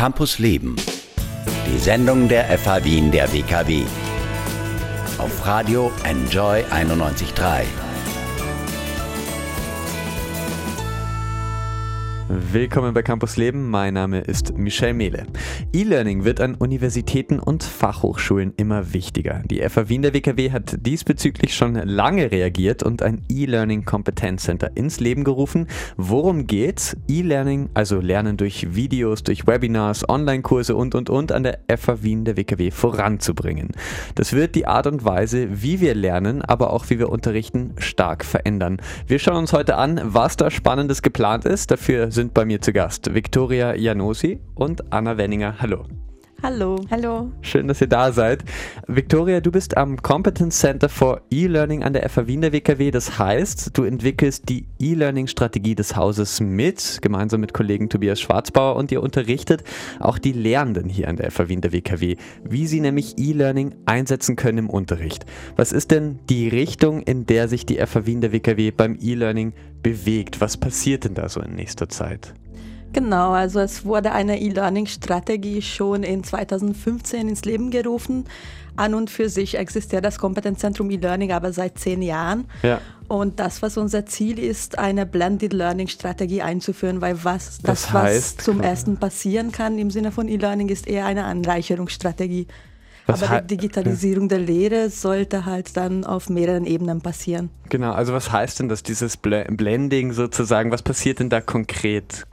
Campus 0.00 0.38
Leben. 0.38 0.76
Die 1.66 1.78
Sendung 1.78 2.26
der 2.26 2.44
FH 2.56 2.84
Wien 2.84 3.10
der 3.12 3.30
WKW. 3.34 3.82
Auf 5.18 5.46
Radio 5.46 5.92
Enjoy 6.04 6.64
91.3. 6.70 7.89
Willkommen 12.52 12.94
bei 12.94 13.02
Campus 13.02 13.36
Leben. 13.36 13.70
Mein 13.70 13.94
Name 13.94 14.22
ist 14.22 14.58
Michel 14.58 14.92
Mehle. 14.92 15.24
E-Learning 15.72 16.24
wird 16.24 16.40
an 16.40 16.56
Universitäten 16.56 17.38
und 17.38 17.62
Fachhochschulen 17.62 18.54
immer 18.56 18.92
wichtiger. 18.92 19.44
Die 19.48 19.60
FA 19.68 19.88
Wien 19.88 20.02
der 20.02 20.14
WKW 20.14 20.50
hat 20.50 20.84
diesbezüglich 20.84 21.54
schon 21.54 21.74
lange 21.74 22.32
reagiert 22.32 22.82
und 22.82 23.02
ein 23.02 23.22
E-Learning 23.28 23.84
Kompetenzcenter 23.84 24.76
ins 24.76 24.98
Leben 24.98 25.22
gerufen. 25.22 25.68
Worum 25.96 26.48
geht's? 26.48 26.96
E-Learning, 27.08 27.70
also 27.74 28.00
Lernen 28.00 28.36
durch 28.36 28.74
Videos, 28.74 29.22
durch 29.22 29.46
Webinars, 29.46 30.08
Online-Kurse 30.08 30.74
und 30.74 30.96
und 30.96 31.08
und 31.08 31.30
an 31.30 31.44
der 31.44 31.60
FA 31.78 32.02
Wien 32.02 32.24
der 32.24 32.36
WKW 32.36 32.72
voranzubringen. 32.72 33.68
Das 34.16 34.32
wird 34.32 34.56
die 34.56 34.66
Art 34.66 34.88
und 34.88 35.04
Weise, 35.04 35.62
wie 35.62 35.80
wir 35.80 35.94
lernen, 35.94 36.42
aber 36.42 36.72
auch 36.72 36.90
wie 36.90 36.98
wir 36.98 37.10
unterrichten, 37.10 37.74
stark 37.78 38.24
verändern. 38.24 38.82
Wir 39.06 39.20
schauen 39.20 39.36
uns 39.36 39.52
heute 39.52 39.76
an, 39.76 40.00
was 40.02 40.36
da 40.36 40.50
Spannendes 40.50 41.02
geplant 41.02 41.44
ist. 41.44 41.70
Dafür 41.70 42.10
sind 42.10 42.34
bei 42.34 42.39
mir 42.44 42.60
zu 42.60 42.72
Gast 42.72 43.14
Viktoria 43.14 43.74
Janosi 43.74 44.40
und 44.54 44.92
Anna 44.92 45.16
Wenninger. 45.16 45.56
Hallo. 45.60 45.86
Hallo. 46.42 46.76
Hallo. 46.90 47.30
Schön, 47.42 47.68
dass 47.68 47.82
ihr 47.82 47.86
da 47.86 48.12
seid. 48.12 48.44
Victoria, 48.86 49.42
du 49.42 49.50
bist 49.50 49.76
am 49.76 50.00
Competence 50.00 50.58
Center 50.58 50.88
for 50.88 51.20
E-Learning 51.30 51.82
an 51.82 51.92
der 51.92 52.08
FA 52.08 52.26
Wien 52.26 52.40
der 52.40 52.54
WKW. 52.54 52.90
Das 52.90 53.18
heißt, 53.18 53.76
du 53.76 53.84
entwickelst 53.84 54.48
die 54.48 54.66
E-Learning-Strategie 54.78 55.74
des 55.74 55.96
Hauses 55.96 56.40
mit, 56.40 57.00
gemeinsam 57.02 57.42
mit 57.42 57.52
Kollegen 57.52 57.90
Tobias 57.90 58.22
Schwarzbauer 58.22 58.76
und 58.76 58.90
ihr 58.90 59.02
unterrichtet 59.02 59.64
auch 59.98 60.16
die 60.16 60.32
Lehrenden 60.32 60.88
hier 60.88 61.08
an 61.08 61.16
der 61.16 61.30
FA 61.30 61.50
Wien 61.50 61.60
der 61.60 61.74
WKW, 61.74 62.16
wie 62.42 62.66
sie 62.66 62.80
nämlich 62.80 63.18
E-Learning 63.18 63.74
einsetzen 63.84 64.36
können 64.36 64.58
im 64.58 64.70
Unterricht. 64.70 65.26
Was 65.56 65.72
ist 65.72 65.90
denn 65.90 66.20
die 66.30 66.48
Richtung, 66.48 67.02
in 67.02 67.26
der 67.26 67.48
sich 67.48 67.66
die 67.66 67.76
FA 67.86 68.06
Wien 68.06 68.22
der 68.22 68.32
WKW 68.32 68.70
beim 68.70 68.96
E-Learning 68.98 69.52
bewegt? 69.82 70.40
Was 70.40 70.56
passiert 70.56 71.04
denn 71.04 71.14
da 71.14 71.28
so 71.28 71.42
in 71.42 71.54
nächster 71.54 71.90
Zeit? 71.90 72.32
Genau, 72.92 73.32
also 73.32 73.60
es 73.60 73.84
wurde 73.84 74.12
eine 74.12 74.40
E-Learning-Strategie 74.40 75.62
schon 75.62 76.02
in 76.02 76.24
2015 76.24 77.28
ins 77.28 77.44
Leben 77.44 77.70
gerufen. 77.70 78.24
An 78.76 78.94
und 78.94 79.10
für 79.10 79.28
sich 79.28 79.58
existiert 79.58 80.04
das 80.04 80.18
Kompetenzzentrum 80.18 80.90
E-Learning 80.90 81.32
aber 81.32 81.52
seit 81.52 81.78
zehn 81.78 82.02
Jahren. 82.02 82.46
Ja. 82.62 82.80
Und 83.08 83.40
das, 83.40 83.62
was 83.62 83.76
unser 83.76 84.06
Ziel 84.06 84.38
ist, 84.38 84.78
eine 84.78 85.04
Blended 85.04 85.52
Learning 85.52 85.88
Strategie 85.88 86.42
einzuführen, 86.42 87.00
weil 87.00 87.24
was 87.24 87.58
das, 87.58 87.82
Das 87.82 87.92
heißt, 87.92 88.38
was 88.38 88.44
zum 88.44 88.60
ersten 88.60 88.96
passieren 88.96 89.52
kann 89.52 89.78
im 89.78 89.90
Sinne 89.90 90.12
von 90.12 90.28
E-Learning, 90.28 90.68
ist 90.68 90.86
eher 90.86 91.06
eine 91.06 91.24
Anreicherungsstrategie. 91.24 92.46
Was 93.06 93.22
aber 93.22 93.40
die 93.40 93.56
Digitalisierung 93.56 94.28
der 94.28 94.38
Lehre 94.38 94.90
sollte 94.90 95.44
halt 95.44 95.76
dann 95.76 96.04
auf 96.04 96.28
mehreren 96.28 96.64
Ebenen 96.64 97.00
passieren. 97.00 97.50
Genau, 97.68 97.92
also 97.92 98.12
was 98.12 98.30
heißt 98.30 98.60
denn 98.60 98.68
das, 98.68 98.82
dieses 98.82 99.16
Bl 99.16 99.44
Blending 99.50 100.12
sozusagen? 100.12 100.70
Was 100.70 100.82
passiert 100.82 101.18
denn 101.18 101.30
da 101.30 101.40
konkret? 101.40 102.26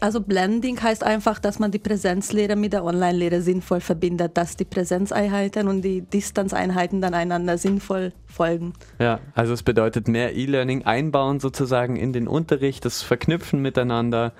Also 0.00 0.20
Blending 0.20 0.80
heißt 0.82 1.04
einfach, 1.04 1.38
dass 1.38 1.58
man 1.58 1.70
die 1.70 1.78
Präsenzlehre 1.78 2.56
mit 2.56 2.72
der 2.72 2.84
Online-Lehre 2.84 3.40
sinnvoll 3.40 3.80
verbindet, 3.80 4.36
dass 4.36 4.56
die 4.56 4.64
Präsenzeinheiten 4.64 5.68
und 5.68 5.82
die 5.82 6.02
Distanzeinheiten 6.02 7.00
dann 7.00 7.14
einander 7.14 7.56
sinnvoll 7.56 8.12
folgen. 8.26 8.74
Ja, 8.98 9.20
also 9.34 9.54
es 9.54 9.62
bedeutet 9.62 10.08
mehr 10.08 10.34
E-Learning 10.34 10.84
einbauen 10.84 11.40
sozusagen 11.40 11.96
in 11.96 12.12
den 12.12 12.28
Unterricht, 12.28 12.84
das 12.84 13.02
Verknüpfen 13.02 13.62
miteinander. 13.62 14.32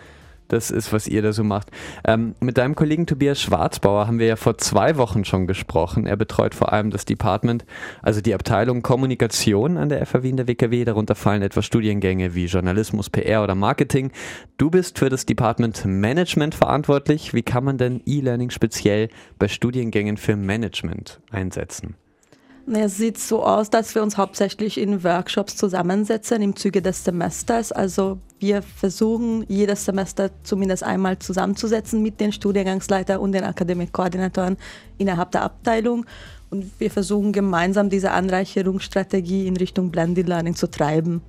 Das 0.49 0.71
ist, 0.71 0.93
was 0.93 1.07
ihr 1.07 1.23
da 1.23 1.33
so 1.33 1.45
macht. 1.45 1.71
Ähm, 2.07 2.35
mit 2.41 2.59
deinem 2.59 2.75
Kollegen 2.75 3.07
Tobias 3.07 3.41
Schwarzbauer 3.41 4.07
haben 4.07 4.19
wir 4.19 4.27
ja 4.27 4.37
vor 4.37 4.59
zwei 4.59 4.97
Wochen 4.97 5.25
schon 5.25 5.47
gesprochen. 5.47 6.07
Er 6.07 6.17
betreut 6.17 6.55
vor 6.55 6.73
allem 6.73 6.91
das 6.91 7.05
Department, 7.05 7.65
also 8.03 8.21
die 8.21 8.35
Abteilung 8.35 8.83
Kommunikation 8.83 9.77
an 9.77 9.89
der 9.89 10.05
FAW 10.07 10.29
in 10.29 10.37
der 10.37 10.49
WKW. 10.49 10.85
Darunter 10.85 11.15
fallen 11.15 11.43
etwa 11.43 11.63
Studiengänge 11.63 12.35
wie 12.35 12.47
Journalismus, 12.47 13.11
PR 13.11 13.43
oder 13.43 13.55
Marketing. 13.55 14.13
Du 14.57 14.71
bist 14.71 14.99
für 14.99 15.09
das 15.09 15.27
Department 15.27 15.85
Management 15.85 16.55
verantwortlich. 16.55 17.35
Wie 17.35 17.43
kann 17.43 17.65
man 17.65 17.79
denn 17.79 18.03
E-Learning 18.07 18.51
speziell 18.51 19.09
bei 19.39 19.49
Studiengängen 19.49 20.17
für 20.17 20.37
Management 20.37 21.21
einsetzen? 21.31 21.97
Es 22.73 22.97
sieht 22.97 23.17
so 23.17 23.45
aus, 23.45 23.71
dass 23.71 23.95
wir 23.95 24.03
uns 24.03 24.17
hauptsächlich 24.17 24.79
in 24.79 25.05
Workshops 25.05 25.57
zusammensetzen 25.57 26.43
im 26.43 26.57
Zuge 26.57 26.83
des 26.83 27.05
Semesters. 27.05 27.71
Also 27.71 28.19
wir 28.41 28.61
versuchen 28.61 29.45
jedes 29.47 29.85
Semester 29.85 30.31
zumindest 30.43 30.83
einmal 30.83 31.17
zusammenzusetzen 31.21 32.03
mit 32.03 32.19
den 32.19 32.33
Studiengangsleitern 32.33 33.21
und 33.21 33.33
den 33.33 33.45
Akademikkoordinatoren 33.45 34.57
innerhalb 34.99 35.31
der 35.31 35.43
Abteilung. 35.43 36.07
Und 36.51 36.69
wir 36.81 36.91
versuchen 36.91 37.33
gemeinsam 37.33 37.89
diese 37.89 38.11
Anreicherungsstrategie 38.11 39.47
in 39.47 39.57
Richtung 39.57 39.93
Blended 39.93 40.27
Learning 40.27 40.57
zu 40.57 40.69
treiben. 40.69 41.23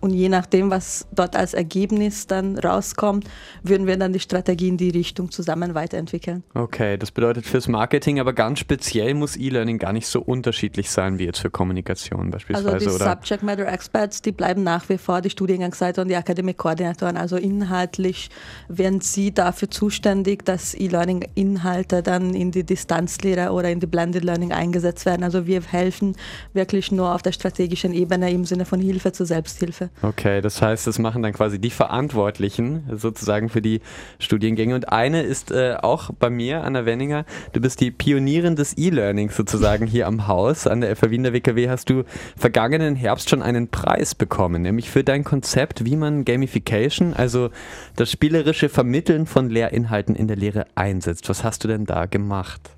Und 0.00 0.10
je 0.10 0.28
nachdem, 0.28 0.70
was 0.70 1.06
dort 1.12 1.34
als 1.34 1.54
Ergebnis 1.54 2.26
dann 2.26 2.58
rauskommt, 2.58 3.28
würden 3.62 3.86
wir 3.86 3.96
dann 3.96 4.12
die 4.12 4.20
Strategie 4.20 4.68
in 4.68 4.76
die 4.76 4.90
Richtung 4.90 5.30
zusammen 5.30 5.74
weiterentwickeln. 5.74 6.44
Okay, 6.54 6.96
das 6.96 7.10
bedeutet 7.10 7.46
fürs 7.46 7.68
Marketing, 7.68 8.20
aber 8.20 8.32
ganz 8.32 8.60
speziell 8.60 9.14
muss 9.14 9.36
E-Learning 9.36 9.78
gar 9.78 9.92
nicht 9.92 10.06
so 10.06 10.20
unterschiedlich 10.20 10.90
sein 10.90 11.18
wie 11.18 11.24
jetzt 11.24 11.40
für 11.40 11.50
Kommunikation 11.50 12.30
beispielsweise, 12.30 12.72
Also 12.72 12.90
die 12.90 12.94
oder? 12.94 13.10
Subject 13.10 13.42
Matter 13.42 13.66
Experts, 13.66 14.22
die 14.22 14.32
bleiben 14.32 14.62
nach 14.62 14.88
wie 14.88 14.98
vor 14.98 15.20
die 15.20 15.30
Studiengangsleiter 15.30 16.02
und 16.02 16.08
die 16.08 16.16
Akademikkoordinatoren. 16.16 17.16
Also 17.16 17.36
inhaltlich 17.36 18.30
werden 18.68 19.00
sie 19.00 19.32
dafür 19.32 19.70
zuständig, 19.70 20.44
dass 20.44 20.74
E-Learning-Inhalte 20.74 22.02
dann 22.02 22.34
in 22.34 22.50
die 22.52 22.64
Distanzlehre 22.64 23.50
oder 23.52 23.70
in 23.70 23.80
die 23.80 23.86
Blended 23.86 24.24
Learning 24.24 24.52
eingesetzt 24.52 25.06
werden. 25.06 25.24
Also 25.24 25.46
wir 25.46 25.62
helfen 25.62 26.16
wirklich 26.52 26.92
nur 26.92 27.14
auf 27.14 27.22
der 27.22 27.32
strategischen 27.32 27.92
Ebene 27.92 28.30
im 28.30 28.44
Sinne 28.44 28.64
von 28.64 28.80
Hilfe 28.80 29.12
zur 29.12 29.26
Selbsthilfe. 29.26 29.87
Okay, 30.02 30.40
das 30.40 30.62
heißt, 30.62 30.86
das 30.86 30.98
machen 30.98 31.22
dann 31.22 31.32
quasi 31.32 31.58
die 31.58 31.70
Verantwortlichen 31.70 32.84
sozusagen 32.94 33.48
für 33.48 33.62
die 33.62 33.80
Studiengänge. 34.18 34.74
Und 34.74 34.90
eine 34.90 35.22
ist 35.22 35.50
äh, 35.50 35.76
auch 35.80 36.10
bei 36.18 36.30
mir, 36.30 36.64
Anna 36.64 36.86
Wenninger, 36.86 37.24
du 37.52 37.60
bist 37.60 37.80
die 37.80 37.90
Pionierin 37.90 38.56
des 38.56 38.76
E-Learnings 38.76 39.36
sozusagen 39.36 39.86
hier 39.86 40.06
am 40.06 40.26
Haus. 40.26 40.66
An 40.66 40.80
der 40.80 40.94
FA 40.96 41.10
Wien 41.10 41.22
der 41.22 41.32
WKW 41.32 41.68
hast 41.68 41.90
du 41.90 42.04
vergangenen 42.36 42.96
Herbst 42.96 43.30
schon 43.30 43.42
einen 43.42 43.68
Preis 43.68 44.14
bekommen, 44.14 44.62
nämlich 44.62 44.90
für 44.90 45.04
dein 45.04 45.24
Konzept, 45.24 45.84
wie 45.84 45.96
man 45.96 46.24
Gamification, 46.24 47.14
also 47.14 47.50
das 47.96 48.10
spielerische 48.10 48.68
Vermitteln 48.68 49.26
von 49.26 49.50
Lehrinhalten 49.50 50.14
in 50.14 50.28
der 50.28 50.36
Lehre 50.36 50.66
einsetzt. 50.74 51.28
Was 51.28 51.44
hast 51.44 51.64
du 51.64 51.68
denn 51.68 51.84
da 51.84 52.06
gemacht? 52.06 52.70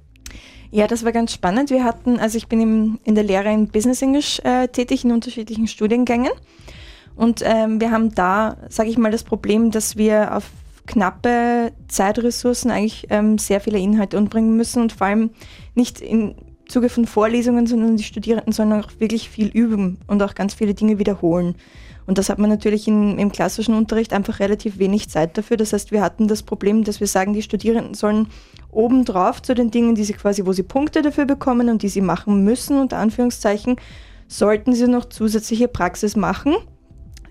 Ja, 0.72 0.86
das 0.86 1.04
war 1.04 1.10
ganz 1.10 1.32
spannend. 1.32 1.70
Wir 1.70 1.84
hatten, 1.84 2.20
also 2.20 2.38
ich 2.38 2.46
bin 2.46 2.60
im, 2.60 3.00
in 3.02 3.16
der 3.16 3.24
Lehre 3.24 3.52
in 3.52 3.68
Business 3.68 4.02
English 4.02 4.40
äh, 4.44 4.68
tätig 4.68 5.04
in 5.04 5.10
unterschiedlichen 5.10 5.66
Studiengängen. 5.66 6.30
Und 7.20 7.42
ähm, 7.44 7.82
wir 7.82 7.90
haben 7.90 8.14
da, 8.14 8.56
sage 8.70 8.88
ich 8.88 8.96
mal, 8.96 9.10
das 9.10 9.24
Problem, 9.24 9.70
dass 9.70 9.98
wir 9.98 10.34
auf 10.34 10.44
knappe 10.86 11.70
Zeitressourcen 11.86 12.70
eigentlich 12.70 13.08
ähm, 13.10 13.36
sehr 13.36 13.60
viele 13.60 13.78
Inhalte 13.78 14.16
unterbringen 14.16 14.56
müssen 14.56 14.80
und 14.80 14.94
vor 14.94 15.06
allem 15.06 15.28
nicht 15.74 16.00
im 16.00 16.34
Zuge 16.66 16.88
von 16.88 17.04
Vorlesungen, 17.04 17.66
sondern 17.66 17.98
die 17.98 18.04
Studierenden 18.04 18.54
sollen 18.54 18.72
auch 18.72 18.88
wirklich 19.00 19.28
viel 19.28 19.48
üben 19.48 19.98
und 20.06 20.22
auch 20.22 20.34
ganz 20.34 20.54
viele 20.54 20.72
Dinge 20.72 20.98
wiederholen. 20.98 21.56
Und 22.06 22.16
das 22.16 22.30
hat 22.30 22.38
man 22.38 22.48
natürlich 22.48 22.88
in, 22.88 23.18
im 23.18 23.30
klassischen 23.30 23.74
Unterricht 23.74 24.14
einfach 24.14 24.40
relativ 24.40 24.78
wenig 24.78 25.10
Zeit 25.10 25.36
dafür. 25.36 25.58
Das 25.58 25.74
heißt, 25.74 25.92
wir 25.92 26.00
hatten 26.00 26.26
das 26.26 26.42
Problem, 26.42 26.84
dass 26.84 27.00
wir 27.00 27.06
sagen, 27.06 27.34
die 27.34 27.42
Studierenden 27.42 27.92
sollen 27.92 28.28
obendrauf 28.70 29.42
zu 29.42 29.54
den 29.54 29.70
Dingen, 29.70 29.94
die 29.94 30.04
sie 30.04 30.14
quasi, 30.14 30.46
wo 30.46 30.54
sie 30.54 30.62
Punkte 30.62 31.02
dafür 31.02 31.26
bekommen 31.26 31.68
und 31.68 31.82
die 31.82 31.90
sie 31.90 32.00
machen 32.00 32.44
müssen, 32.44 32.80
unter 32.80 32.96
Anführungszeichen, 32.96 33.76
sollten 34.26 34.72
sie 34.72 34.88
noch 34.88 35.04
zusätzliche 35.04 35.68
Praxis 35.68 36.16
machen. 36.16 36.56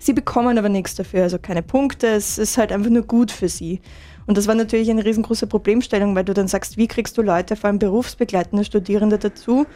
Sie 0.02 0.14
bekommen 0.14 0.56
aber 0.56 0.70
nichts 0.70 0.94
dafür, 0.94 1.24
also 1.24 1.38
keine 1.38 1.62
Punkte. 1.62 2.06
Es 2.06 2.38
ist 2.38 2.56
halt 2.56 2.72
einfach 2.72 2.88
nur 2.88 3.02
gut 3.02 3.30
für 3.30 3.50
sie. 3.50 3.80
Und 4.26 4.38
das 4.38 4.48
war 4.48 4.54
natürlich 4.54 4.90
eine 4.90 5.04
riesengroße 5.04 5.46
Problemstellung, 5.46 6.16
weil 6.16 6.24
du 6.24 6.32
dann 6.32 6.48
sagst, 6.48 6.78
wie 6.78 6.88
kriegst 6.88 7.18
du 7.18 7.22
Leute, 7.22 7.54
vor 7.54 7.68
allem 7.68 7.78
berufsbegleitende 7.78 8.64
Studierende 8.64 9.18
dazu, 9.18 9.66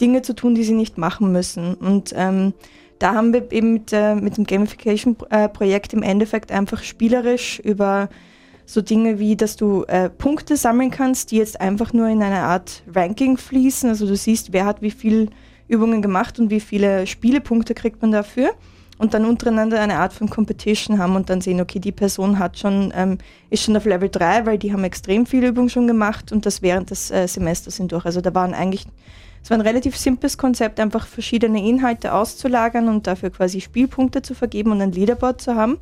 Dinge 0.00 0.22
zu 0.22 0.34
tun, 0.34 0.54
die 0.54 0.64
sie 0.64 0.72
nicht 0.72 0.96
machen 0.96 1.32
müssen. 1.32 1.74
Und 1.74 2.14
ähm, 2.16 2.54
da 2.98 3.12
haben 3.12 3.34
wir 3.34 3.52
eben 3.52 3.74
mit, 3.74 3.92
äh, 3.92 4.14
mit 4.14 4.38
dem 4.38 4.44
Gamification-Projekt 4.44 5.92
im 5.92 6.02
Endeffekt 6.02 6.50
einfach 6.50 6.82
spielerisch 6.82 7.60
über 7.60 8.08
so 8.64 8.80
Dinge 8.80 9.18
wie, 9.18 9.36
dass 9.36 9.56
du 9.56 9.84
äh, 9.84 10.08
Punkte 10.08 10.56
sammeln 10.56 10.90
kannst, 10.90 11.30
die 11.30 11.36
jetzt 11.36 11.60
einfach 11.60 11.92
nur 11.92 12.08
in 12.08 12.22
eine 12.22 12.40
Art 12.40 12.84
Ranking 12.90 13.36
fließen. 13.36 13.90
Also 13.90 14.06
du 14.06 14.16
siehst, 14.16 14.54
wer 14.54 14.64
hat 14.64 14.80
wie 14.80 14.92
viel 14.92 15.28
Übungen 15.68 16.00
gemacht 16.00 16.38
und 16.38 16.48
wie 16.48 16.60
viele 16.60 17.06
Spielepunkte 17.06 17.74
kriegt 17.74 18.00
man 18.00 18.12
dafür. 18.12 18.52
Und 18.98 19.12
dann 19.12 19.24
untereinander 19.24 19.80
eine 19.80 19.96
Art 19.96 20.12
von 20.12 20.30
Competition 20.30 20.98
haben 20.98 21.16
und 21.16 21.28
dann 21.28 21.40
sehen, 21.40 21.60
okay, 21.60 21.80
die 21.80 21.92
Person 21.92 22.38
hat 22.38 22.58
schon, 22.58 22.92
ähm, 22.96 23.18
ist 23.50 23.64
schon 23.64 23.76
auf 23.76 23.84
Level 23.84 24.08
3, 24.08 24.46
weil 24.46 24.58
die 24.58 24.72
haben 24.72 24.84
extrem 24.84 25.26
viel 25.26 25.44
Übung 25.44 25.68
schon 25.68 25.86
gemacht 25.86 26.30
und 26.30 26.46
das 26.46 26.62
während 26.62 26.90
des 26.90 27.10
äh, 27.10 27.26
Semesters 27.26 27.76
hindurch. 27.76 28.04
Also 28.04 28.20
da 28.20 28.32
waren 28.34 28.54
eigentlich, 28.54 28.86
es 29.42 29.50
war 29.50 29.58
ein 29.58 29.62
relativ 29.62 29.96
simples 29.96 30.38
Konzept, 30.38 30.78
einfach 30.78 31.06
verschiedene 31.06 31.66
Inhalte 31.66 32.12
auszulagern 32.12 32.88
und 32.88 33.06
dafür 33.06 33.30
quasi 33.30 33.60
Spielpunkte 33.60 34.22
zu 34.22 34.34
vergeben 34.34 34.70
und 34.70 34.80
ein 34.80 34.92
Leaderboard 34.92 35.40
zu 35.40 35.56
haben. 35.56 35.78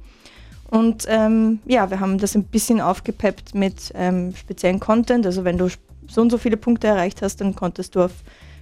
Und 0.71 1.05
ähm, 1.07 1.59
ja, 1.67 1.91
wir 1.91 2.01
haben 2.01 2.17
das 2.17 2.35
ein 2.35 2.45
bisschen 2.45 2.81
aufgepeppt 2.81 3.55
mit 3.55 3.93
ähm, 3.95 4.35
speziellen 4.35 4.81
Content. 4.81 5.27
Also 5.27 5.45
wenn 5.45 5.59
du 5.59 5.69
so 6.09 6.23
und 6.23 6.31
so 6.31 6.39
viele 6.39 6.57
Punkte 6.57 6.87
erreicht 6.87 7.21
hast, 7.21 7.43
dann 7.43 7.55
konntest 7.55 7.95
du 7.95 8.01
auf 8.01 8.13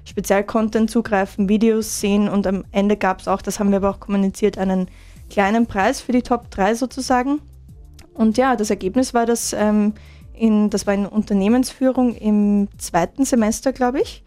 Spezialcontent 0.04 0.90
zugreifen, 0.90 1.48
Videos 1.48 2.00
sehen 2.00 2.28
und 2.28 2.46
am 2.46 2.64
Ende 2.72 2.96
gab 2.96 3.20
es 3.20 3.28
auch, 3.28 3.42
das 3.42 3.60
haben 3.60 3.70
wir 3.70 3.76
aber 3.76 3.90
auch 3.90 4.00
kommuniziert, 4.00 4.58
einen 4.58 4.88
kleinen 5.28 5.66
Preis 5.66 6.00
für 6.00 6.12
die 6.12 6.22
Top 6.22 6.50
3 6.50 6.74
sozusagen. 6.74 7.40
Und 8.14 8.36
ja, 8.36 8.56
das 8.56 8.70
Ergebnis 8.70 9.14
war, 9.14 9.26
dass 9.26 9.52
ähm, 9.52 9.94
in, 10.34 10.70
das 10.70 10.86
war 10.86 10.94
in 10.94 11.06
Unternehmensführung 11.06 12.14
im 12.14 12.68
zweiten 12.78 13.24
Semester, 13.24 13.72
glaube 13.72 14.00
ich, 14.00 14.24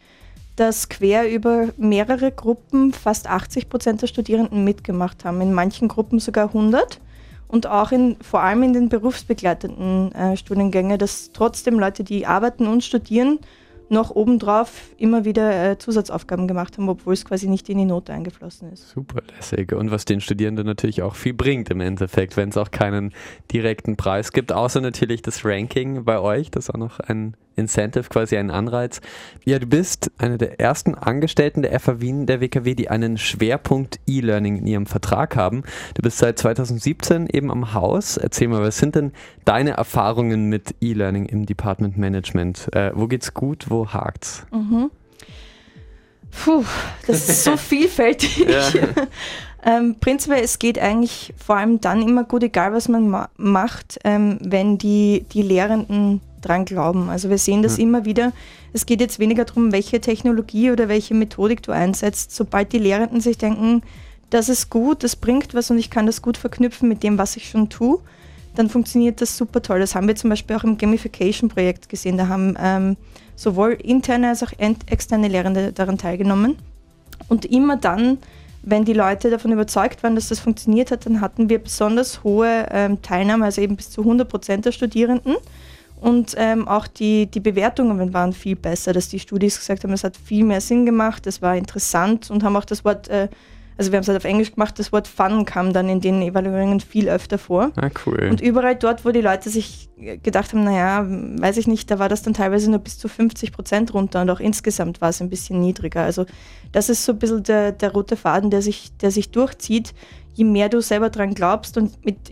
dass 0.56 0.90
quer 0.90 1.30
über 1.30 1.70
mehrere 1.78 2.32
Gruppen 2.32 2.94
fast 2.94 3.28
80 3.28 3.70
Prozent 3.70 4.02
der 4.02 4.08
Studierenden 4.08 4.64
mitgemacht 4.64 5.26
haben, 5.26 5.42
in 5.42 5.54
manchen 5.54 5.88
Gruppen 5.88 6.20
sogar 6.20 6.48
100 6.48 7.00
und 7.48 7.68
auch 7.68 7.92
in, 7.92 8.18
vor 8.22 8.42
allem 8.42 8.64
in 8.64 8.74
den 8.74 8.90
berufsbegleitenden 8.90 10.12
äh, 10.14 10.38
Studiengängen, 10.38 10.98
dass 10.98 11.32
trotzdem 11.34 11.80
Leute, 11.80 12.04
die 12.04 12.26
arbeiten 12.26 12.68
und 12.68 12.84
studieren, 12.84 13.40
noch 13.94 14.12
obendrauf 14.12 14.92
immer 14.98 15.26
wieder 15.26 15.72
äh, 15.72 15.78
Zusatzaufgaben 15.78 16.48
gemacht 16.48 16.78
haben, 16.78 16.90
obwohl 16.90 17.14
es 17.14 17.24
quasi 17.24 17.48
nicht 17.48 17.70
in 17.70 17.78
die 17.78 17.86
Note 17.86 18.12
eingeflossen 18.12 18.72
ist. 18.72 18.90
Super 18.90 19.22
lässig. 19.36 19.72
Und 19.72 19.92
was 19.92 20.06
den 20.06 20.20
Studierenden 20.20 20.66
natürlich 20.66 21.02
auch 21.02 21.16
viel 21.16 21.34
bringt 21.34 21.70
im 21.70 21.80
Endeffekt, 21.80 22.36
wenn 22.36 22.50
es 22.50 22.58
auch 22.58 22.72
keinen 22.72 23.14
direkten 23.52 23.96
Preis 23.96 24.32
gibt, 24.32 24.52
außer 24.52 24.82
natürlich 24.82 25.22
das 25.22 25.46
Ranking 25.46 26.04
bei 26.04 26.20
euch, 26.20 26.52
das 26.52 26.70
auch 26.70 26.78
noch 26.78 27.00
ein 27.00 27.36
Incentive, 27.56 28.10
quasi 28.10 28.38
ein 28.38 28.52
Anreiz. 28.52 29.02
Ja, 29.46 29.60
du 29.60 29.68
bist 29.68 30.12
eine 30.18 30.38
der 30.38 30.60
ersten 30.60 30.96
Angestellten 30.96 31.62
der 31.62 31.80
FA 31.80 32.02
Wien 32.02 32.26
der 32.26 32.42
WKW, 32.42 32.76
die 32.76 32.90
einen 32.90 33.18
Schwerpunkt 33.18 34.00
E-Learning 34.08 34.58
in 34.58 34.68
ihrem 34.68 34.86
Vertrag 34.86 35.36
haben. 35.36 35.64
Du 35.96 36.02
bist 36.02 36.18
seit 36.18 36.40
2017 36.40 37.28
eben 37.32 37.52
am 37.52 37.74
Haus. 37.74 38.18
Erzähl 38.18 38.48
mal, 38.48 38.62
was 38.62 38.78
sind 38.78 38.96
denn 38.96 39.12
deine 39.46 39.72
Erfahrungen 39.72 40.50
mit 40.50 40.76
E-Learning 40.82 41.26
im 41.26 41.46
Department 41.46 41.98
Management? 41.98 42.74
Äh, 42.76 42.92
wo 42.96 43.08
geht's 43.08 43.34
gut, 43.34 43.70
wo 43.70 43.88
hakt's? 43.88 44.46
Mhm. 44.52 44.90
Puh, 46.44 46.64
das 47.08 47.30
ist 47.30 47.44
so 47.44 47.58
vielfältig. 47.58 48.46
Ja. 48.48 48.70
ähm, 49.66 49.96
prinzipiell, 50.00 50.44
es 50.44 50.60
geht 50.60 50.80
eigentlich 50.80 51.34
vor 51.38 51.58
allem 51.58 51.80
dann 51.80 52.02
immer 52.02 52.24
gut, 52.24 52.44
egal 52.44 52.74
was 52.74 52.90
man 52.90 53.10
ma 53.10 53.30
macht, 53.38 54.00
ähm, 54.04 54.40
wenn 54.42 54.78
die, 54.78 55.26
die 55.32 55.42
Lehrenden 55.42 56.22
dran 56.44 56.66
glauben. 56.66 57.10
Also 57.10 57.30
wir 57.30 57.38
sehen 57.38 57.64
das 57.64 57.78
mhm. 57.78 57.84
immer 57.84 58.06
wieder. 58.06 58.32
Es 58.74 58.86
geht 58.86 59.02
jetzt 59.02 59.20
weniger 59.20 59.46
darum, 59.46 59.72
welche 59.72 60.02
Technologie 60.02 60.72
oder 60.72 60.88
welche 60.88 61.14
Methodik 61.14 61.64
du 61.64 61.72
einsetzt. 61.72 62.36
Sobald 62.36 62.74
die 62.74 62.80
Lehrenden 62.80 63.22
sich 63.22 63.38
denken, 63.38 63.82
das 64.30 64.50
ist 64.50 64.70
gut, 64.70 65.04
das 65.04 65.16
bringt 65.16 65.54
was 65.54 65.70
und 65.70 65.78
ich 65.78 65.90
kann 65.90 66.06
das 66.06 66.22
gut 66.22 66.38
verknüpfen 66.38 66.90
mit 66.90 67.04
dem, 67.04 67.18
was 67.18 67.38
ich 67.38 67.50
schon 67.50 67.70
tue, 67.70 68.00
dann 68.56 68.70
funktioniert 68.70 69.22
das 69.22 69.38
super 69.38 69.62
toll. 69.62 69.80
Das 69.80 69.96
haben 69.96 70.08
wir 70.08 70.16
zum 70.16 70.30
Beispiel 70.30 70.56
auch 70.56 70.64
im 70.64 70.78
Gamification-Projekt 70.78 71.90
gesehen. 71.90 72.18
Da 72.18 72.28
haben 72.28 72.56
ähm, 72.60 72.98
sowohl 73.36 73.74
interne 73.74 74.30
als 74.30 74.44
auch 74.44 74.52
externe 74.60 75.28
Lehrende 75.28 75.72
daran 75.72 75.98
teilgenommen. 75.98 76.58
Und 77.28 77.46
immer 77.46 77.78
dann, 77.78 78.20
wenn 78.64 78.86
die 78.86 78.94
Leute 78.94 79.30
davon 79.30 79.52
überzeugt 79.52 80.04
waren, 80.04 80.16
dass 80.16 80.30
das 80.30 80.40
funktioniert 80.40 80.92
hat, 80.92 81.06
dann 81.06 81.22
hatten 81.22 81.50
wir 81.50 81.60
besonders 81.60 82.24
hohe 82.24 82.68
ähm, 82.72 83.02
Teilnahme, 83.02 83.46
also 83.46 83.62
eben 83.62 83.76
bis 83.76 83.92
zu 83.92 84.02
100 84.02 84.28
Prozent 84.28 84.66
der 84.66 84.72
Studierenden. 84.72 85.36
Und 86.04 86.36
ähm, 86.36 86.68
auch 86.68 86.86
die, 86.86 87.28
die 87.28 87.40
Bewertungen 87.40 88.14
waren 88.14 88.34
viel 88.34 88.58
besser, 88.58 88.92
dass 88.92 89.08
die 89.08 89.20
Studis 89.20 89.58
gesagt 89.58 89.86
haben, 89.86 89.94
es 89.94 90.04
hat 90.04 90.18
viel 90.18 90.44
mehr 90.44 90.60
Sinn 90.60 90.86
gemacht, 90.86 91.26
es 91.28 91.42
war 91.42 91.56
interessant 91.56 92.30
und 92.30 92.44
haben 92.44 92.58
auch 92.58 92.66
das 92.66 92.84
Wort, 92.84 93.08
äh, 93.08 93.30
also 93.78 93.90
wir 93.90 93.96
haben 93.96 94.02
es 94.02 94.10
halt 94.10 94.18
auf 94.18 94.26
Englisch 94.26 94.52
gemacht, 94.52 94.78
das 94.80 94.92
Wort 94.92 95.08
Fun 95.08 95.46
kam 95.46 95.72
dann 95.72 95.88
in 95.88 96.02
den 96.02 96.22
Evaluierungen 96.22 96.82
viel 96.82 97.08
öfter 97.08 97.38
vor. 97.38 97.72
Ah, 97.78 97.90
cool. 98.06 98.28
Und 98.30 98.42
überall 98.42 98.76
dort, 98.76 99.06
wo 99.06 99.12
die 99.12 99.22
Leute 99.22 99.50
sich 99.50 99.88
gedacht 100.22 100.52
haben, 100.52 100.66
naja, 100.66 101.06
weiß 101.08 101.56
ich 101.56 101.68
nicht, 101.68 101.90
da 101.90 102.00
war 102.00 102.10
das 102.10 102.22
dann 102.22 102.34
teilweise 102.34 102.70
nur 102.70 102.80
bis 102.80 102.98
zu 102.98 103.08
50 103.08 103.54
Prozent 103.54 103.94
runter 103.94 104.24
und 104.24 104.30
auch 104.30 104.42
insgesamt 104.42 105.00
war 105.00 105.08
es 105.08 105.22
ein 105.22 105.30
bisschen 105.30 105.62
niedriger. 105.62 106.04
Also 106.04 106.26
das 106.74 106.90
ist 106.90 107.06
so 107.06 107.14
ein 107.14 107.20
bisschen 107.20 107.44
der, 107.44 107.72
der 107.72 107.94
rote 107.94 108.18
Faden, 108.18 108.50
der 108.50 108.62
sich, 108.62 108.92
der 108.98 109.12
sich 109.12 109.32
durchzieht. 109.32 109.94
Je 110.34 110.44
mehr 110.44 110.68
du 110.68 110.82
selber 110.82 111.10
dran 111.10 111.34
glaubst 111.34 111.78
und 111.78 112.06
mit 112.06 112.30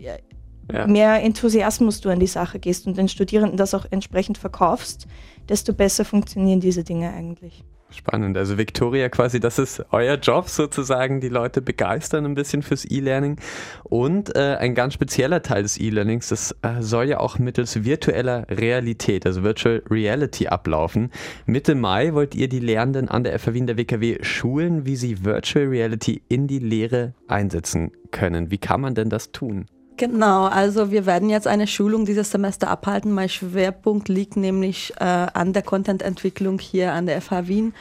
ja. 0.71 0.87
mehr 0.87 1.21
Enthusiasmus 1.23 2.01
du 2.01 2.09
an 2.09 2.19
die 2.19 2.27
Sache 2.27 2.59
gehst 2.59 2.87
und 2.87 2.97
den 2.97 3.07
Studierenden 3.07 3.57
das 3.57 3.73
auch 3.73 3.85
entsprechend 3.89 4.37
verkaufst, 4.37 5.07
desto 5.49 5.73
besser 5.73 6.05
funktionieren 6.05 6.59
diese 6.59 6.83
Dinge 6.83 7.11
eigentlich. 7.13 7.63
Spannend. 7.93 8.37
Also 8.37 8.57
Victoria 8.57 9.09
quasi, 9.09 9.39
das 9.39 9.59
ist 9.59 9.83
euer 9.91 10.15
Job 10.15 10.47
sozusagen, 10.47 11.19
die 11.19 11.29
Leute 11.29 11.61
begeistern 11.61 12.25
ein 12.25 12.35
bisschen 12.35 12.61
fürs 12.61 12.89
E-Learning. 12.89 13.37
Und 13.83 14.35
äh, 14.35 14.55
ein 14.59 14.75
ganz 14.75 14.93
spezieller 14.93 15.41
Teil 15.41 15.63
des 15.63 15.79
E-Learnings, 15.79 16.29
das 16.29 16.55
äh, 16.61 16.81
soll 16.81 17.09
ja 17.09 17.19
auch 17.19 17.37
mittels 17.37 17.83
virtueller 17.83 18.45
Realität, 18.49 19.25
also 19.25 19.43
Virtual 19.43 19.83
Reality 19.89 20.47
ablaufen. 20.47 21.11
Mitte 21.45 21.75
Mai 21.75 22.13
wollt 22.13 22.33
ihr 22.33 22.47
die 22.47 22.59
Lehrenden 22.59 23.09
an 23.09 23.23
der 23.23 23.37
FAW 23.37 23.57
in 23.57 23.67
der 23.67 23.77
WKW 23.77 24.19
schulen, 24.21 24.85
wie 24.85 24.95
sie 24.95 25.25
Virtual 25.25 25.65
Reality 25.65 26.21
in 26.29 26.47
die 26.47 26.59
Lehre 26.59 27.13
einsetzen 27.27 27.91
können. 28.11 28.51
Wie 28.51 28.57
kann 28.57 28.81
man 28.81 28.95
denn 28.95 29.09
das 29.09 29.31
tun? 29.31 29.65
Genau, 29.97 30.45
also 30.45 30.91
wir 30.91 31.05
werden 31.05 31.29
jetzt 31.29 31.47
eine 31.47 31.67
Schulung 31.67 32.05
dieses 32.05 32.31
Semester 32.31 32.69
abhalten. 32.69 33.11
Mein 33.11 33.29
Schwerpunkt 33.29 34.09
liegt 34.09 34.35
nämlich 34.35 34.93
äh, 34.99 35.03
an 35.03 35.53
der 35.53 35.61
Content-Entwicklung 35.61 36.59
hier 36.59 36.93
an 36.93 37.05
der 37.05 37.21
FH 37.21 37.47
Wien 37.47 37.73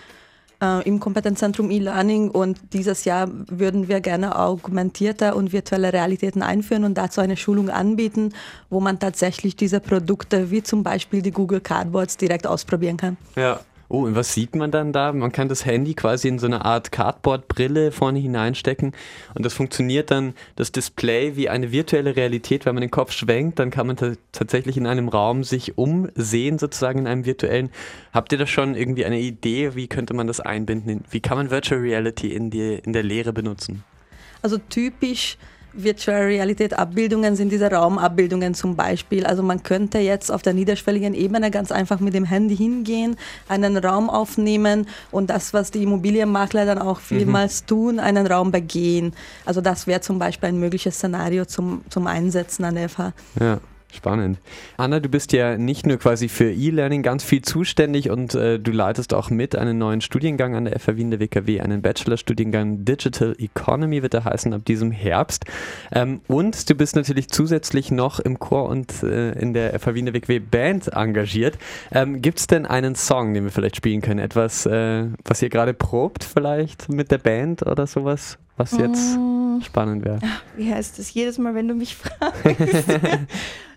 äh, 0.60 0.86
im 0.86 1.00
Kompetenzzentrum 1.00 1.70
E-Learning 1.70 2.30
und 2.30 2.58
dieses 2.72 3.04
Jahr 3.04 3.28
würden 3.48 3.88
wir 3.88 4.00
gerne 4.00 4.38
augmentierte 4.38 5.34
und 5.34 5.52
virtuelle 5.52 5.92
Realitäten 5.92 6.42
einführen 6.42 6.84
und 6.84 6.94
dazu 6.94 7.20
eine 7.20 7.36
Schulung 7.36 7.70
anbieten, 7.70 8.34
wo 8.68 8.80
man 8.80 8.98
tatsächlich 8.98 9.56
diese 9.56 9.80
Produkte 9.80 10.50
wie 10.50 10.62
zum 10.62 10.82
Beispiel 10.82 11.22
die 11.22 11.32
Google 11.32 11.60
Cardboards 11.60 12.16
direkt 12.16 12.46
ausprobieren 12.46 12.96
kann. 12.96 13.16
Ja, 13.36 13.60
Oh, 13.92 14.04
und 14.04 14.14
was 14.14 14.34
sieht 14.34 14.54
man 14.54 14.70
dann 14.70 14.92
da? 14.92 15.12
Man 15.12 15.32
kann 15.32 15.48
das 15.48 15.66
Handy 15.66 15.94
quasi 15.94 16.28
in 16.28 16.38
so 16.38 16.46
eine 16.46 16.64
Art 16.64 16.92
Cardboard-Brille 16.92 17.90
vorne 17.90 18.20
hineinstecken 18.20 18.92
und 19.34 19.44
das 19.44 19.52
funktioniert 19.52 20.12
dann, 20.12 20.34
das 20.54 20.70
Display, 20.70 21.34
wie 21.34 21.48
eine 21.48 21.72
virtuelle 21.72 22.14
Realität. 22.14 22.66
Wenn 22.66 22.76
man 22.76 22.82
den 22.82 22.92
Kopf 22.92 23.10
schwenkt, 23.10 23.58
dann 23.58 23.72
kann 23.72 23.88
man 23.88 23.96
tatsächlich 24.30 24.76
in 24.76 24.86
einem 24.86 25.08
Raum 25.08 25.42
sich 25.42 25.76
umsehen, 25.76 26.60
sozusagen 26.60 27.00
in 27.00 27.06
einem 27.08 27.24
virtuellen. 27.24 27.70
Habt 28.12 28.30
ihr 28.30 28.38
da 28.38 28.46
schon 28.46 28.76
irgendwie 28.76 29.04
eine 29.04 29.18
Idee, 29.18 29.74
wie 29.74 29.88
könnte 29.88 30.14
man 30.14 30.28
das 30.28 30.38
einbinden? 30.38 31.02
Wie 31.10 31.20
kann 31.20 31.36
man 31.36 31.50
Virtual 31.50 31.80
Reality 31.80 32.32
in, 32.32 32.50
die, 32.50 32.74
in 32.74 32.92
der 32.92 33.02
Lehre 33.02 33.32
benutzen? 33.32 33.82
Also 34.40 34.58
typisch 34.68 35.36
Virtual 35.72 36.22
Realität 36.22 36.78
Abbildungen 36.78 37.36
sind 37.36 37.50
diese 37.50 37.70
Raumabbildungen 37.70 38.54
zum 38.54 38.76
Beispiel. 38.76 39.26
Also 39.26 39.42
man 39.42 39.62
könnte 39.62 39.98
jetzt 39.98 40.30
auf 40.30 40.42
der 40.42 40.54
niederschwelligen 40.54 41.14
Ebene 41.14 41.50
ganz 41.50 41.72
einfach 41.72 42.00
mit 42.00 42.14
dem 42.14 42.24
Handy 42.24 42.56
hingehen, 42.56 43.16
einen 43.48 43.76
Raum 43.76 44.10
aufnehmen 44.10 44.86
und 45.10 45.30
das, 45.30 45.54
was 45.54 45.70
die 45.70 45.82
Immobilienmakler 45.82 46.66
dann 46.66 46.78
auch 46.78 47.00
vielmals 47.00 47.62
mhm. 47.62 47.66
tun, 47.66 48.00
einen 48.00 48.26
Raum 48.26 48.50
begehen. 48.50 49.12
Also 49.44 49.60
das 49.60 49.86
wäre 49.86 50.00
zum 50.00 50.18
Beispiel 50.18 50.50
ein 50.50 50.58
mögliches 50.58 50.96
Szenario 50.96 51.44
zum, 51.44 51.82
zum 51.90 52.06
Einsetzen 52.06 52.64
an 52.64 52.74
der 52.74 52.88
FH. 52.88 53.12
Ja. 53.38 53.60
Spannend. 53.92 54.38
Anna, 54.76 55.00
du 55.00 55.08
bist 55.08 55.32
ja 55.32 55.58
nicht 55.58 55.84
nur 55.84 55.98
quasi 55.98 56.28
für 56.28 56.50
E-Learning 56.50 57.02
ganz 57.02 57.24
viel 57.24 57.42
zuständig 57.42 58.08
und 58.08 58.34
äh, 58.34 58.58
du 58.58 58.70
leitest 58.70 59.12
auch 59.14 59.30
mit 59.30 59.56
einen 59.56 59.78
neuen 59.78 60.00
Studiengang 60.00 60.54
an 60.54 60.66
der 60.66 60.78
FH 60.78 60.96
Wien 60.96 61.10
der 61.10 61.18
WKW, 61.18 61.60
einen 61.60 61.82
Bachelorstudiengang 61.82 62.84
Digital 62.84 63.34
Economy 63.38 64.02
wird 64.02 64.14
er 64.14 64.24
heißen 64.24 64.54
ab 64.54 64.64
diesem 64.64 64.92
Herbst. 64.92 65.44
Ähm, 65.90 66.20
und 66.28 66.70
du 66.70 66.74
bist 66.74 66.94
natürlich 66.94 67.28
zusätzlich 67.28 67.90
noch 67.90 68.20
im 68.20 68.38
Chor 68.38 68.68
und 68.68 69.02
äh, 69.02 69.32
in 69.32 69.54
der 69.54 69.78
FH 69.78 69.94
Wien 69.94 70.06
der 70.06 70.14
WKW 70.14 70.38
Band 70.38 70.92
engagiert. 70.92 71.58
Ähm, 71.90 72.22
Gibt 72.22 72.38
es 72.38 72.46
denn 72.46 72.66
einen 72.66 72.94
Song, 72.94 73.34
den 73.34 73.44
wir 73.44 73.50
vielleicht 73.50 73.76
spielen 73.76 74.02
können? 74.02 74.20
Etwas, 74.20 74.66
äh, 74.66 75.06
was 75.24 75.42
ihr 75.42 75.48
gerade 75.48 75.74
probt 75.74 76.22
vielleicht 76.22 76.88
mit 76.88 77.10
der 77.10 77.18
Band 77.18 77.66
oder 77.66 77.86
sowas? 77.86 78.38
Was 78.60 78.72
jetzt 78.72 79.16
mm. 79.16 79.62
spannend 79.62 80.04
wäre. 80.04 80.18
Wie 80.54 80.70
heißt 80.70 80.98
das? 80.98 81.14
Jedes 81.14 81.38
Mal, 81.38 81.54
wenn 81.54 81.66
du 81.66 81.74
mich 81.74 81.96
fragst. 81.96 82.90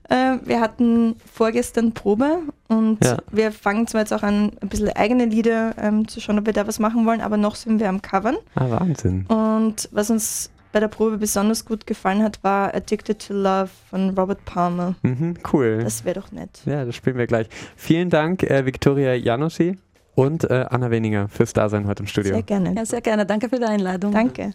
Äh, 0.10 0.40
wir 0.44 0.60
hatten 0.60 1.16
vorgestern 1.32 1.94
Probe 1.94 2.40
und 2.68 2.98
ja. 3.02 3.20
wir 3.32 3.54
fangen 3.54 3.88
zwar 3.88 4.02
jetzt 4.02 4.12
auch 4.12 4.22
an, 4.22 4.52
ein 4.62 4.68
bisschen 4.68 4.90
eigene 4.90 5.24
Lieder 5.24 5.74
ähm, 5.78 6.10
zu 6.10 6.20
schauen, 6.20 6.38
ob 6.38 6.46
wir 6.46 6.52
da 6.52 6.68
was 6.68 6.78
machen 6.78 7.06
wollen, 7.06 7.22
aber 7.22 7.38
noch 7.38 7.56
sind 7.56 7.80
wir 7.80 7.88
am 7.88 8.02
Covern. 8.02 8.36
Ah, 8.56 8.70
Wahnsinn. 8.70 9.26
Und 9.28 9.88
was 9.94 10.10
uns 10.10 10.52
bei 10.74 10.82
der 10.82 10.90
Probe 10.90 11.18
besonders 11.18 11.64
gut 11.64 11.88
gefallen 11.88 12.22
hat, 12.22 12.44
war 12.44 12.76
Addicted 12.76 13.26
to 13.26 13.34
Love 13.34 13.70
von 13.90 14.10
Robert 14.10 14.44
Palmer. 14.44 14.96
Mhm, 15.04 15.36
cool. 15.54 15.80
Das 15.82 16.04
wäre 16.04 16.20
doch 16.20 16.34
nett. 16.34 16.62
Ja, 16.66 16.84
das 16.84 16.98
spielen 16.98 17.18
wir 17.18 17.28
gleich. 17.28 17.48
Vielen 17.78 18.10
Dank, 18.10 18.44
äh, 18.44 18.66
Viktoria 18.66 19.14
Janossi 19.14 19.78
und 20.16 20.50
äh, 20.50 20.66
Anna 20.70 20.92
Weninger 20.92 21.28
fürs 21.28 21.54
Dasein 21.54 21.88
heute 21.88 22.04
im 22.04 22.08
Studio. 22.08 22.34
Sehr 22.34 22.44
gerne. 22.44 22.74
Ja, 22.76 22.86
sehr 22.86 23.02
gerne. 23.02 23.26
Danke 23.26 23.50
für 23.50 23.60
die 23.60 23.66
Einladung. 23.66 24.12
Danke. 24.12 24.54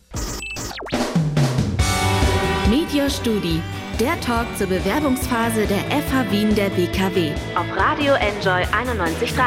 Media 2.71 3.09
Studi 3.09 3.61
der 4.01 4.21
Talk 4.21 4.47
zur 4.57 4.69
Bewerbungsphase 4.69 5.67
der 5.67 5.79
FH 5.79 6.31
Wien 6.31 6.55
der 6.55 6.71
WKW 6.77 7.33
auf 7.57 7.67
Radio 7.77 8.15
Enjoy 8.15 8.63
91.3. 8.63 9.43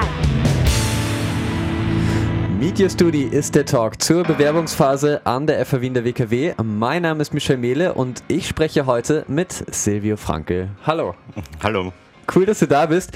Meet 2.60 2.80
Your 2.82 2.90
Studi 2.90 3.24
ist 3.24 3.56
der 3.56 3.66
Talk 3.66 4.02
zur 4.02 4.24
Bewerbungsphase 4.24 5.22
an 5.24 5.48
der 5.48 5.66
FH 5.66 5.80
Wien 5.80 5.94
der 5.94 6.04
WKW. 6.04 6.54
Mein 6.62 7.04
Name 7.04 7.22
ist 7.22 7.34
Michel 7.34 7.56
Mehle 7.56 7.94
und 7.94 8.24
ich 8.28 8.46
spreche 8.46 8.86
heute 8.86 9.24
mit 9.30 9.52
Silvio 9.74 10.18
Frankel. 10.18 10.70
Hallo. 10.86 11.16
Hallo. 11.64 11.94
Cool, 12.36 12.46
dass 12.46 12.60
du 12.60 12.68
da 12.68 12.86
bist. 12.86 13.12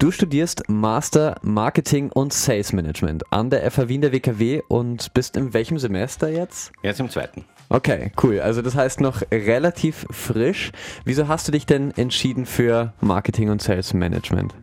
Du 0.00 0.10
studierst 0.10 0.66
Master 0.66 1.36
Marketing 1.42 2.10
und 2.10 2.32
Sales 2.32 2.72
Management 2.72 3.22
an 3.30 3.50
der 3.50 3.70
FH 3.70 3.88
Wien 3.88 4.00
der 4.00 4.12
WKW 4.12 4.62
und 4.66 5.12
bist 5.12 5.36
in 5.36 5.52
welchem 5.52 5.78
Semester 5.78 6.30
jetzt? 6.30 6.72
Jetzt 6.82 7.00
im 7.00 7.10
zweiten. 7.10 7.44
Okay, 7.68 8.10
cool. 8.22 8.40
Also 8.40 8.62
das 8.62 8.74
heißt 8.74 9.02
noch 9.02 9.20
relativ 9.30 10.06
frisch. 10.10 10.72
Wieso 11.04 11.28
hast 11.28 11.48
du 11.48 11.52
dich 11.52 11.66
denn 11.66 11.90
entschieden 11.98 12.46
für 12.46 12.94
Marketing 13.02 13.50
und 13.50 13.60
Sales 13.60 13.92
Management? 13.92 14.54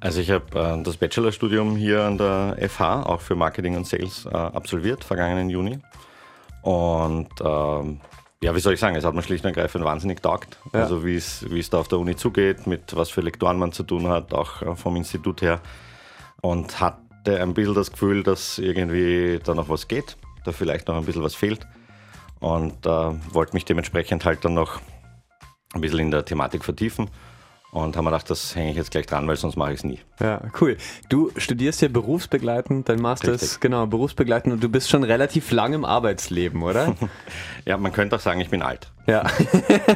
Also 0.00 0.20
ich 0.20 0.32
habe 0.32 0.46
äh, 0.58 0.82
das 0.82 0.96
Bachelorstudium 0.96 1.76
hier 1.76 2.02
an 2.02 2.18
der 2.18 2.56
FH, 2.68 3.04
auch 3.04 3.20
für 3.20 3.36
Marketing 3.36 3.76
und 3.76 3.86
Sales, 3.86 4.26
äh, 4.26 4.34
absolviert, 4.34 5.04
vergangenen 5.04 5.48
Juni. 5.48 5.78
Und 6.62 7.28
ähm, 7.40 8.00
ja, 8.42 8.54
wie 8.54 8.60
soll 8.60 8.74
ich 8.74 8.80
sagen, 8.80 8.96
es 8.96 9.04
hat 9.04 9.14
mir 9.14 9.22
schlicht 9.22 9.44
und 9.44 9.50
ergreifend 9.50 9.84
wahnsinnig 9.84 10.20
taugt. 10.20 10.58
Ja. 10.74 10.80
Also 10.80 11.04
wie 11.04 11.16
es 11.16 11.70
da 11.70 11.78
auf 11.78 11.88
der 11.88 11.98
Uni 11.98 12.16
zugeht, 12.16 12.66
mit 12.66 12.94
was 12.96 13.08
für 13.08 13.20
Lektoren 13.20 13.58
man 13.58 13.72
zu 13.72 13.84
tun 13.84 14.08
hat, 14.08 14.34
auch 14.34 14.62
äh, 14.62 14.74
vom 14.74 14.96
Institut 14.96 15.42
her. 15.42 15.60
Und 16.40 16.80
hatte 16.80 17.40
ein 17.40 17.54
bisschen 17.54 17.74
das 17.74 17.92
Gefühl, 17.92 18.24
dass 18.24 18.58
irgendwie 18.58 19.38
da 19.44 19.54
noch 19.54 19.68
was 19.68 19.86
geht, 19.86 20.16
da 20.44 20.50
vielleicht 20.50 20.88
noch 20.88 20.96
ein 20.96 21.04
bisschen 21.04 21.22
was 21.22 21.36
fehlt. 21.36 21.66
Und 22.40 22.84
äh, 22.84 23.10
wollte 23.32 23.54
mich 23.54 23.64
dementsprechend 23.64 24.24
halt 24.24 24.44
dann 24.44 24.54
noch 24.54 24.80
ein 25.72 25.80
bisschen 25.80 26.00
in 26.00 26.10
der 26.10 26.24
Thematik 26.24 26.64
vertiefen 26.64 27.08
und 27.72 27.96
haben 27.96 28.04
wir 28.04 28.10
gedacht, 28.10 28.28
das 28.28 28.54
hänge 28.54 28.70
ich 28.70 28.76
jetzt 28.76 28.90
gleich 28.90 29.06
dran, 29.06 29.26
weil 29.26 29.36
sonst 29.36 29.56
mache 29.56 29.72
ich 29.72 29.78
es 29.78 29.84
nie. 29.84 29.98
Ja, 30.20 30.42
cool. 30.60 30.76
Du 31.08 31.30
studierst 31.38 31.80
ja 31.80 31.88
berufsbegleitend, 31.88 32.86
dein 32.86 33.00
Master 33.00 33.32
ist 33.32 33.62
genau 33.62 33.86
berufsbegleitend 33.86 34.52
und 34.52 34.62
du 34.62 34.68
bist 34.68 34.90
schon 34.90 35.04
relativ 35.04 35.50
lang 35.52 35.72
im 35.72 35.86
Arbeitsleben, 35.86 36.62
oder? 36.62 36.94
ja, 37.64 37.78
man 37.78 37.90
könnte 37.90 38.16
auch 38.16 38.20
sagen, 38.20 38.40
ich 38.40 38.50
bin 38.50 38.60
alt. 38.60 38.92
Ja. 39.06 39.24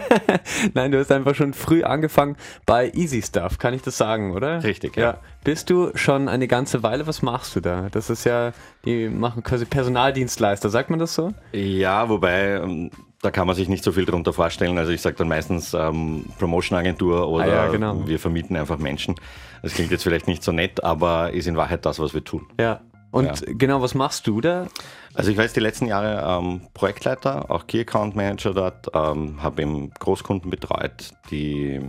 Nein, 0.74 0.90
du 0.90 0.98
hast 0.98 1.12
einfach 1.12 1.34
schon 1.34 1.52
früh 1.52 1.84
angefangen 1.84 2.36
bei 2.64 2.90
Easy 2.94 3.20
Stuff, 3.20 3.58
kann 3.58 3.74
ich 3.74 3.82
das 3.82 3.98
sagen, 3.98 4.32
oder? 4.32 4.64
Richtig, 4.64 4.96
ja. 4.96 5.02
ja. 5.02 5.18
Bist 5.44 5.68
du 5.68 5.90
schon 5.94 6.30
eine 6.30 6.48
ganze 6.48 6.82
Weile, 6.82 7.06
was 7.06 7.20
machst 7.20 7.56
du 7.56 7.60
da? 7.60 7.88
Das 7.90 8.08
ist 8.08 8.24
ja, 8.24 8.52
die 8.86 9.10
machen 9.10 9.42
quasi 9.42 9.66
Personaldienstleister, 9.66 10.70
sagt 10.70 10.88
man 10.88 10.98
das 10.98 11.14
so? 11.14 11.34
Ja, 11.52 12.08
wobei 12.08 12.54
ähm, 12.54 12.90
da 13.26 13.32
kann 13.32 13.48
man 13.48 13.56
sich 13.56 13.68
nicht 13.68 13.82
so 13.82 13.90
viel 13.90 14.04
darunter 14.04 14.32
vorstellen. 14.32 14.78
Also 14.78 14.92
ich 14.92 15.02
sage 15.02 15.16
dann 15.16 15.26
meistens 15.26 15.74
ähm, 15.74 16.26
Promotion-Agentur 16.38 17.28
oder 17.28 17.44
ah 17.44 17.48
ja, 17.48 17.68
genau. 17.68 18.06
wir 18.06 18.20
vermieten 18.20 18.56
einfach 18.56 18.78
Menschen. 18.78 19.16
Das 19.62 19.74
klingt 19.74 19.90
jetzt 19.90 20.04
vielleicht 20.04 20.28
nicht 20.28 20.44
so 20.44 20.52
nett, 20.52 20.84
aber 20.84 21.32
ist 21.32 21.48
in 21.48 21.56
Wahrheit 21.56 21.84
das, 21.84 21.98
was 21.98 22.14
wir 22.14 22.22
tun. 22.22 22.46
Ja. 22.60 22.82
Und 23.10 23.26
ja. 23.26 23.52
genau, 23.58 23.82
was 23.82 23.94
machst 23.94 24.28
du 24.28 24.40
da? 24.40 24.68
Also 25.12 25.32
ich 25.32 25.36
war 25.36 25.42
jetzt 25.42 25.56
die 25.56 25.60
letzten 25.60 25.86
Jahre 25.86 26.40
ähm, 26.40 26.60
Projektleiter, 26.72 27.50
auch 27.50 27.66
Key 27.66 27.80
Account 27.80 28.14
Manager 28.14 28.54
dort, 28.54 28.86
ähm, 28.94 29.42
habe 29.42 29.62
eben 29.62 29.90
Großkunden 29.90 30.48
betreut, 30.48 31.10
die 31.30 31.80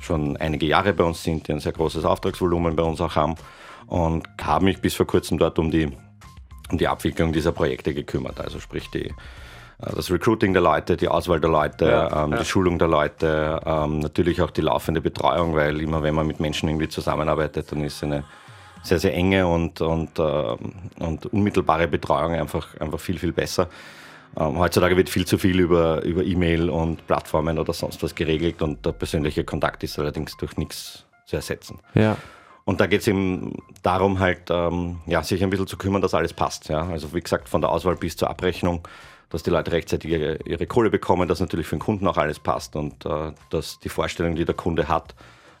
schon 0.00 0.36
einige 0.36 0.66
Jahre 0.66 0.92
bei 0.92 1.02
uns 1.02 1.24
sind, 1.24 1.48
die 1.48 1.52
ein 1.54 1.60
sehr 1.60 1.72
großes 1.72 2.04
Auftragsvolumen 2.04 2.76
bei 2.76 2.84
uns 2.84 3.00
auch 3.00 3.16
haben 3.16 3.34
und 3.88 4.28
habe 4.40 4.66
mich 4.66 4.80
bis 4.80 4.94
vor 4.94 5.08
kurzem 5.08 5.38
dort 5.38 5.58
um 5.58 5.72
die, 5.72 5.90
um 6.70 6.78
die 6.78 6.86
Abwicklung 6.86 7.32
dieser 7.32 7.50
Projekte 7.50 7.94
gekümmert. 7.94 8.40
Also 8.40 8.60
sprich 8.60 8.88
die 8.90 9.12
das 9.78 10.10
Recruiting 10.10 10.52
der 10.52 10.62
Leute, 10.62 10.96
die 10.96 11.08
Auswahl 11.08 11.40
der 11.40 11.50
Leute, 11.50 11.86
ja, 11.86 12.24
ähm, 12.24 12.32
ja. 12.32 12.38
die 12.38 12.44
Schulung 12.44 12.78
der 12.78 12.88
Leute, 12.88 13.60
ähm, 13.64 13.98
natürlich 13.98 14.40
auch 14.40 14.50
die 14.50 14.60
laufende 14.60 15.00
Betreuung, 15.00 15.54
weil 15.54 15.80
immer 15.80 16.02
wenn 16.02 16.14
man 16.14 16.26
mit 16.26 16.40
Menschen 16.40 16.68
irgendwie 16.68 16.88
zusammenarbeitet, 16.88 17.72
dann 17.72 17.82
ist 17.82 18.02
eine 18.04 18.24
sehr, 18.82 18.98
sehr 18.98 19.14
enge 19.14 19.46
und, 19.46 19.80
und, 19.80 20.18
äh, 20.18 20.56
und 20.98 21.26
unmittelbare 21.26 21.88
Betreuung 21.88 22.34
einfach, 22.34 22.76
einfach 22.80 23.00
viel, 23.00 23.18
viel 23.18 23.32
besser. 23.32 23.68
Ähm, 24.36 24.58
heutzutage 24.58 24.96
wird 24.96 25.08
viel 25.10 25.26
zu 25.26 25.38
viel 25.38 25.60
über, 25.60 26.02
über 26.02 26.22
E-Mail 26.22 26.70
und 26.70 27.06
Plattformen 27.06 27.58
oder 27.58 27.72
sonst 27.72 28.02
was 28.02 28.14
geregelt 28.14 28.62
und 28.62 28.84
der 28.84 28.92
persönliche 28.92 29.44
Kontakt 29.44 29.84
ist 29.84 29.98
allerdings 29.98 30.36
durch 30.36 30.56
nichts 30.56 31.04
zu 31.26 31.36
ersetzen. 31.36 31.78
Ja. 31.94 32.16
Und 32.64 32.80
da 32.80 32.86
geht 32.86 33.00
es 33.00 33.08
eben 33.08 33.56
darum, 33.82 34.20
halt, 34.20 34.42
ähm, 34.50 35.00
ja, 35.06 35.22
sich 35.22 35.42
ein 35.42 35.50
bisschen 35.50 35.66
zu 35.66 35.76
kümmern, 35.76 36.00
dass 36.00 36.14
alles 36.14 36.32
passt. 36.32 36.68
Ja? 36.68 36.86
Also 36.86 37.12
wie 37.12 37.20
gesagt, 37.20 37.48
von 37.48 37.60
der 37.60 37.70
Auswahl 37.70 37.96
bis 37.96 38.16
zur 38.16 38.30
Abrechnung 38.30 38.86
dass 39.32 39.42
die 39.42 39.50
Leute 39.50 39.72
rechtzeitig 39.72 40.10
ihre, 40.10 40.36
ihre 40.44 40.66
Kohle 40.66 40.90
bekommen, 40.90 41.28
dass 41.28 41.40
natürlich 41.40 41.66
für 41.66 41.76
den 41.76 41.80
Kunden 41.80 42.06
auch 42.06 42.18
alles 42.18 42.38
passt 42.38 42.76
und 42.76 43.04
äh, 43.06 43.32
dass 43.50 43.80
die 43.80 43.88
Vorstellung, 43.88 44.34
die 44.34 44.44
der 44.44 44.54
Kunde 44.54 44.88
hat, 44.88 45.14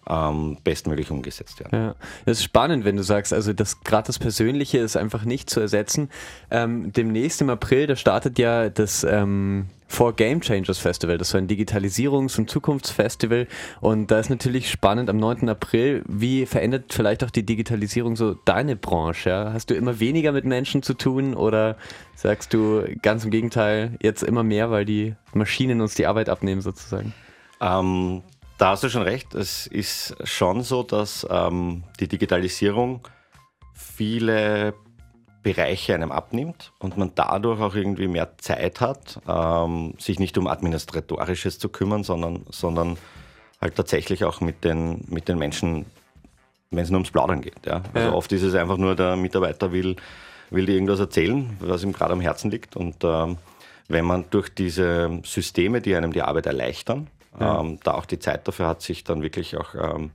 ähm, 0.08 0.58
bestmöglich 0.62 1.10
umgesetzt 1.10 1.60
werden. 1.60 1.78
Ja, 1.78 1.94
das 2.26 2.38
ist 2.38 2.44
spannend, 2.44 2.84
wenn 2.84 2.96
du 2.96 3.02
sagst, 3.02 3.32
also 3.32 3.52
das 3.52 3.80
gerade 3.80 4.06
das 4.06 4.18
Persönliche 4.18 4.78
ist 4.78 4.96
einfach 4.96 5.24
nicht 5.24 5.48
zu 5.48 5.60
ersetzen. 5.60 6.10
Ähm, 6.50 6.92
demnächst 6.92 7.40
im 7.40 7.50
April, 7.50 7.86
da 7.86 7.96
startet 7.96 8.38
ja 8.38 8.68
das 8.68 9.04
ähm, 9.04 9.66
For 9.92 10.14
Game 10.14 10.40
Changers 10.40 10.78
Festival. 10.78 11.18
Das 11.18 11.28
ist 11.28 11.32
so 11.32 11.38
ein 11.38 11.48
Digitalisierungs- 11.48 12.38
und 12.38 12.48
Zukunftsfestival. 12.48 13.46
Und 13.82 14.10
da 14.10 14.20
ist 14.20 14.30
natürlich 14.30 14.70
spannend 14.70 15.10
am 15.10 15.18
9. 15.18 15.50
April, 15.50 16.02
wie 16.08 16.46
verändert 16.46 16.94
vielleicht 16.94 17.22
auch 17.22 17.30
die 17.30 17.44
Digitalisierung 17.44 18.16
so 18.16 18.32
deine 18.32 18.74
Branche? 18.74 19.28
Ja? 19.28 19.52
Hast 19.52 19.68
du 19.68 19.74
immer 19.74 20.00
weniger 20.00 20.32
mit 20.32 20.46
Menschen 20.46 20.82
zu 20.82 20.94
tun 20.94 21.34
oder 21.34 21.76
sagst 22.14 22.54
du 22.54 22.84
ganz 23.02 23.26
im 23.26 23.30
Gegenteil, 23.30 23.98
jetzt 24.00 24.22
immer 24.22 24.42
mehr, 24.42 24.70
weil 24.70 24.86
die 24.86 25.14
Maschinen 25.34 25.82
uns 25.82 25.94
die 25.94 26.06
Arbeit 26.06 26.30
abnehmen 26.30 26.62
sozusagen? 26.62 27.12
Ähm, 27.60 28.22
da 28.56 28.70
hast 28.70 28.84
du 28.84 28.88
schon 28.88 29.02
recht. 29.02 29.34
Es 29.34 29.66
ist 29.66 30.16
schon 30.24 30.62
so, 30.62 30.82
dass 30.84 31.26
ähm, 31.28 31.84
die 32.00 32.08
Digitalisierung 32.08 33.06
viele 33.74 34.72
Bereiche 35.42 35.94
einem 35.94 36.12
abnimmt 36.12 36.72
und 36.78 36.96
man 36.96 37.12
dadurch 37.14 37.60
auch 37.60 37.74
irgendwie 37.74 38.08
mehr 38.08 38.38
Zeit 38.38 38.80
hat, 38.80 39.20
ähm, 39.28 39.94
sich 39.98 40.18
nicht 40.18 40.38
um 40.38 40.46
Administratorisches 40.46 41.58
zu 41.58 41.68
kümmern, 41.68 42.04
sondern, 42.04 42.44
sondern 42.50 42.96
halt 43.60 43.74
tatsächlich 43.76 44.24
auch 44.24 44.40
mit 44.40 44.64
den, 44.64 45.04
mit 45.08 45.28
den 45.28 45.38
Menschen, 45.38 45.86
wenn 46.70 46.84
es 46.84 46.90
nur 46.90 46.98
ums 46.98 47.10
Plaudern 47.10 47.40
geht. 47.42 47.66
Ja? 47.66 47.82
Also 47.92 48.08
ja. 48.08 48.14
oft 48.14 48.30
ist 48.32 48.42
es 48.42 48.54
einfach 48.54 48.76
nur, 48.76 48.94
der 48.94 49.16
Mitarbeiter 49.16 49.72
will, 49.72 49.96
will 50.50 50.66
dir 50.66 50.74
irgendwas 50.74 51.00
erzählen, 51.00 51.56
was 51.60 51.82
ihm 51.82 51.92
gerade 51.92 52.12
am 52.12 52.20
Herzen 52.20 52.50
liegt. 52.50 52.76
Und 52.76 52.96
ähm, 53.02 53.38
wenn 53.88 54.04
man 54.04 54.24
durch 54.30 54.48
diese 54.48 55.20
Systeme, 55.24 55.80
die 55.80 55.94
einem 55.94 56.12
die 56.12 56.22
Arbeit 56.22 56.46
erleichtern, 56.46 57.08
ja. 57.38 57.60
ähm, 57.60 57.78
da 57.82 57.94
auch 57.94 58.06
die 58.06 58.18
Zeit 58.18 58.46
dafür 58.46 58.68
hat, 58.68 58.82
sich 58.82 59.04
dann 59.04 59.22
wirklich 59.22 59.56
auch 59.56 59.74
ähm, 59.74 60.10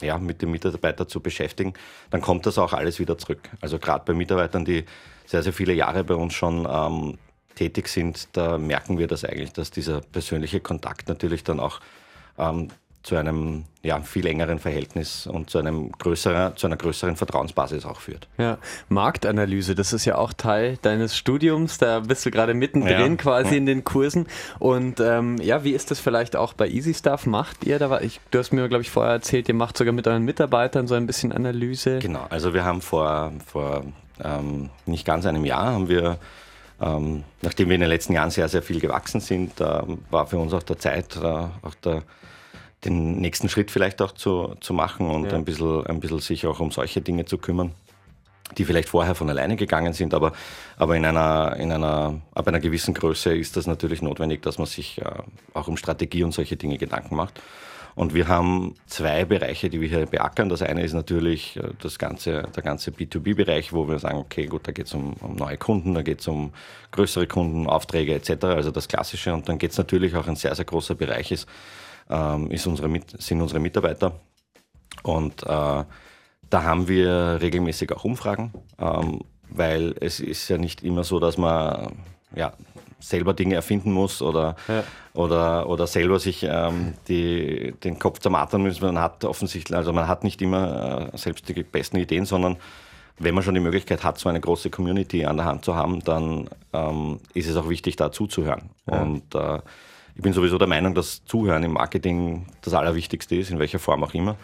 ja, 0.00 0.18
mit 0.18 0.42
dem 0.42 0.50
Mitarbeiter 0.50 1.08
zu 1.08 1.20
beschäftigen, 1.20 1.74
dann 2.10 2.20
kommt 2.20 2.46
das 2.46 2.58
auch 2.58 2.72
alles 2.72 2.98
wieder 2.98 3.18
zurück. 3.18 3.50
Also 3.60 3.78
gerade 3.78 4.04
bei 4.04 4.14
Mitarbeitern, 4.14 4.64
die 4.64 4.84
sehr, 5.26 5.42
sehr 5.42 5.52
viele 5.52 5.72
Jahre 5.72 6.04
bei 6.04 6.14
uns 6.14 6.34
schon 6.34 6.66
ähm, 6.70 7.18
tätig 7.54 7.88
sind, 7.88 8.28
da 8.32 8.58
merken 8.58 8.98
wir 8.98 9.06
das 9.06 9.24
eigentlich, 9.24 9.52
dass 9.52 9.70
dieser 9.70 10.00
persönliche 10.00 10.60
Kontakt 10.60 11.08
natürlich 11.08 11.44
dann 11.44 11.60
auch 11.60 11.80
ähm, 12.38 12.68
zu 13.02 13.16
einem 13.16 13.64
ja, 13.82 14.00
viel 14.02 14.26
engeren 14.26 14.58
Verhältnis 14.58 15.26
und 15.26 15.48
zu, 15.48 15.58
einem 15.58 15.90
größeren, 15.92 16.56
zu 16.56 16.66
einer 16.66 16.76
größeren 16.76 17.16
Vertrauensbasis 17.16 17.86
auch 17.86 17.98
führt. 17.98 18.28
Ja, 18.36 18.58
Marktanalyse, 18.90 19.74
das 19.74 19.94
ist 19.94 20.04
ja 20.04 20.18
auch 20.18 20.34
Teil 20.34 20.78
deines 20.82 21.16
Studiums, 21.16 21.78
da 21.78 22.00
bist 22.00 22.26
du 22.26 22.30
gerade 22.30 22.52
mittendrin 22.52 23.12
ja. 23.12 23.16
quasi 23.16 23.52
ja. 23.52 23.56
in 23.56 23.66
den 23.66 23.84
Kursen. 23.84 24.26
Und 24.58 25.00
ähm, 25.00 25.38
ja, 25.40 25.64
wie 25.64 25.70
ist 25.70 25.90
das 25.90 25.98
vielleicht 25.98 26.36
auch 26.36 26.52
bei 26.52 26.68
Easy 26.68 26.92
Stuff? 26.92 27.24
Macht 27.24 27.64
ihr 27.64 27.78
da, 27.78 28.00
ich, 28.00 28.20
du 28.30 28.38
hast 28.38 28.52
mir, 28.52 28.68
glaube 28.68 28.82
ich, 28.82 28.90
vorher 28.90 29.12
erzählt, 29.14 29.48
ihr 29.48 29.54
macht 29.54 29.78
sogar 29.78 29.94
mit 29.94 30.06
euren 30.06 30.24
Mitarbeitern 30.24 30.86
so 30.86 30.94
ein 30.94 31.06
bisschen 31.06 31.32
Analyse. 31.32 32.00
Genau, 32.00 32.26
also 32.28 32.52
wir 32.52 32.64
haben 32.64 32.82
vor, 32.82 33.32
vor 33.46 33.84
ähm, 34.22 34.68
nicht 34.84 35.06
ganz 35.06 35.24
einem 35.24 35.46
Jahr 35.46 35.72
haben 35.72 35.88
wir 35.88 36.18
ähm, 36.82 37.24
nachdem 37.42 37.68
wir 37.68 37.74
in 37.74 37.82
den 37.82 37.90
letzten 37.90 38.14
Jahren 38.14 38.30
sehr, 38.30 38.48
sehr 38.48 38.62
viel 38.62 38.80
gewachsen 38.80 39.20
sind, 39.20 39.60
äh, 39.60 39.82
war 40.10 40.26
für 40.26 40.38
uns 40.38 40.54
auch 40.54 40.62
der 40.62 40.78
Zeit, 40.78 41.14
äh, 41.16 41.26
auch 41.26 41.74
der 41.84 42.02
den 42.84 43.20
nächsten 43.20 43.48
Schritt 43.48 43.70
vielleicht 43.70 44.00
auch 44.02 44.12
zu, 44.12 44.54
zu 44.60 44.72
machen 44.72 45.10
und 45.10 45.26
ja. 45.26 45.32
ein, 45.36 45.44
bisschen, 45.44 45.86
ein 45.86 46.00
bisschen 46.00 46.20
sich 46.20 46.46
auch 46.46 46.60
um 46.60 46.70
solche 46.70 47.00
Dinge 47.00 47.24
zu 47.26 47.38
kümmern, 47.38 47.72
die 48.56 48.64
vielleicht 48.64 48.88
vorher 48.88 49.14
von 49.14 49.28
alleine 49.28 49.56
gegangen 49.56 49.92
sind, 49.92 50.14
aber, 50.14 50.32
aber 50.76 50.96
in 50.96 51.04
einer, 51.04 51.56
in 51.58 51.72
einer, 51.72 52.20
ab 52.34 52.48
einer 52.48 52.60
gewissen 52.60 52.94
Größe 52.94 53.34
ist 53.34 53.56
das 53.56 53.66
natürlich 53.66 54.02
notwendig, 54.02 54.42
dass 54.42 54.58
man 54.58 54.66
sich 54.66 55.00
äh, 55.00 55.04
auch 55.54 55.68
um 55.68 55.76
Strategie 55.76 56.24
und 56.24 56.32
solche 56.32 56.56
Dinge 56.56 56.78
Gedanken 56.78 57.16
macht. 57.16 57.40
Und 57.96 58.14
wir 58.14 58.28
haben 58.28 58.76
zwei 58.86 59.24
Bereiche, 59.24 59.68
die 59.68 59.80
wir 59.80 59.88
hier 59.88 60.06
beackern. 60.06 60.48
Das 60.48 60.62
eine 60.62 60.82
ist 60.82 60.94
natürlich 60.94 61.56
äh, 61.56 61.70
das 61.82 61.98
ganze, 61.98 62.44
der 62.54 62.62
ganze 62.62 62.92
B2B-Bereich, 62.92 63.72
wo 63.72 63.88
wir 63.88 63.98
sagen, 63.98 64.18
okay, 64.18 64.46
gut, 64.46 64.66
da 64.66 64.72
geht 64.72 64.86
es 64.86 64.94
um, 64.94 65.14
um, 65.20 65.36
neue 65.36 65.58
Kunden, 65.58 65.94
da 65.94 66.02
geht 66.02 66.20
es 66.20 66.28
um 66.28 66.52
größere 66.92 67.26
Kunden, 67.26 67.66
Aufträge 67.66 68.14
etc., 68.14 68.44
also 68.44 68.70
das 68.70 68.88
Klassische. 68.88 69.34
Und 69.34 69.48
dann 69.48 69.58
geht 69.58 69.72
es 69.72 69.78
natürlich 69.78 70.14
auch 70.14 70.26
ein 70.28 70.36
sehr, 70.36 70.54
sehr 70.54 70.64
großer 70.64 70.94
Bereich 70.94 71.30
ist, 71.32 71.48
ähm, 72.10 72.50
ist 72.50 72.66
unsere, 72.66 72.90
sind 73.18 73.40
unsere 73.40 73.60
Mitarbeiter. 73.60 74.12
Und 75.02 75.42
äh, 75.44 75.46
da 76.50 76.62
haben 76.64 76.88
wir 76.88 77.38
regelmäßig 77.40 77.92
auch 77.92 78.04
Umfragen, 78.04 78.52
ähm, 78.78 79.20
weil 79.48 79.94
es 80.00 80.20
ist 80.20 80.48
ja 80.48 80.58
nicht 80.58 80.82
immer 80.82 81.04
so, 81.04 81.20
dass 81.20 81.38
man 81.38 81.92
ja, 82.34 82.52
selber 82.98 83.34
Dinge 83.34 83.54
erfinden 83.54 83.92
muss 83.92 84.20
oder, 84.20 84.56
ja. 84.68 84.84
oder, 85.14 85.68
oder 85.68 85.86
selber 85.86 86.18
sich 86.18 86.42
ähm, 86.42 86.94
die, 87.08 87.72
den 87.82 87.98
Kopf 87.98 88.18
zermatern 88.18 88.62
muss. 88.62 88.80
Man 88.80 88.98
hat 88.98 89.24
offensichtlich, 89.24 89.76
also 89.76 89.92
man 89.92 90.08
hat 90.08 90.24
nicht 90.24 90.42
immer 90.42 91.10
äh, 91.12 91.16
selbst 91.16 91.48
die 91.48 91.62
besten 91.62 91.96
Ideen, 91.96 92.26
sondern 92.26 92.56
wenn 93.18 93.34
man 93.34 93.44
schon 93.44 93.54
die 93.54 93.60
Möglichkeit 93.60 94.02
hat, 94.02 94.18
so 94.18 94.28
eine 94.28 94.40
große 94.40 94.70
Community 94.70 95.24
an 95.24 95.36
der 95.36 95.46
Hand 95.46 95.64
zu 95.64 95.74
haben, 95.74 96.02
dann 96.04 96.48
ähm, 96.72 97.20
ist 97.34 97.48
es 97.48 97.56
auch 97.56 97.68
wichtig, 97.68 97.96
da 97.96 98.12
zuzuhören. 98.12 98.70
Ja. 98.90 99.02
Und 99.02 99.34
äh, 99.34 99.58
ich 100.14 100.22
bin 100.22 100.32
sowieso 100.32 100.58
der 100.58 100.68
Meinung, 100.68 100.94
dass 100.94 101.24
Zuhören 101.24 101.62
im 101.64 101.72
Marketing 101.72 102.46
das 102.62 102.74
Allerwichtigste 102.74 103.36
ist, 103.36 103.50
in 103.50 103.58
welcher 103.58 103.78
Form 103.78 104.04
auch 104.04 104.14
immer. 104.14 104.36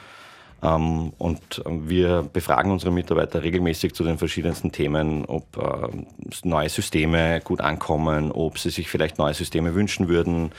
Ähm, 0.62 1.12
und 1.18 1.62
wir 1.66 2.22
befragen 2.32 2.72
unsere 2.72 2.90
Mitarbeiter 2.90 3.42
regelmäßig 3.42 3.94
zu 3.94 4.04
den 4.04 4.18
verschiedensten 4.18 4.72
Themen, 4.72 5.24
ob 5.26 5.56
äh, 5.56 5.88
neue 6.44 6.68
Systeme 6.68 7.40
gut 7.42 7.60
ankommen, 7.60 8.32
ob 8.32 8.58
sie 8.58 8.70
sich 8.70 8.88
vielleicht 8.88 9.18
neue 9.18 9.34
Systeme 9.34 9.74
wünschen 9.74 10.08
würden, 10.08 10.52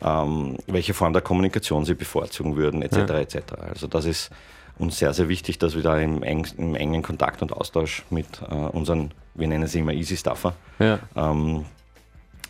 ähm, 0.00 0.56
welche 0.66 0.94
Form 0.94 1.12
der 1.12 1.22
Kommunikation 1.22 1.84
sie 1.84 1.94
bevorzugen 1.94 2.56
würden, 2.56 2.82
etc. 2.82 2.96
Ja. 2.96 3.18
etc. 3.18 3.36
Also 3.68 3.86
das 3.86 4.04
ist 4.04 4.30
uns 4.78 4.98
sehr, 4.98 5.12
sehr 5.12 5.28
wichtig, 5.28 5.58
dass 5.58 5.74
wir 5.74 5.82
da 5.82 5.98
im, 5.98 6.22
eng, 6.22 6.46
im 6.56 6.74
engen 6.74 7.02
Kontakt 7.02 7.42
und 7.42 7.52
Austausch 7.52 8.04
mit 8.10 8.26
äh, 8.48 8.54
unseren, 8.54 9.12
wir 9.34 9.48
nennen 9.48 9.66
sie 9.66 9.80
immer 9.80 9.92
Easy 9.92 10.16
Stuffer, 10.16 10.54
ja. 10.78 10.98
ähm, 11.16 11.64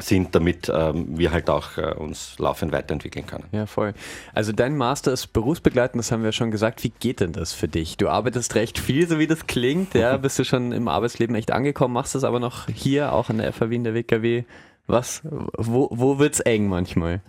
sind, 0.01 0.35
damit 0.35 0.71
ähm, 0.75 1.19
wir 1.19 1.33
halt 1.33 1.51
auch 1.51 1.77
äh, 1.77 1.95
uns 1.95 2.39
laufend 2.39 2.73
weiterentwickeln 2.73 3.27
können. 3.27 3.45
Ja, 3.53 3.67
voll. 3.67 3.95
Also 4.33 4.53
dein 4.53 4.77
Master 4.77 5.13
ist 5.13 5.33
berufsbegleitend, 5.33 6.01
das 6.01 6.11
haben 6.13 6.25
wir 6.25 6.33
schon 6.33 6.51
gesagt. 6.51 6.83
Wie 6.83 6.89
geht 6.91 7.21
denn 7.21 7.33
das 7.33 7.53
für 7.53 7.69
dich? 7.69 7.97
Du 7.99 8.09
arbeitest 8.09 8.55
recht 8.55 8.79
viel, 8.79 9.07
so 9.07 9.19
wie 9.19 9.27
das 9.27 9.47
klingt. 9.47 9.95
Ja, 9.95 10.17
bist 10.19 10.39
du 10.39 10.45
schon 10.45 10.73
im 10.73 10.89
Arbeitsleben 10.89 11.37
echt 11.37 11.51
angekommen, 11.51 11.95
machst 11.95 12.15
das 12.15 12.25
aber 12.25 12.41
noch 12.41 12.69
hier, 12.69 13.13
auch 13.13 13.29
an 13.29 13.39
der 13.39 13.53
FAW 13.53 13.75
in 13.75 13.85
der 13.85 13.95
WKW. 13.95 14.45
Was? 14.87 15.23
Wo, 15.25 15.89
wo 15.91 16.23
es 16.25 16.41
eng 16.41 16.69
manchmal? 16.69 17.21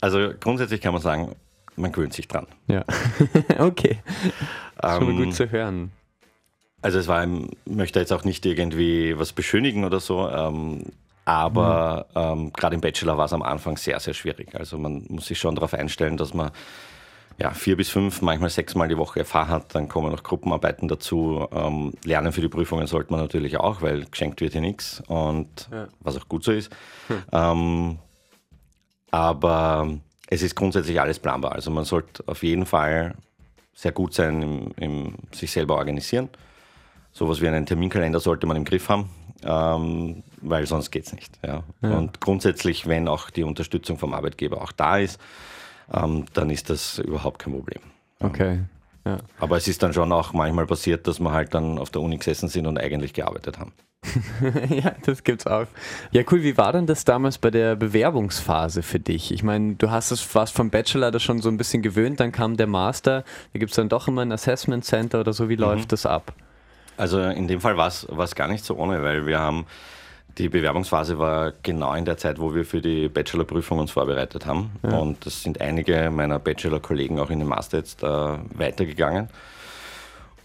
Also 0.00 0.30
grundsätzlich 0.38 0.80
kann 0.80 0.92
man 0.92 1.02
sagen, 1.02 1.34
man 1.76 1.92
gewöhnt 1.92 2.12
sich 2.12 2.28
dran. 2.28 2.46
Ja. 2.68 2.84
okay. 3.58 3.98
Schon 4.80 5.10
ähm, 5.10 5.16
gut 5.16 5.34
zu 5.34 5.50
hören. 5.50 5.90
Also 6.82 6.98
es 6.98 7.08
war, 7.08 7.26
ich 7.26 7.50
möchte 7.64 7.98
jetzt 7.98 8.12
auch 8.12 8.24
nicht 8.24 8.46
irgendwie 8.46 9.18
was 9.18 9.32
beschönigen 9.32 9.84
oder 9.84 9.98
so. 9.98 10.28
Ähm, 10.28 10.84
aber 11.26 12.06
mhm. 12.14 12.20
ähm, 12.20 12.52
gerade 12.52 12.76
im 12.76 12.80
Bachelor 12.80 13.18
war 13.18 13.26
es 13.26 13.32
am 13.32 13.42
Anfang 13.42 13.76
sehr, 13.76 13.98
sehr 13.98 14.14
schwierig. 14.14 14.54
Also 14.54 14.78
man 14.78 15.04
muss 15.08 15.26
sich 15.26 15.38
schon 15.38 15.56
darauf 15.56 15.74
einstellen, 15.74 16.16
dass 16.16 16.32
man 16.32 16.52
ja, 17.38 17.50
vier 17.50 17.76
bis 17.76 17.90
fünf, 17.90 18.22
manchmal 18.22 18.48
sechsmal 18.48 18.88
die 18.88 18.96
Woche 18.96 19.24
FH 19.24 19.48
hat. 19.48 19.74
Dann 19.74 19.88
kommen 19.88 20.12
noch 20.12 20.22
Gruppenarbeiten 20.22 20.88
dazu. 20.88 21.46
Ähm, 21.52 21.92
lernen 22.04 22.32
für 22.32 22.40
die 22.40 22.48
Prüfungen 22.48 22.86
sollte 22.86 23.10
man 23.10 23.20
natürlich 23.20 23.58
auch, 23.58 23.82
weil 23.82 24.06
geschenkt 24.06 24.40
wird 24.40 24.52
hier 24.52 24.60
nichts. 24.60 25.02
Und 25.08 25.68
ja. 25.70 25.88
was 26.00 26.16
auch 26.16 26.28
gut 26.28 26.44
so 26.44 26.52
ist. 26.52 26.70
Hm. 27.08 27.22
Ähm, 27.32 27.98
aber 29.10 29.98
es 30.28 30.42
ist 30.42 30.54
grundsätzlich 30.54 31.00
alles 31.00 31.18
planbar. 31.18 31.52
Also 31.52 31.72
man 31.72 31.84
sollte 31.84 32.22
auf 32.26 32.44
jeden 32.44 32.66
Fall 32.66 33.16
sehr 33.74 33.92
gut 33.92 34.14
sein 34.14 34.42
im, 34.42 34.70
im 34.76 35.14
sich 35.32 35.50
selber 35.50 35.74
organisieren. 35.76 36.28
Sowas 37.12 37.40
wie 37.40 37.48
einen 37.48 37.66
Terminkalender 37.66 38.20
sollte 38.20 38.46
man 38.46 38.56
im 38.56 38.64
Griff 38.64 38.88
haben 38.88 39.10
ähm, 39.44 40.22
weil 40.40 40.66
sonst 40.66 40.90
geht 40.90 41.06
es 41.06 41.12
nicht. 41.12 41.38
Ja. 41.44 41.62
ja. 41.82 41.90
Und 41.90 42.20
grundsätzlich, 42.20 42.86
wenn 42.86 43.08
auch 43.08 43.30
die 43.30 43.42
Unterstützung 43.42 43.98
vom 43.98 44.14
Arbeitgeber 44.14 44.62
auch 44.62 44.72
da 44.72 44.98
ist, 44.98 45.20
ähm, 45.92 46.26
dann 46.34 46.50
ist 46.50 46.70
das 46.70 46.98
überhaupt 46.98 47.38
kein 47.38 47.52
Problem. 47.52 47.80
Okay. 48.20 48.60
Ja. 49.04 49.18
Aber 49.38 49.56
es 49.56 49.68
ist 49.68 49.82
dann 49.82 49.92
schon 49.92 50.10
auch 50.12 50.32
manchmal 50.32 50.66
passiert, 50.66 51.06
dass 51.06 51.20
wir 51.20 51.30
halt 51.30 51.54
dann 51.54 51.78
auf 51.78 51.90
der 51.90 52.02
Uni 52.02 52.16
gesessen 52.16 52.48
sind 52.48 52.66
und 52.66 52.78
eigentlich 52.78 53.12
gearbeitet 53.12 53.58
haben. 53.58 53.72
ja, 54.68 54.94
das 55.04 55.24
gibt's 55.24 55.46
auch. 55.46 55.66
Ja, 56.10 56.22
cool. 56.30 56.42
Wie 56.42 56.56
war 56.56 56.72
denn 56.72 56.86
das 56.86 57.04
damals 57.04 57.38
bei 57.38 57.50
der 57.50 57.76
Bewerbungsphase 57.76 58.82
für 58.82 59.00
dich? 59.00 59.32
Ich 59.32 59.42
meine, 59.42 59.74
du 59.74 59.90
hast 59.90 60.10
es 60.10 60.20
fast 60.20 60.54
vom 60.54 60.70
Bachelor 60.70 61.10
das 61.10 61.22
schon 61.22 61.40
so 61.40 61.48
ein 61.48 61.56
bisschen 61.56 61.82
gewöhnt, 61.82 62.20
dann 62.20 62.32
kam 62.32 62.56
der 62.56 62.66
Master. 62.66 63.24
Da 63.52 63.58
gibt 63.58 63.70
es 63.70 63.76
dann 63.76 63.88
doch 63.88 64.08
immer 64.08 64.22
ein 64.22 64.32
Assessment 64.32 64.84
Center 64.84 65.20
oder 65.20 65.32
so. 65.32 65.48
Wie 65.48 65.56
mhm. 65.56 65.62
läuft 65.62 65.92
das 65.92 66.06
ab? 66.06 66.32
Also 66.96 67.20
in 67.20 67.46
dem 67.46 67.60
Fall 67.60 67.76
war 67.76 67.88
es 67.88 68.34
gar 68.34 68.48
nicht 68.48 68.64
so 68.64 68.76
ohne, 68.76 69.02
weil 69.02 69.26
wir 69.26 69.38
haben 69.38 69.66
die 70.38 70.48
Bewerbungsphase 70.48 71.18
war 71.18 71.52
genau 71.62 71.94
in 71.94 72.04
der 72.04 72.18
Zeit, 72.18 72.38
wo 72.38 72.54
wir 72.54 72.64
für 72.64 72.80
die 72.80 73.08
Bachelorprüfung 73.08 73.78
uns 73.78 73.90
vorbereitet 73.90 74.46
haben. 74.46 74.70
Ja. 74.82 74.98
Und 74.98 75.26
es 75.26 75.42
sind 75.42 75.60
einige 75.60 76.10
meiner 76.10 76.38
Bachelor-Kollegen 76.38 77.18
auch 77.18 77.30
in 77.30 77.38
den 77.38 77.48
Master 77.48 77.78
jetzt 77.78 78.02
äh, 78.02 78.06
weitergegangen. 78.06 79.28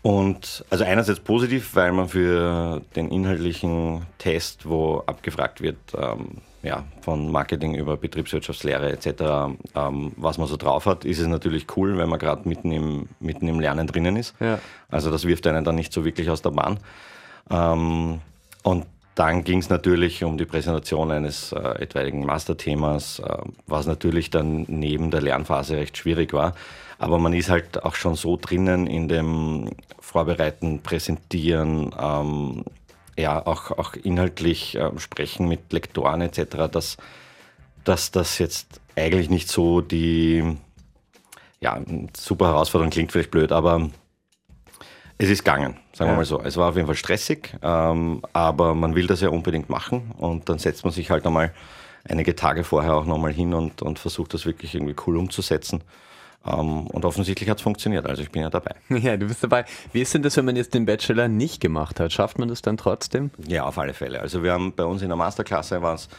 Und 0.01 0.65
also 0.69 0.83
einerseits 0.83 1.19
positiv, 1.19 1.75
weil 1.75 1.91
man 1.91 2.09
für 2.09 2.81
den 2.95 3.09
inhaltlichen 3.09 4.03
Test, 4.17 4.67
wo 4.67 5.03
abgefragt 5.05 5.61
wird, 5.61 5.77
ähm, 5.95 6.37
ja, 6.63 6.85
von 7.01 7.31
Marketing 7.31 7.75
über 7.75 7.97
Betriebswirtschaftslehre 7.97 8.91
etc., 8.91 9.07
ähm, 9.75 10.11
was 10.15 10.37
man 10.37 10.47
so 10.47 10.57
drauf 10.57 10.85
hat, 10.85 11.05
ist 11.05 11.19
es 11.19 11.27
natürlich 11.27 11.67
cool, 11.75 11.97
wenn 11.97 12.09
man 12.09 12.17
gerade 12.17 12.47
mitten 12.47 12.71
im, 12.71 13.09
mitten 13.19 13.47
im 13.47 13.59
Lernen 13.59 13.87
drinnen 13.87 14.15
ist. 14.15 14.35
Ja. 14.39 14.59
Also 14.89 15.11
das 15.11 15.25
wirft 15.25 15.45
einen 15.47 15.63
dann 15.63 15.75
nicht 15.75 15.93
so 15.93 16.05
wirklich 16.05 16.29
aus 16.29 16.41
der 16.41 16.51
Bahn. 16.51 16.79
Ähm, 17.49 18.21
und 18.63 18.85
dann 19.15 19.43
ging 19.43 19.59
es 19.59 19.69
natürlich 19.69 20.23
um 20.23 20.37
die 20.37 20.45
Präsentation 20.45 21.11
eines 21.11 21.51
äh, 21.51 21.59
etwaigen 21.81 22.25
Masterthemas, 22.25 23.19
äh, 23.19 23.37
was 23.67 23.85
natürlich 23.85 24.29
dann 24.29 24.65
neben 24.67 25.11
der 25.11 25.21
Lernphase 25.21 25.75
recht 25.77 25.97
schwierig 25.97 26.33
war. 26.33 26.53
Aber 26.97 27.19
man 27.19 27.33
ist 27.33 27.49
halt 27.49 27.83
auch 27.83 27.95
schon 27.95 28.15
so 28.15 28.37
drinnen 28.37 28.87
in 28.87 29.07
dem 29.07 29.71
Vorbereiten, 29.99 30.81
Präsentieren, 30.81 31.93
ähm, 31.99 32.63
ja 33.17 33.45
auch, 33.45 33.71
auch 33.71 33.93
inhaltlich 33.95 34.75
äh, 34.75 34.91
sprechen 34.97 35.47
mit 35.47 35.73
Lektoren 35.73 36.21
etc., 36.21 36.69
dass, 36.71 36.97
dass 37.83 38.11
das 38.11 38.39
jetzt 38.39 38.79
eigentlich 38.95 39.29
nicht 39.29 39.49
so 39.49 39.81
die 39.81 40.57
ja, 41.59 41.79
super 42.15 42.47
Herausforderung 42.47 42.91
klingt 42.91 43.11
vielleicht 43.11 43.31
blöd, 43.31 43.51
aber 43.51 43.89
es 45.21 45.29
ist 45.29 45.43
gegangen, 45.43 45.77
sagen 45.93 46.09
ja. 46.09 46.15
wir 46.15 46.17
mal 46.17 46.25
so. 46.25 46.41
Es 46.41 46.57
war 46.57 46.69
auf 46.69 46.75
jeden 46.75 46.87
Fall 46.87 46.95
stressig, 46.95 47.53
ähm, 47.61 48.23
aber 48.33 48.73
man 48.73 48.95
will 48.95 49.05
das 49.05 49.21
ja 49.21 49.29
unbedingt 49.29 49.69
machen 49.69 50.13
und 50.17 50.49
dann 50.49 50.57
setzt 50.57 50.83
man 50.83 50.91
sich 50.91 51.11
halt 51.11 51.27
einmal 51.27 51.53
einige 52.09 52.35
Tage 52.35 52.63
vorher 52.63 52.95
auch 52.95 53.05
nochmal 53.05 53.31
hin 53.31 53.53
und, 53.53 53.83
und 53.83 53.99
versucht 53.99 54.33
das 54.33 54.47
wirklich 54.47 54.73
irgendwie 54.73 54.95
cool 55.05 55.17
umzusetzen. 55.17 55.83
Um, 56.43 56.59
ähm, 56.59 56.87
und 56.87 57.05
offensichtlich 57.05 57.47
hat 57.51 57.57
es 57.57 57.61
funktioniert, 57.61 58.07
also 58.07 58.23
ich 58.23 58.31
bin 58.31 58.41
ja 58.41 58.49
dabei. 58.49 58.73
Ja, 58.89 59.15
du 59.15 59.27
bist 59.27 59.43
dabei. 59.43 59.63
Wie 59.93 60.01
ist 60.01 60.11
denn 60.15 60.23
das, 60.23 60.37
wenn 60.37 60.45
man 60.45 60.55
jetzt 60.55 60.73
den 60.73 60.87
Bachelor 60.87 61.27
nicht 61.27 61.61
gemacht 61.61 61.99
hat? 61.99 62.11
Schafft 62.11 62.39
man 62.39 62.47
das 62.47 62.63
dann 62.63 62.77
trotzdem? 62.77 63.29
Ja, 63.47 63.65
auf 63.65 63.77
alle 63.77 63.93
Fälle. 63.93 64.21
Also 64.21 64.41
wir 64.41 64.53
haben 64.53 64.73
bei 64.73 64.85
uns 64.85 65.03
in 65.03 65.09
der 65.09 65.17
Masterklasse 65.17 65.83
war 65.83 65.93
es, 65.93 66.09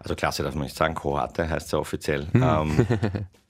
also 0.00 0.16
Klasse 0.16 0.42
darf 0.42 0.56
man 0.56 0.64
nicht 0.64 0.76
sagen, 0.76 0.96
Kohorte 0.96 1.48
heißt 1.48 1.66
es 1.66 1.72
ja 1.72 1.78
offiziell. 1.78 2.26
Hm. 2.32 2.42
Ähm, 2.42 2.86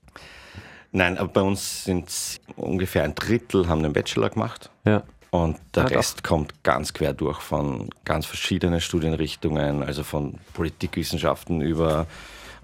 nein, 0.93 1.19
aber 1.19 1.29
bei 1.29 1.43
uns 1.43 1.85
sind 1.85 2.41
ungefähr 2.57 3.05
ein 3.05 3.15
Drittel 3.15 3.69
haben 3.69 3.83
den 3.83 3.93
Bachelor 3.93 4.31
gemacht. 4.31 4.71
Ja. 4.85 5.03
Und 5.31 5.59
der 5.75 5.85
ja, 5.85 5.97
Rest 5.97 6.19
doch. 6.19 6.29
kommt 6.29 6.63
ganz 6.63 6.93
quer 6.93 7.15
durch 7.15 7.41
von 7.41 7.89
ganz 8.05 8.27
verschiedenen 8.27 8.81
Studienrichtungen, 8.81 9.83
also 9.83 10.03
von 10.05 10.35
Politikwissenschaften 10.53 11.63
über 11.63 12.07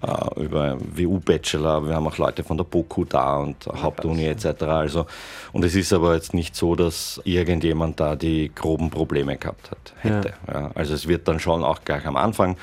äh, 0.01 0.41
über 0.41 0.77
WU-Bachelor, 0.79 1.85
wir 1.85 1.95
haben 1.95 2.07
auch 2.07 2.17
Leute 2.17 2.43
von 2.43 2.55
der 2.55 2.63
BOKU 2.63 3.03
da 3.03 3.37
und 3.37 3.65
ja, 3.65 3.81
Hauptuni 3.81 4.27
etc. 4.27 4.63
Also, 4.63 5.05
und 5.51 5.65
es 5.65 5.75
ist 5.75 5.91
aber 5.91 6.15
jetzt 6.15 6.33
nicht 6.33 6.55
so, 6.55 6.75
dass 6.75 7.19
irgendjemand 7.25 7.99
da 7.99 8.15
die 8.15 8.49
groben 8.53 8.89
Probleme 8.91 9.35
gehabt 9.35 9.71
hat, 9.71 9.93
hätte. 9.97 10.33
Ja. 10.47 10.53
Ja, 10.53 10.71
also 10.73 10.93
es 10.93 11.07
wird 11.07 11.27
dann 11.27 11.41
schon 11.41 11.65
auch 11.65 11.83
gleich 11.83 12.05
am 12.05 12.15
Anfang, 12.15 12.55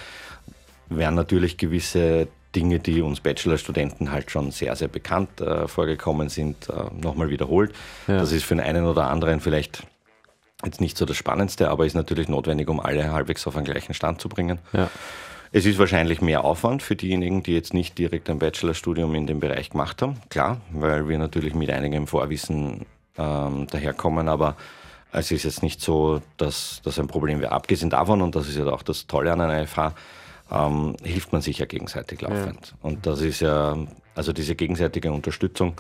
werden 0.89 1.15
natürlich 1.15 1.59
gewisse 1.59 2.29
Dinge, 2.57 2.81
die 2.81 3.03
uns 3.03 3.21
Bachelorstudenten 3.21 4.11
halt 4.11 4.31
schon 4.31 4.51
sehr, 4.51 4.75
sehr 4.75 4.89
bekannt 4.89 5.41
äh, 5.41 5.69
vorgekommen 5.69 6.31
sind, 6.31 6.69
äh, 6.71 6.73
nochmal 7.01 7.29
wiederholt. 7.29 7.75
Das 8.07 8.33
ist 8.33 8.45
für 8.45 8.57
den 8.57 8.65
einen 8.65 8.87
oder 8.87 9.09
anderen 9.09 9.41
vielleicht 9.41 9.83
jetzt 10.65 10.81
nicht 10.81 10.97
so 10.97 11.05
das 11.05 11.17
Spannendste, 11.17 11.71
aber 11.71 11.85
ist 11.85 11.95
natürlich 11.95 12.29
notwendig, 12.29 12.69
um 12.69 12.81
alle 12.81 13.13
halbwegs 13.13 13.47
auf 13.47 13.57
einen 13.57 13.67
gleichen 13.67 13.95
Stand 13.95 14.21
zu 14.21 14.29
bringen. 14.29 14.59
Ja. 14.73 14.91
Es 15.53 15.65
ist 15.67 15.79
wahrscheinlich 15.79 16.21
mehr 16.21 16.45
Aufwand 16.45 16.83
für 16.83 16.97
diejenigen, 16.97 17.43
die 17.43 17.55
jetzt 17.55 17.73
nicht 17.73 17.97
direkt 17.99 18.29
ein 18.31 18.39
Bachelorstudium 18.39 19.15
in 19.15 19.27
dem 19.27 19.39
Bereich 19.41 19.71
gemacht 19.71 20.03
haben. 20.03 20.17
Klar, 20.29 20.61
weil 20.71 21.09
wir 21.09 21.19
natürlich 21.19 21.55
mit 21.55 21.71
einigem 21.71 22.07
Vorwissen 22.07 22.87
ähm, 23.17 23.67
daherkommen, 23.69 24.29
aber 24.29 24.57
es 25.13 25.31
ist 25.31 25.45
jetzt 25.45 25.63
nicht 25.63 25.81
so, 25.81 26.21
dass 26.37 26.81
das 26.85 26.99
ein 26.99 27.07
Problem 27.07 27.41
wäre. 27.41 27.53
Abgesehen 27.53 27.91
davon, 27.91 28.23
und 28.23 28.35
das 28.35 28.49
ist 28.49 28.57
ja 28.57 28.67
auch 28.67 28.83
das 28.83 29.07
Tolle 29.07 29.33
an 29.33 29.41
einer 29.41 29.67
FH, 29.67 29.95
ähm, 30.51 30.97
hilft 31.03 31.33
man 31.33 31.43
sich 31.43 31.59
ja 31.59 31.67
gegenseitig 31.67 32.21
laufend. 32.21 32.69
Ja. 32.69 32.89
Und 32.89 33.07
das 33.07 33.21
ist 33.21 33.41
ja, 33.41 33.77
also 34.15 34.33
diese 34.33 34.55
gegenseitige 34.55 35.13
Unterstützung, 35.13 35.75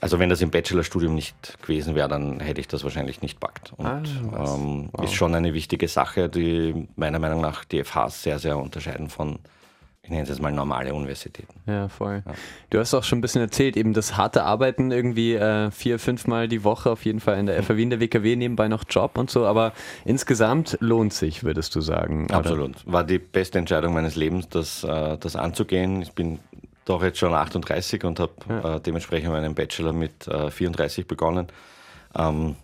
also 0.00 0.18
wenn 0.18 0.30
das 0.30 0.40
im 0.40 0.50
Bachelorstudium 0.50 1.14
nicht 1.14 1.58
gewesen 1.62 1.94
wäre, 1.94 2.08
dann 2.08 2.40
hätte 2.40 2.60
ich 2.60 2.68
das 2.68 2.84
wahrscheinlich 2.84 3.20
nicht 3.20 3.38
packt. 3.38 3.74
Und 3.76 3.86
ah, 3.86 4.54
ähm, 4.54 4.88
wow. 4.92 5.04
ist 5.04 5.12
schon 5.12 5.34
eine 5.34 5.52
wichtige 5.52 5.88
Sache, 5.88 6.30
die 6.30 6.88
meiner 6.96 7.18
Meinung 7.18 7.42
nach 7.42 7.64
die 7.64 7.84
FHs 7.84 8.22
sehr, 8.22 8.38
sehr 8.38 8.56
unterscheiden 8.56 9.10
von, 9.10 9.38
ich 10.10 10.14
nenne 10.14 10.24
es 10.24 10.28
jetzt 10.28 10.42
mal 10.42 10.50
normale 10.50 10.92
Universitäten. 10.92 11.54
Ja, 11.66 11.88
voll. 11.88 12.24
Ja. 12.26 12.32
Du 12.70 12.80
hast 12.80 12.94
auch 12.94 13.04
schon 13.04 13.18
ein 13.18 13.20
bisschen 13.20 13.42
erzählt, 13.42 13.76
eben 13.76 13.94
das 13.94 14.16
harte 14.16 14.42
Arbeiten 14.42 14.90
irgendwie 14.90 15.34
äh, 15.34 15.70
vier, 15.70 16.00
fünfmal 16.00 16.48
die 16.48 16.64
Woche 16.64 16.90
auf 16.90 17.04
jeden 17.04 17.20
Fall 17.20 17.38
in 17.38 17.46
der 17.46 17.62
FAW, 17.62 17.80
in 17.80 17.90
der 17.90 18.00
WKW, 18.00 18.34
nebenbei 18.34 18.66
noch 18.66 18.82
Job 18.90 19.16
und 19.16 19.30
so, 19.30 19.46
aber 19.46 19.72
insgesamt 20.04 20.76
lohnt 20.80 21.12
sich, 21.12 21.44
würdest 21.44 21.76
du 21.76 21.80
sagen. 21.80 22.24
Oder? 22.24 22.34
Absolut. 22.34 22.74
War 22.86 23.04
die 23.04 23.20
beste 23.20 23.60
Entscheidung 23.60 23.94
meines 23.94 24.16
Lebens, 24.16 24.48
das, 24.48 24.82
äh, 24.82 25.16
das 25.16 25.36
anzugehen. 25.36 26.02
Ich 26.02 26.12
bin 26.12 26.40
doch 26.86 27.04
jetzt 27.04 27.18
schon 27.18 27.32
38 27.32 28.02
und 28.02 28.18
habe 28.18 28.32
ja. 28.48 28.76
äh, 28.76 28.80
dementsprechend 28.80 29.30
meinen 29.30 29.54
Bachelor 29.54 29.92
mit 29.92 30.26
äh, 30.26 30.50
34 30.50 31.06
begonnen. 31.06 31.46
Ähm, 32.18 32.56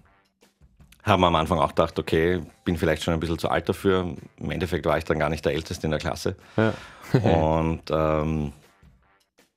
haben 1.06 1.20
wir 1.20 1.28
am 1.28 1.36
Anfang 1.36 1.60
auch 1.60 1.68
gedacht, 1.68 1.98
okay, 1.98 2.40
bin 2.64 2.76
vielleicht 2.76 3.04
schon 3.04 3.14
ein 3.14 3.20
bisschen 3.20 3.38
zu 3.38 3.48
alt 3.48 3.68
dafür. 3.68 4.14
Im 4.38 4.50
Endeffekt 4.50 4.84
war 4.86 4.98
ich 4.98 5.04
dann 5.04 5.18
gar 5.20 5.28
nicht 5.30 5.44
der 5.44 5.54
Älteste 5.54 5.86
in 5.86 5.92
der 5.92 6.00
Klasse. 6.00 6.34
Ja. 6.56 6.74
Und 7.18 7.82
ähm, 7.90 8.52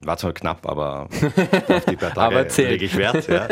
war 0.02 0.18
zwar 0.18 0.34
knapp, 0.34 0.66
aber 0.68 1.10
auf 1.68 1.86
die 1.86 1.96
paar 1.96 2.14
Tage 2.14 2.48
lege 2.62 2.86
ich 2.86 2.96
Wert. 2.96 3.28
Ja. 3.28 3.48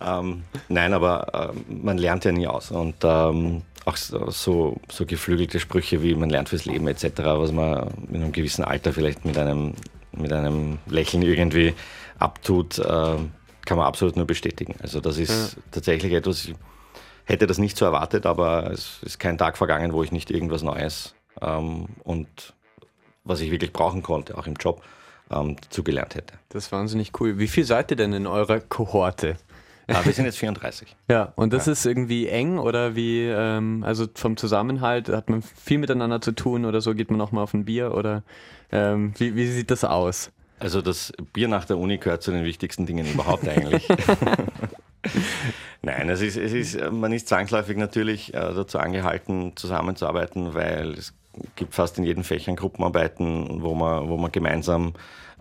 ähm, 0.20 0.44
nein, 0.68 0.94
aber 0.94 1.52
ähm, 1.52 1.82
man 1.82 1.98
lernt 1.98 2.24
ja 2.24 2.32
nie 2.32 2.46
aus. 2.46 2.70
Und 2.70 2.94
ähm, 3.02 3.62
auch 3.84 3.96
so, 3.96 4.30
so, 4.30 4.80
so 4.88 5.04
geflügelte 5.04 5.58
Sprüche 5.58 6.02
wie 6.02 6.14
man 6.14 6.30
lernt 6.30 6.48
fürs 6.48 6.64
Leben 6.64 6.86
etc., 6.86 7.10
was 7.16 7.52
man 7.52 7.88
in 8.08 8.22
einem 8.22 8.32
gewissen 8.32 8.64
Alter 8.64 8.92
vielleicht 8.92 9.24
mit 9.24 9.36
einem, 9.36 9.74
mit 10.12 10.32
einem 10.32 10.78
Lächeln 10.86 11.22
irgendwie 11.22 11.74
abtut, 12.18 12.78
äh, 12.78 13.16
kann 13.66 13.76
man 13.76 13.86
absolut 13.86 14.16
nur 14.16 14.26
bestätigen. 14.26 14.76
Also 14.80 15.00
das 15.00 15.18
ist 15.18 15.58
tatsächlich 15.70 16.12
etwas, 16.12 16.46
ich 16.46 16.54
hätte 17.24 17.46
das 17.46 17.58
nicht 17.58 17.76
so 17.76 17.84
erwartet, 17.84 18.24
aber 18.24 18.70
es 18.70 19.00
ist 19.02 19.18
kein 19.18 19.36
Tag 19.36 19.58
vergangen, 19.58 19.92
wo 19.92 20.02
ich 20.02 20.12
nicht 20.12 20.30
irgendwas 20.30 20.62
Neues 20.62 21.14
ähm, 21.42 21.86
und 22.04 22.54
was 23.24 23.40
ich 23.40 23.50
wirklich 23.50 23.72
brauchen 23.72 24.02
konnte, 24.02 24.38
auch 24.38 24.46
im 24.46 24.54
Job, 24.54 24.82
ähm, 25.30 25.56
dazugelernt 25.60 26.14
hätte. 26.14 26.34
Das 26.48 26.66
ist 26.66 26.72
wahnsinnig 26.72 27.12
cool. 27.20 27.38
Wie 27.38 27.48
viel 27.48 27.64
seid 27.64 27.90
ihr 27.90 27.96
denn 27.96 28.12
in 28.12 28.26
eurer 28.26 28.60
Kohorte? 28.60 29.36
Aber 29.88 30.04
wir 30.04 30.12
sind 30.12 30.24
jetzt 30.24 30.38
34. 30.38 30.96
Ja, 31.10 31.32
und 31.36 31.52
das 31.52 31.68
ist 31.68 31.86
irgendwie 31.86 32.28
eng 32.28 32.58
oder 32.58 32.96
wie, 32.96 33.22
ähm, 33.22 33.84
also 33.84 34.06
vom 34.14 34.36
Zusammenhalt, 34.36 35.08
hat 35.08 35.30
man 35.30 35.42
viel 35.42 35.78
miteinander 35.78 36.20
zu 36.20 36.32
tun 36.32 36.64
oder 36.64 36.80
so, 36.80 36.94
geht 36.94 37.10
man 37.10 37.20
auch 37.20 37.30
mal 37.32 37.42
auf 37.42 37.54
ein 37.54 37.64
Bier 37.64 37.94
oder 37.94 38.24
ähm, 38.72 39.14
wie, 39.18 39.36
wie 39.36 39.46
sieht 39.46 39.70
das 39.70 39.84
aus? 39.84 40.32
Also 40.58 40.80
das 40.80 41.12
Bier 41.32 41.48
nach 41.48 41.64
der 41.64 41.78
Uni 41.78 41.98
gehört 41.98 42.22
zu 42.22 42.30
den 42.30 42.44
wichtigsten 42.44 42.86
Dingen 42.86 43.06
überhaupt 43.06 43.46
eigentlich. 43.46 43.86
Nein, 45.82 46.08
es 46.08 46.20
ist, 46.20 46.36
es 46.36 46.52
ist, 46.52 46.90
man 46.90 47.12
ist 47.12 47.28
zwangsläufig 47.28 47.76
natürlich 47.76 48.34
äh, 48.34 48.38
dazu 48.38 48.78
angehalten, 48.78 49.52
zusammenzuarbeiten, 49.54 50.54
weil 50.54 50.94
es 50.94 51.14
gibt 51.54 51.74
fast 51.74 51.98
in 51.98 52.04
jedem 52.04 52.24
Fächern 52.24 52.56
Gruppenarbeiten, 52.56 53.62
wo 53.62 53.74
man, 53.74 54.08
wo 54.08 54.16
man 54.16 54.32
gemeinsam 54.32 54.94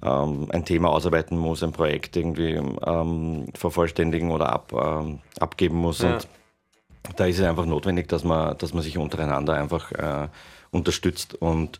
ähm, 0.04 0.47
ein 0.51 0.65
Thema 0.65 0.89
ausarbeiten 0.89 1.38
muss, 1.38 1.63
ein 1.63 1.71
Projekt 1.71 2.15
irgendwie 2.15 2.60
ähm, 2.86 3.47
vervollständigen 3.56 4.32
oder 4.32 4.51
ab, 4.51 4.73
ähm, 4.73 5.19
abgeben 5.39 5.78
muss. 5.78 6.01
Ja. 6.01 6.15
Und 6.15 6.28
da 7.15 7.25
ist 7.25 7.39
es 7.39 7.45
einfach 7.45 7.65
notwendig, 7.65 8.08
dass 8.08 8.23
man, 8.23 8.58
dass 8.58 8.73
man 8.73 8.84
sich 8.84 8.97
untereinander 8.97 9.54
einfach 9.54 9.91
äh, 9.91 10.28
unterstützt. 10.71 11.36
Und 11.36 11.80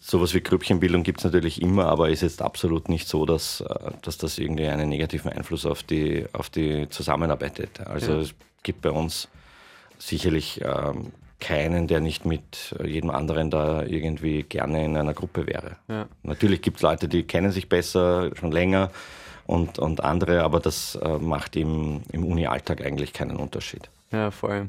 sowas 0.00 0.34
wie 0.34 0.40
Grüppchenbildung 0.40 1.02
gibt 1.02 1.18
es 1.20 1.24
natürlich 1.24 1.60
immer, 1.62 1.86
aber 1.86 2.08
ist 2.08 2.22
jetzt 2.22 2.42
absolut 2.42 2.88
nicht 2.88 3.06
so, 3.06 3.26
dass, 3.26 3.60
äh, 3.60 3.90
dass 4.02 4.18
das 4.18 4.38
irgendwie 4.38 4.66
einen 4.66 4.88
negativen 4.88 5.30
Einfluss 5.32 5.66
auf 5.66 5.82
die, 5.82 6.24
auf 6.32 6.50
die 6.50 6.88
Zusammenarbeit 6.88 7.58
hätte. 7.58 7.86
Also 7.86 8.12
Ja. 8.14 8.18
es 8.20 8.34
gibt 8.62 8.82
bei 8.82 8.90
uns 8.90 9.28
sicherlich 9.98 10.60
ähm, 10.64 11.12
keinen, 11.38 11.86
der 11.86 12.00
nicht 12.00 12.24
mit 12.24 12.74
jedem 12.84 13.10
anderen 13.10 13.50
da 13.50 13.82
irgendwie 13.82 14.42
gerne 14.42 14.84
in 14.84 14.96
einer 14.96 15.14
Gruppe 15.14 15.46
wäre. 15.46 15.76
Ja. 15.88 16.06
Natürlich 16.22 16.60
gibt 16.62 16.78
es 16.78 16.82
Leute, 16.82 17.08
die 17.08 17.22
kennen 17.22 17.50
sich 17.50 17.68
besser, 17.68 18.30
schon 18.36 18.52
länger 18.52 18.90
und, 19.46 19.78
und 19.78 20.02
andere, 20.02 20.42
aber 20.42 20.60
das 20.60 20.96
äh, 20.96 21.18
macht 21.18 21.56
im, 21.56 22.02
im 22.12 22.24
Uni-Alltag 22.24 22.84
eigentlich 22.84 23.12
keinen 23.12 23.36
Unterschied. 23.36 23.88
Ja, 24.12 24.30
voll. 24.30 24.66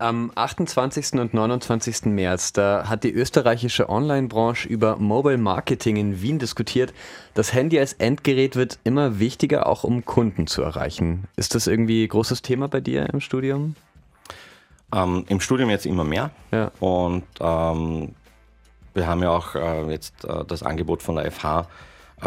Am 0.00 0.32
28. 0.34 1.20
und 1.20 1.34
29. 1.34 2.06
März, 2.06 2.54
da 2.54 2.88
hat 2.88 3.04
die 3.04 3.12
österreichische 3.12 3.90
Online-Branche 3.90 4.66
über 4.66 4.96
Mobile 4.96 5.36
Marketing 5.36 5.96
in 5.96 6.22
Wien 6.22 6.38
diskutiert. 6.38 6.94
Das 7.34 7.52
Handy 7.52 7.78
als 7.78 7.92
Endgerät 7.92 8.56
wird 8.56 8.78
immer 8.82 9.18
wichtiger, 9.18 9.66
auch 9.66 9.84
um 9.84 10.06
Kunden 10.06 10.46
zu 10.46 10.62
erreichen. 10.62 11.24
Ist 11.36 11.54
das 11.54 11.66
irgendwie 11.66 12.08
großes 12.08 12.40
Thema 12.40 12.66
bei 12.66 12.80
dir 12.80 13.10
im 13.12 13.20
Studium? 13.20 13.76
Ähm, 14.90 15.26
Im 15.28 15.38
Studium 15.38 15.68
jetzt 15.68 15.84
immer 15.84 16.04
mehr. 16.04 16.30
Ja. 16.50 16.70
Und 16.80 17.24
ähm, 17.38 18.14
wir 18.94 19.06
haben 19.06 19.22
ja 19.22 19.30
auch 19.32 19.54
äh, 19.54 19.90
jetzt 19.90 20.24
äh, 20.24 20.46
das 20.46 20.62
Angebot 20.62 21.02
von 21.02 21.16
der 21.16 21.30
FH, 21.30 21.66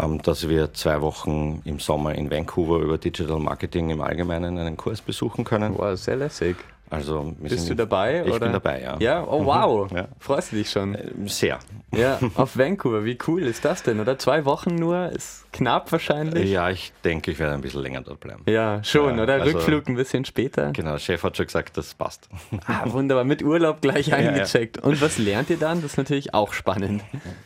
ähm, 0.00 0.22
dass 0.22 0.48
wir 0.48 0.72
zwei 0.74 1.00
Wochen 1.00 1.60
im 1.64 1.80
Sommer 1.80 2.14
in 2.14 2.30
Vancouver 2.30 2.78
über 2.78 2.98
Digital 2.98 3.40
Marketing 3.40 3.90
im 3.90 4.00
Allgemeinen 4.00 4.58
einen 4.58 4.76
Kurs 4.76 5.00
besuchen 5.00 5.42
können. 5.42 5.74
Wow, 5.76 5.98
sehr 5.98 6.14
lässig. 6.14 6.54
Also 6.90 7.34
Bist 7.40 7.68
du 7.68 7.74
dabei? 7.74 8.22
Ich 8.24 8.30
oder? 8.30 8.40
bin 8.40 8.52
dabei, 8.52 8.80
ja. 8.82 8.96
Ja, 9.00 9.24
oh 9.26 9.44
wow. 9.44 9.90
Ja. 9.90 10.06
Freust 10.20 10.52
du 10.52 10.56
dich 10.56 10.70
schon? 10.70 10.94
Äh, 10.94 11.08
Sehr. 11.26 11.58
Ja, 11.96 12.18
auf 12.36 12.56
Vancouver. 12.56 13.04
Wie 13.04 13.18
cool 13.26 13.42
ist 13.42 13.64
das 13.64 13.82
denn? 13.82 13.98
Oder 14.00 14.18
zwei 14.18 14.44
Wochen 14.44 14.74
nur? 14.76 15.08
Ist 15.10 15.44
knapp 15.52 15.90
wahrscheinlich. 15.90 16.50
Ja, 16.50 16.70
ich 16.70 16.92
denke, 17.04 17.30
ich 17.32 17.38
werde 17.38 17.54
ein 17.54 17.62
bisschen 17.62 17.82
länger 17.82 18.02
dort 18.02 18.20
bleiben. 18.20 18.42
Ja, 18.46 18.82
schon, 18.84 19.16
Ja, 19.16 19.22
oder? 19.24 19.34
also- 19.34 19.56
Rückflug 19.56 19.88
ein 19.88 19.96
bisschen 19.96 20.24
später. 20.24 20.70
Genau, 20.72 20.98
Chef 20.98 21.22
hat 21.24 21.36
schon 21.36 21.46
gesagt, 21.46 21.76
das 21.76 21.94
passt. 21.94 22.28
Ah, 22.66 22.82
wunderbar. 22.86 23.24
Mit 23.24 23.42
Urlaub 23.42 23.80
gleich 23.80 24.06
ja. 24.08 24.16
eingecheckt. 24.16 24.78
Und 24.78 25.00
was 25.00 25.18
lernt 25.18 25.50
ihr 25.50 25.56
dann? 25.58 25.82
Das 25.82 25.92
ist 25.92 25.96
natürlich 25.98 26.32
auch 26.34 26.52
spannend. 26.52 27.02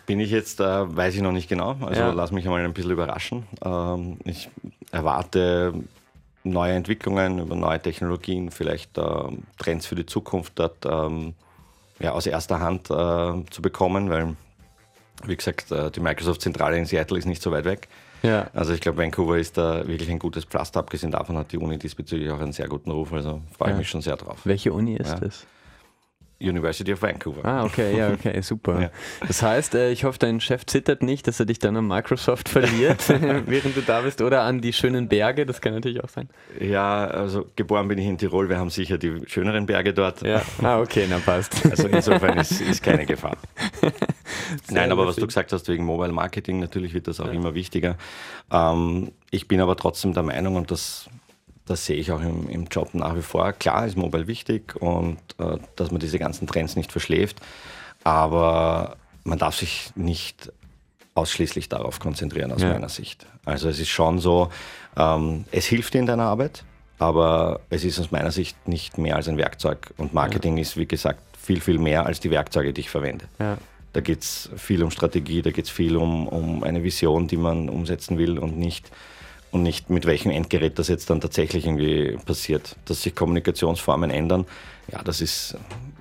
Bin 0.06 0.20
ich 0.20 0.30
jetzt, 0.30 0.60
äh, 0.60 0.64
weiß 0.96 1.14
ich 1.14 1.22
noch 1.22 1.32
nicht 1.32 1.48
genau. 1.48 1.76
Also 1.80 2.00
Ja. 2.00 2.12
lass 2.12 2.32
mich 2.32 2.44
einmal 2.44 2.64
ein 2.64 2.74
bisschen 2.74 2.90
überraschen. 2.90 3.46
Ähm, 3.64 4.18
ich 4.24 4.50
erwarte 4.92 5.74
neue 6.50 6.74
Entwicklungen 6.74 7.38
über 7.38 7.54
neue 7.54 7.80
Technologien, 7.80 8.50
vielleicht 8.50 8.96
ähm, 8.98 9.44
Trends 9.58 9.86
für 9.86 9.94
die 9.94 10.06
Zukunft 10.06 10.52
dort 10.58 10.84
ähm, 10.84 11.34
ja, 12.00 12.12
aus 12.12 12.26
erster 12.26 12.60
Hand 12.60 12.90
äh, 12.90 13.50
zu 13.50 13.62
bekommen, 13.62 14.10
weil, 14.10 14.36
wie 15.24 15.36
gesagt, 15.36 15.70
äh, 15.72 15.90
die 15.90 16.00
Microsoft-Zentrale 16.00 16.76
in 16.78 16.86
Seattle 16.86 17.18
ist 17.18 17.26
nicht 17.26 17.42
so 17.42 17.50
weit 17.50 17.64
weg. 17.64 17.88
Ja. 18.22 18.48
Also 18.52 18.72
ich 18.72 18.80
glaube, 18.80 18.98
Vancouver 18.98 19.38
ist 19.38 19.56
da 19.58 19.86
wirklich 19.86 20.10
ein 20.10 20.18
gutes 20.18 20.44
Pflaster. 20.44 20.80
Abgesehen 20.80 21.12
davon 21.12 21.36
hat 21.36 21.52
die 21.52 21.58
Uni 21.58 21.78
diesbezüglich 21.78 22.30
auch 22.30 22.40
einen 22.40 22.52
sehr 22.52 22.66
guten 22.68 22.90
Ruf. 22.90 23.12
Also 23.12 23.40
freue 23.56 23.68
ich 23.68 23.72
Ja. 23.74 23.78
mich 23.78 23.88
schon 23.90 24.00
sehr 24.00 24.16
drauf. 24.16 24.38
Welche 24.44 24.72
Uni 24.72 24.96
ist 24.96 25.10
Ja. 25.10 25.20
das? 25.20 25.46
University 26.40 26.92
of 26.92 27.02
Vancouver. 27.02 27.44
Ah, 27.44 27.64
okay, 27.64 27.96
ja, 27.96 28.12
okay, 28.12 28.40
super. 28.42 28.80
Ja. 28.80 28.90
Das 29.26 29.42
heißt, 29.42 29.74
äh, 29.74 29.90
ich 29.90 30.04
hoffe, 30.04 30.18
dein 30.20 30.40
Chef 30.40 30.64
zittert 30.66 31.02
nicht, 31.02 31.26
dass 31.26 31.40
er 31.40 31.46
dich 31.46 31.58
dann 31.58 31.76
an 31.76 31.86
Microsoft 31.86 32.48
verliert, 32.48 33.08
während 33.46 33.76
du 33.76 33.80
da 33.82 34.02
bist, 34.02 34.22
oder 34.22 34.42
an 34.42 34.60
die 34.60 34.72
schönen 34.72 35.08
Berge, 35.08 35.46
das 35.46 35.60
kann 35.60 35.74
natürlich 35.74 36.02
auch 36.02 36.08
sein. 36.08 36.28
Ja, 36.60 37.06
also 37.06 37.46
geboren 37.56 37.88
bin 37.88 37.98
ich 37.98 38.06
in 38.06 38.18
Tirol. 38.18 38.48
Wir 38.48 38.58
haben 38.58 38.70
sicher 38.70 38.98
die 38.98 39.20
schöneren 39.26 39.66
Berge 39.66 39.92
dort. 39.92 40.22
Ja, 40.22 40.42
ah, 40.62 40.80
okay, 40.80 41.06
na 41.08 41.18
passt. 41.18 41.54
Also 41.68 41.88
insofern 41.88 42.38
ist, 42.38 42.60
ist 42.60 42.82
keine 42.82 43.04
Gefahr. 43.04 43.36
Nein, 44.70 44.92
aber 44.92 45.06
was 45.06 45.16
du 45.16 45.26
gesagt 45.26 45.52
hast 45.52 45.68
wegen 45.68 45.84
Mobile 45.84 46.12
Marketing, 46.12 46.60
natürlich 46.60 46.94
wird 46.94 47.08
das 47.08 47.20
auch 47.20 47.32
immer 47.32 47.54
wichtiger. 47.54 47.96
Ähm, 48.50 49.12
ich 49.30 49.48
bin 49.48 49.60
aber 49.60 49.76
trotzdem 49.76 50.12
der 50.14 50.22
Meinung, 50.22 50.56
und 50.56 50.70
das, 50.70 51.08
das 51.70 51.86
sehe 51.86 51.96
ich 51.96 52.10
auch 52.12 52.20
im, 52.20 52.48
im 52.48 52.64
Job 52.66 52.94
nach 52.94 53.14
wie 53.16 53.22
vor, 53.22 53.52
klar 53.52 53.86
ist 53.86 53.96
Mobile 53.96 54.26
wichtig 54.26 54.74
und 54.80 55.18
äh, 55.38 55.58
dass 55.76 55.90
man 55.90 56.00
diese 56.00 56.18
ganzen 56.18 56.46
Trends 56.46 56.76
nicht 56.76 56.90
verschläft, 56.92 57.40
aber 58.04 58.96
man 59.24 59.38
darf 59.38 59.56
sich 59.56 59.90
nicht 59.94 60.52
ausschließlich 61.14 61.68
darauf 61.68 61.98
konzentrieren 62.00 62.52
aus 62.52 62.62
Ja. 62.62 62.72
meiner 62.72 62.88
Sicht. 62.88 63.26
Also 63.44 63.68
es 63.68 63.78
ist 63.80 63.88
schon 63.88 64.18
so, 64.18 64.50
ähm, 64.96 65.44
es 65.50 65.66
hilft 65.66 65.94
dir 65.94 65.98
in 66.00 66.06
deiner 66.06 66.24
Arbeit, 66.24 66.64
aber 66.98 67.60
es 67.70 67.84
ist 67.84 67.98
aus 67.98 68.10
meiner 68.10 68.30
Sicht 68.30 68.68
nicht 68.68 68.98
mehr 68.98 69.16
als 69.16 69.28
ein 69.28 69.36
Werkzeug. 69.36 69.92
Und 69.96 70.14
Marketing 70.14 70.58
ist, 70.58 70.76
wie 70.76 70.86
gesagt, 70.86 71.20
viel, 71.36 71.60
viel 71.60 71.78
mehr 71.78 72.06
als 72.06 72.20
die 72.20 72.30
Werkzeuge, 72.30 72.72
die 72.72 72.82
ich 72.82 72.90
verwende. 72.90 73.26
Ja. 73.38 73.58
Da 73.94 74.00
geht 74.00 74.22
es 74.22 74.50
viel 74.56 74.82
um 74.82 74.90
Strategie, 74.90 75.42
da 75.42 75.50
geht 75.50 75.64
es 75.64 75.70
viel 75.70 75.96
um, 75.96 76.28
um 76.28 76.62
eine 76.62 76.82
Vision, 76.84 77.26
die 77.26 77.36
man 77.36 77.68
umsetzen 77.68 78.16
will 78.18 78.38
und 78.38 78.56
nicht, 78.58 78.90
und 79.50 79.62
nicht 79.62 79.90
mit 79.90 80.06
welchem 80.06 80.30
Endgerät 80.30 80.78
das 80.78 80.88
jetzt 80.88 81.10
dann 81.10 81.20
tatsächlich 81.20 81.66
irgendwie 81.66 82.16
passiert. 82.24 82.76
Dass 82.84 83.02
sich 83.02 83.14
Kommunikationsformen 83.14 84.10
ändern, 84.10 84.46
ja, 84.92 85.02
das 85.02 85.20
ist 85.20 85.56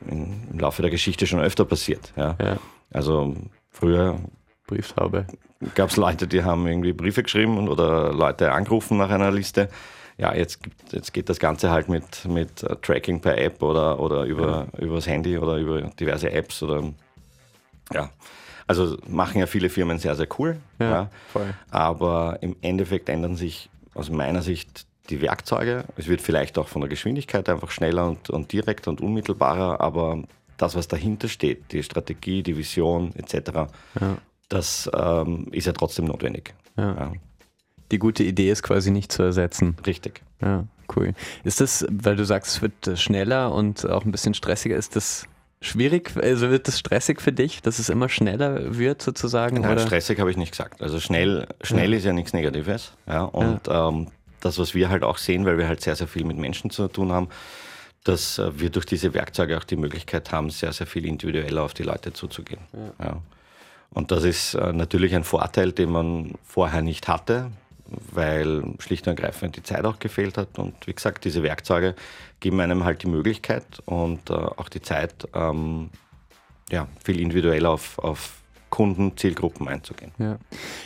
im 0.09 0.57
Laufe 0.59 0.81
der 0.81 0.91
Geschichte 0.91 1.27
schon 1.27 1.39
öfter 1.39 1.65
passiert. 1.65 2.13
Ja. 2.15 2.35
Ja. 2.41 2.57
Also 2.91 3.35
früher 3.69 4.19
Brieftaube. 4.67 5.27
gab 5.75 5.89
es 5.89 5.97
Leute, 5.97 6.27
die 6.27 6.43
haben 6.43 6.67
irgendwie 6.67 6.93
Briefe 6.93 7.23
geschrieben 7.23 7.67
oder 7.69 8.11
Leute 8.13 8.51
angerufen 8.51 8.97
nach 8.97 9.09
einer 9.09 9.31
Liste. 9.31 9.69
Ja, 10.17 10.33
jetzt, 10.33 10.63
gibt- 10.63 10.93
jetzt 10.93 11.13
geht 11.13 11.29
das 11.29 11.37
Ganze 11.39 11.69
halt 11.69 11.89
mit, 11.89 12.25
mit 12.25 12.63
äh, 12.63 12.75
Tracking 12.81 13.21
per 13.21 13.37
App 13.37 13.61
oder, 13.61 13.99
oder 13.99 14.23
über, 14.23 14.67
übers 14.79 15.05
Handy 15.07 15.37
oder 15.37 15.57
über 15.57 15.81
diverse 15.81 16.31
Apps 16.31 16.63
oder 16.63 16.83
ja. 17.93 18.09
Also 18.67 18.97
machen 19.07 19.39
ja 19.39 19.47
viele 19.47 19.69
Firmen 19.69 19.97
sehr, 19.97 20.15
sehr 20.15 20.27
cool. 20.37 20.57
Ja, 20.79 20.89
Ja, 20.89 21.09
voll. 21.31 21.53
Aber 21.71 22.37
im 22.41 22.55
Endeffekt 22.61 23.07
ändern 23.09 23.35
sich 23.35 23.69
aus 23.93 24.09
meiner 24.09 24.41
Sicht 24.41 24.85
die 25.09 25.21
Werkzeuge. 25.21 25.85
Es 25.95 26.07
wird 26.07 26.21
vielleicht 26.21 26.57
auch 26.57 26.67
von 26.67 26.81
der 26.81 26.89
Geschwindigkeit 26.89 27.47
einfach 27.49 27.71
schneller 27.71 28.07
und, 28.09 28.29
und 28.29 28.51
direkter 28.51 28.89
und 28.91 28.99
unmittelbarer, 28.99 29.79
aber 29.79 30.23
das, 30.57 30.75
was 30.75 30.87
dahinter 30.89 31.29
steht, 31.29 31.71
die 31.71 31.81
Strategie, 31.83 32.43
die 32.43 32.57
Vision 32.57 33.13
etc., 33.15 33.51
Ja. 34.01 34.17
das 34.49 34.89
ähm, 34.93 35.47
ist 35.51 35.65
ja 35.65 35.71
trotzdem 35.73 36.05
notwendig. 36.05 36.53
Ja. 36.75 36.93
Ja, 36.95 37.13
Die 37.91 37.99
gute 37.99 38.23
Idee 38.23 38.51
ist 38.51 38.63
quasi 38.63 38.91
nicht 38.91 39.11
zu 39.13 39.23
ersetzen. 39.23 39.77
richtig. 39.85 40.21
Ja, 40.41 40.65
cool. 40.95 41.13
Ist 41.45 41.61
das, 41.61 41.85
weil 41.89 42.15
du 42.17 42.25
sagst, 42.25 42.55
es 42.57 42.61
wird 42.61 42.99
schneller 42.99 43.53
und 43.53 43.89
auch 43.89 44.03
ein 44.03 44.11
bisschen 44.11 44.33
stressiger, 44.33 44.75
ist 44.75 44.95
das 44.97 45.25
schwierig? 45.61 46.11
Also 46.15 46.49
wird 46.49 46.67
das 46.67 46.79
stressig 46.79 47.21
für 47.21 47.31
dich, 47.31 47.61
dass 47.61 47.79
es 47.79 47.89
immer 47.89 48.09
schneller 48.09 48.77
wird 48.77 49.01
sozusagen? 49.01 49.61
Nein, 49.61 49.73
oder? 49.73 49.81
stressig 49.81 50.19
habe 50.19 50.31
ich 50.31 50.37
nicht 50.37 50.51
gesagt. 50.51 50.81
Also 50.81 50.99
schnell, 50.99 51.47
schnell 51.61 51.93
ist 51.93 52.05
ja 52.05 52.13
nichts 52.13 52.33
Negatives. 52.33 52.93
Ja, 53.07 53.23
und 53.23 53.61
Ähm, 53.69 54.07
das, 54.41 54.59
was 54.59 54.75
wir 54.75 54.89
halt 54.89 55.03
auch 55.03 55.17
sehen, 55.17 55.45
weil 55.45 55.57
wir 55.57 55.67
halt 55.67 55.81
sehr, 55.81 55.95
sehr 55.95 56.07
viel 56.07 56.23
mit 56.23 56.37
Menschen 56.37 56.69
zu 56.69 56.87
tun 56.87 57.11
haben, 57.11 57.27
dass 58.03 58.39
äh, 58.39 58.59
wir 58.59 58.69
durch 58.69 58.85
diese 58.85 59.13
Werkzeuge 59.13 59.57
auch 59.57 59.63
die 59.63 59.75
Möglichkeit 59.75 60.31
haben, 60.31 60.49
sehr, 60.49 60.71
sehr 60.73 60.87
viel 60.87 61.05
individueller 61.05 61.63
auf 61.63 61.73
die 61.73 61.83
Leute 61.83 62.13
zuzugehen. 62.13 62.61
Ja. 62.73 63.05
Ja. 63.05 63.21
Und 63.89 64.11
das 64.11 64.23
ist 64.23 64.53
äh, 64.53 64.73
natürlich 64.73 65.15
ein 65.15 65.23
Vorteil, 65.23 65.71
den 65.71 65.91
man 65.91 66.33
vorher 66.43 66.81
nicht 66.81 67.07
hatte, 67.07 67.51
weil 68.11 68.63
schlicht 68.79 69.07
und 69.07 69.19
ergreifend 69.19 69.55
die 69.55 69.63
Zeit 69.63 69.85
auch 69.85 69.99
gefehlt 69.99 70.37
hat. 70.37 70.59
Und 70.59 70.75
wie 70.87 70.93
gesagt, 70.93 71.25
diese 71.25 71.43
Werkzeuge 71.43 71.95
geben 72.39 72.59
einem 72.59 72.83
halt 72.83 73.03
die 73.03 73.07
Möglichkeit 73.07 73.65
und 73.85 74.29
äh, 74.29 74.33
auch 74.33 74.69
die 74.69 74.81
Zeit, 74.81 75.27
ähm, 75.33 75.89
ja, 76.69 76.87
viel 77.03 77.19
individueller 77.19 77.69
auf, 77.69 77.97
auf 77.99 78.37
Kunden, 78.69 79.15
Zielgruppen 79.15 79.67
einzugehen. 79.67 80.11
Ja. 80.17 80.37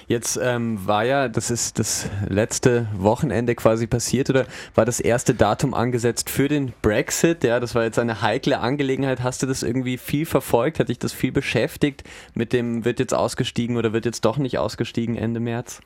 Jetzt 0.07 0.39
ähm, 0.41 0.85
war 0.85 1.03
ja, 1.03 1.27
das 1.27 1.49
ist 1.49 1.79
das 1.79 2.09
letzte 2.29 2.87
Wochenende 2.95 3.55
quasi 3.55 3.87
passiert 3.87 4.29
oder 4.29 4.45
war 4.75 4.85
das 4.85 4.99
erste 4.99 5.33
Datum 5.33 5.73
angesetzt 5.73 6.29
für 6.29 6.47
den 6.47 6.73
Brexit? 6.81 7.43
Ja, 7.43 7.59
das 7.59 7.73
war 7.73 7.83
jetzt 7.83 7.97
eine 7.97 8.21
heikle 8.21 8.59
Angelegenheit. 8.59 9.23
Hast 9.23 9.41
du 9.41 9.47
das 9.47 9.63
irgendwie 9.63 9.97
viel 9.97 10.25
verfolgt? 10.25 10.79
Hat 10.79 10.89
dich 10.89 10.99
das 10.99 11.11
viel 11.11 11.31
beschäftigt? 11.31 12.03
Mit 12.35 12.53
dem 12.53 12.85
wird 12.85 12.99
jetzt 12.99 13.13
ausgestiegen 13.13 13.77
oder 13.77 13.93
wird 13.93 14.05
jetzt 14.05 14.25
doch 14.25 14.37
nicht 14.37 14.59
ausgestiegen 14.59 15.15
Ende 15.15 15.39
März? 15.39 15.81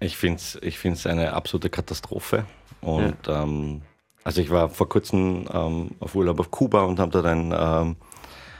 Ich 0.00 0.16
finde 0.16 0.36
es 0.36 0.58
ich 0.62 0.78
find's 0.78 1.06
eine 1.06 1.32
absolute 1.32 1.70
Katastrophe. 1.70 2.44
Und 2.80 3.26
ja. 3.26 3.42
ähm, 3.42 3.82
also 4.24 4.40
ich 4.40 4.50
war 4.50 4.68
vor 4.68 4.88
kurzem 4.88 5.46
ähm, 5.52 5.90
auf 6.00 6.14
Urlaub 6.14 6.40
auf 6.40 6.50
Kuba 6.50 6.82
und 6.82 6.98
habe 6.98 7.12
dort 7.12 7.26
ein 7.26 7.54
ähm, 7.56 7.96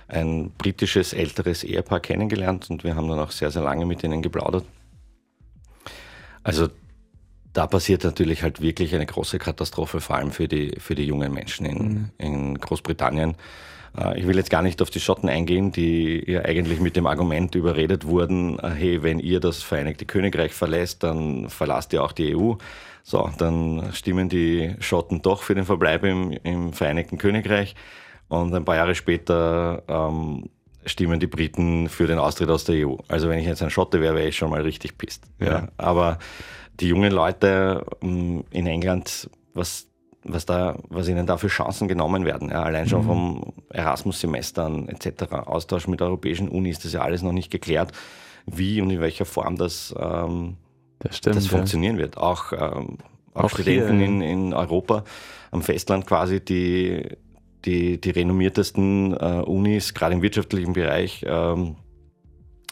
ein 0.08 0.50
britisches 0.52 1.12
älteres 1.12 1.64
Ehepaar 1.64 2.00
kennengelernt 2.00 2.70
und 2.70 2.84
wir 2.84 2.94
haben 2.94 3.08
dann 3.08 3.18
auch 3.18 3.32
sehr, 3.32 3.50
sehr 3.50 3.62
lange 3.62 3.86
mit 3.86 4.04
ihnen 4.04 4.22
geplaudert. 4.22 4.64
Also 6.42 6.68
da 7.52 7.66
passiert 7.66 8.04
natürlich 8.04 8.42
halt 8.42 8.60
wirklich 8.60 8.94
eine 8.94 9.06
große 9.06 9.38
Katastrophe, 9.38 10.00
vor 10.00 10.16
allem 10.16 10.30
für 10.30 10.46
die, 10.46 10.76
für 10.78 10.94
die 10.94 11.04
jungen 11.04 11.32
Menschen 11.32 11.66
in, 11.66 11.78
mhm. 11.78 12.10
in 12.18 12.58
Großbritannien. 12.58 13.34
Äh, 13.98 14.20
ich 14.20 14.26
will 14.26 14.36
jetzt 14.36 14.50
gar 14.50 14.62
nicht 14.62 14.82
auf 14.82 14.90
die 14.90 15.00
Schotten 15.00 15.28
eingehen, 15.28 15.72
die 15.72 16.30
ja 16.30 16.42
eigentlich 16.42 16.80
mit 16.80 16.96
dem 16.96 17.06
Argument 17.06 17.54
überredet 17.54 18.06
wurden, 18.06 18.58
äh, 18.58 18.70
hey, 18.70 19.02
wenn 19.02 19.18
ihr 19.18 19.40
das 19.40 19.62
Vereinigte 19.62 20.06
Königreich 20.06 20.52
verlässt, 20.52 21.02
dann 21.02 21.48
verlasst 21.48 21.92
ihr 21.92 22.02
auch 22.02 22.12
die 22.12 22.36
EU. 22.36 22.54
So, 23.02 23.30
dann 23.38 23.90
stimmen 23.92 24.28
die 24.28 24.74
Schotten 24.80 25.22
doch 25.22 25.42
für 25.42 25.54
den 25.54 25.64
Verbleib 25.64 26.04
im, 26.04 26.32
im 26.42 26.72
Vereinigten 26.72 27.18
Königreich. 27.18 27.74
Und 28.28 28.52
ein 28.52 28.64
paar 28.64 28.76
Jahre 28.76 28.96
später 28.96 29.82
ähm, 29.86 30.50
stimmen 30.84 31.20
die 31.20 31.28
Briten 31.28 31.88
für 31.88 32.06
den 32.06 32.18
Austritt 32.18 32.48
aus 32.48 32.64
der 32.64 32.86
EU. 32.86 32.96
Also 33.06 33.28
wenn 33.28 33.38
ich 33.38 33.46
jetzt 33.46 33.62
ein 33.62 33.70
Schotte 33.70 34.00
wäre, 34.00 34.16
wäre 34.16 34.28
ich 34.28 34.36
schon 34.36 34.50
mal 34.50 34.62
richtig 34.62 34.98
pisst. 34.98 35.24
Ja. 35.38 35.46
ja. 35.46 35.68
Aber 35.76 36.18
die 36.80 36.88
jungen 36.88 37.12
Leute 37.12 37.84
ähm, 38.02 38.44
in 38.50 38.66
England, 38.66 39.30
was, 39.54 39.86
was, 40.28 40.46
da, 40.46 40.78
was 40.88 41.08
ihnen 41.08 41.26
da 41.26 41.36
für 41.36 41.48
Chancen 41.48 41.88
genommen 41.88 42.24
werden, 42.24 42.50
ja, 42.50 42.62
allein 42.62 42.88
schon 42.88 43.02
mhm. 43.02 43.06
vom 43.06 43.52
Erasmus-Semestern 43.70 44.88
etc., 44.88 45.32
Austausch 45.32 45.88
mit 45.88 46.02
europäischen 46.02 46.48
Unis, 46.48 46.78
das 46.78 46.86
ist 46.86 46.92
ja 46.94 47.02
alles 47.02 47.22
noch 47.22 47.32
nicht 47.32 47.50
geklärt, 47.50 47.92
wie 48.46 48.80
und 48.80 48.90
in 48.90 49.00
welcher 49.00 49.24
Form 49.24 49.56
das, 49.56 49.94
ähm, 49.98 50.56
das, 50.98 51.16
stimmt, 51.18 51.36
das 51.36 51.46
funktionieren 51.46 51.96
ja. 51.96 52.02
wird. 52.02 52.16
Auch, 52.16 52.52
ähm, 52.52 52.98
auch, 53.34 53.44
auch 53.44 53.50
Studenten 53.50 53.98
hier, 53.98 54.06
in, 54.06 54.22
in 54.22 54.54
Europa, 54.54 55.04
am 55.50 55.62
Festland 55.62 56.06
quasi, 56.06 56.44
die 56.44 57.16
die, 57.66 58.00
die 58.00 58.10
renommiertesten 58.10 59.12
äh, 59.12 59.42
Unis, 59.44 59.92
gerade 59.92 60.14
im 60.14 60.22
wirtschaftlichen 60.22 60.72
Bereich, 60.72 61.24
ähm, 61.26 61.76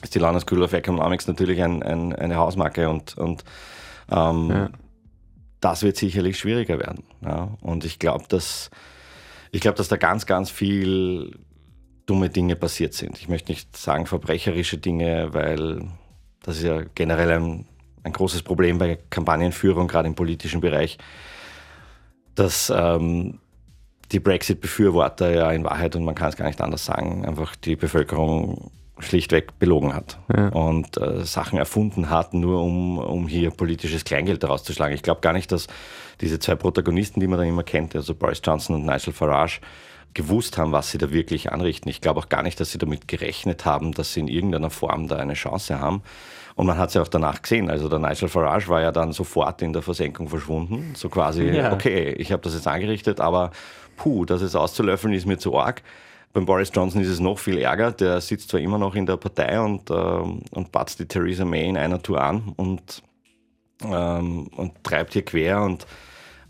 ist 0.03 0.15
die 0.15 0.19
London 0.19 0.41
School 0.41 0.63
of 0.63 0.73
Economics 0.73 1.27
natürlich 1.27 1.63
ein, 1.63 1.83
ein, 1.83 2.15
eine 2.15 2.37
Hausmarke 2.37 2.89
und, 2.89 3.19
und 3.19 3.45
ähm, 4.11 4.51
ja. 4.51 4.71
Das 5.65 5.83
wird 5.83 5.97
sicherlich 5.97 6.39
schwieriger 6.39 6.79
werden. 6.79 7.05
Ja. 7.23 7.57
Und 7.63 7.85
ich 7.85 7.99
glaube, 7.99 8.25
dass, 8.29 8.71
ich 9.51 9.63
glaube, 9.63 9.79
dass 9.79 9.89
da 9.89 9.97
ganz, 9.97 10.27
ganz 10.27 10.51
viel 10.51 11.39
dumme 12.07 12.29
Dinge 12.29 12.55
passiert 12.55 12.93
sind. 12.93 13.19
Ich 13.19 13.29
möchte 13.29 13.51
nicht 13.51 13.75
sagen 13.75 14.07
verbrecherische 14.07 14.77
Dinge, 14.77 15.33
weil 15.33 15.89
das 16.43 16.59
ist 16.59 16.65
ja 16.65 16.83
generell 16.95 17.31
ein, 17.31 17.67
ein 18.03 18.13
großes 18.13 18.43
Problem 18.43 18.77
bei 18.77 18.99
Kampagnenführung, 19.09 19.89
gerade 19.89 20.07
im 20.07 20.15
politischen 20.15 20.61
Bereich, 20.61 20.99
dass 22.35 22.71
ähm, 22.75 23.39
die 24.13 24.21
Brexit-Befürworter 24.21 25.33
ja 25.33 25.51
in 25.51 25.65
Wahrheit, 25.65 25.97
und 25.97 26.05
man 26.05 26.15
kann 26.15 26.29
es 26.29 26.37
gar 26.37 26.47
nicht 26.47 26.61
anders 26.61 26.85
sagen, 26.85 27.25
einfach 27.25 27.57
die 27.57 27.77
Bevölkerung 27.77 28.71
schlichtweg 28.99 29.59
belogen 29.59 29.95
hat 29.95 30.19
ja. 30.35 30.49
und 30.49 30.97
äh, 30.99 31.25
Sachen 31.25 31.59
erfunden 31.59 32.11
hat, 32.11 32.33
nur 32.33 32.63
um, 32.63 32.99
um 32.99 33.27
hier 33.27 33.51
politisches 33.51 34.05
Kleingeld 34.05 34.43
daraus 34.43 34.63
zu 34.63 34.73
schlagen. 34.73 34.95
Ich 34.95 35.03
glaube 35.03 35.21
gar 35.21 35.33
nicht, 35.33 35.51
dass 35.51 35.67
diese 36.21 36.39
zwei 36.39 36.55
Protagonisten, 36.55 37.21
die 37.21 37.27
man 37.27 37.39
dann 37.39 37.49
immer 37.49 37.65
kennt, 37.65 37.97
also 37.97 38.15
Boris 38.15 38.41
Johnson 38.45 38.77
und 38.77 38.87
Nigel 38.87 39.13
Farage, 39.13 39.61
gewusst 40.15 40.59
haben, 40.59 40.71
was 40.71 40.91
sie 40.91 40.99
da 40.99 41.11
wirklich 41.11 41.51
anrichten. 41.51 41.91
Ich 41.91 42.01
glaube 42.01 42.21
auch 42.21 42.29
gar 42.29 42.45
nicht, 42.45 42.61
dass 42.61 42.71
sie 42.71 42.79
damit 42.79 43.09
gerechnet 43.09 43.65
haben, 43.65 43.93
dass 43.93 44.13
sie 44.13 44.21
in 44.21 44.29
irgendeiner 44.29 44.71
Form 44.71 45.09
da 45.09 45.17
eine 45.17 45.35
Chance 45.35 45.81
haben. 45.81 46.03
Und 46.55 46.67
man 46.67 46.79
hat 46.79 46.91
es 46.91 46.95
ja 46.95 47.03
auch 47.03 47.09
danach 47.09 47.43
gesehen. 47.43 47.69
Also 47.69 47.89
der 47.89 47.99
Nigel 47.99 48.29
Farage 48.29 48.69
war 48.69 48.81
ja 48.81 48.93
dann 48.93 49.13
sofort 49.13 49.61
in 49.61 49.73
der 49.73 49.83
Versenkung 49.83 50.29
verschwunden. 50.29 50.93
So 50.95 51.09
quasi, 51.09 51.49
ja. 51.49 51.73
okay, 51.73 52.13
ich 52.13 52.31
habe 52.31 52.43
das 52.43 52.55
jetzt 52.55 52.69
angerichtet, 52.69 53.21
aber 53.21 53.51
puh, 53.97 54.25
das 54.25 54.41
ist 54.41 54.55
auszulöffeln, 54.55 55.13
ist 55.15 55.27
mir 55.27 55.39
zu 55.39 55.59
arg. 55.59 55.83
Beim 56.35 56.47
Boris 56.47 56.73
Johnson 56.75 57.01
ist 57.01 57.09
es 57.09 57.21
noch 57.21 57.39
viel 57.39 57.59
ärger. 57.59 57.93
Der 57.93 58.21
sitzt 58.21 58.51
zwar 58.51 58.61
immer 58.61 58.77
noch 58.77 58.97
in 58.97 59.07
der 59.07 59.17
Partei 59.17 59.59
und, 59.61 59.89
ähm, 59.91 60.43
und 60.51 60.73
batzt 60.73 60.99
die 60.99 61.07
Theresa 61.07 61.45
May 61.45 61.69
in 61.69 61.77
einer 61.77 62.03
Tour 62.03 62.21
an 62.21 62.53
und, 62.57 63.03
ähm, 63.85 64.49
und 64.49 64.83
treibt 64.83 65.13
hier 65.13 65.25
quer 65.25 65.63
und 65.63 65.87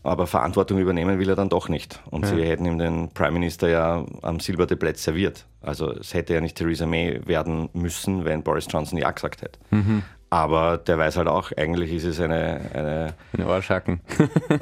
aber 0.02 0.26
Verantwortung 0.26 0.78
übernehmen 0.78 1.18
will 1.18 1.30
er 1.30 1.36
dann 1.36 1.48
doch 1.48 1.70
nicht. 1.70 2.00
Und 2.10 2.24
ja. 2.24 2.34
sie 2.34 2.42
hätten 2.44 2.66
ihm 2.66 2.78
den 2.78 3.08
Prime 3.14 3.32
Minister 3.32 3.68
ja 3.68 4.04
am 4.20 4.38
Silbertablett 4.38 4.98
serviert. 4.98 5.46
Also 5.62 5.92
es 5.92 6.12
hätte 6.12 6.34
ja 6.34 6.42
nicht 6.42 6.56
Theresa 6.56 6.84
May 6.86 7.20
werden 7.26 7.70
müssen, 7.72 8.24
wenn 8.26 8.42
Boris 8.42 8.66
Johnson 8.68 8.98
Ja 8.98 9.10
gesagt 9.10 9.40
hätte. 9.40 9.58
Mhm. 9.70 10.02
Aber 10.28 10.76
der 10.78 10.98
weiß 10.98 11.16
halt 11.16 11.28
auch, 11.28 11.52
eigentlich 11.56 11.92
ist 11.92 12.04
es 12.04 12.20
eine... 12.20 12.60
Eine, 12.74 13.14
eine 13.32 13.48
Ohrschhacken. 13.48 14.00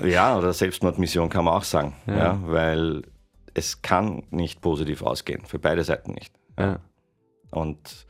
ja, 0.05 0.37
oder 0.39 0.53
Selbstmordmission 0.53 1.29
kann 1.29 1.45
man 1.45 1.55
auch 1.55 1.65
sagen. 1.65 1.95
Ja. 2.07 2.17
ja. 2.17 2.39
weil 2.45 3.03
es 3.55 3.83
kann 3.83 4.23
nicht 4.31 4.61
positiv 4.61 5.03
ausgehen, 5.03 5.45
für 5.45 5.59
beide 5.59 5.85
Seiten 5.85 6.13
nicht. 6.13 6.35
Ja. 6.59 6.81
Und 7.51 8.07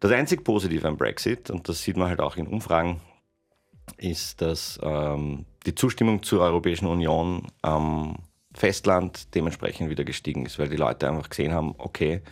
das 0.00 0.12
einzig 0.12 0.44
Positive 0.44 0.86
am 0.86 0.96
Brexit, 0.96 1.50
und 1.50 1.68
das 1.68 1.82
sieht 1.82 1.96
man 1.96 2.08
halt 2.08 2.20
auch 2.20 2.36
in 2.36 2.46
Umfragen, 2.46 3.00
ist, 3.96 4.42
dass 4.42 4.78
ähm, 4.82 5.46
die 5.64 5.74
Zustimmung 5.74 6.22
zur 6.22 6.42
Europäischen 6.42 6.86
Union 6.86 7.46
am 7.62 8.16
Festland 8.52 9.34
dementsprechend 9.34 9.90
wieder 9.90 10.04
gestiegen 10.04 10.46
ist, 10.46 10.58
weil 10.58 10.68
die 10.68 10.76
Leute 10.76 11.08
einfach 11.08 11.28
gesehen 11.28 11.52
haben, 11.52 11.74
okay, 11.78 12.22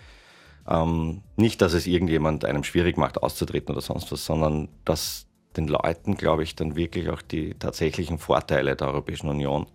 ähm, 0.69 1.23
nicht, 1.37 1.61
dass 1.61 1.75
es 1.75 1.87
irgendjemand 1.87 2.45
einem 2.45 2.65
schwierig 2.65 2.97
macht, 2.97 3.23
auszutreten 3.23 3.75
oder 3.75 3.83
sonst 3.83 4.11
was, 4.11 4.25
sondern 4.25 4.69
dass 4.85 5.27
den 5.57 5.69
Leuten, 5.69 6.17
glaube 6.17 6.43
ich, 6.43 6.57
dann 6.57 6.77
wirklich 6.77 7.11
auch 7.11 7.23
die 7.23 7.55
tatsächlichen 7.55 8.19
Vorteile 8.19 8.75
der 8.75 8.89
Europäischen 8.89 9.29
Union 9.29 9.67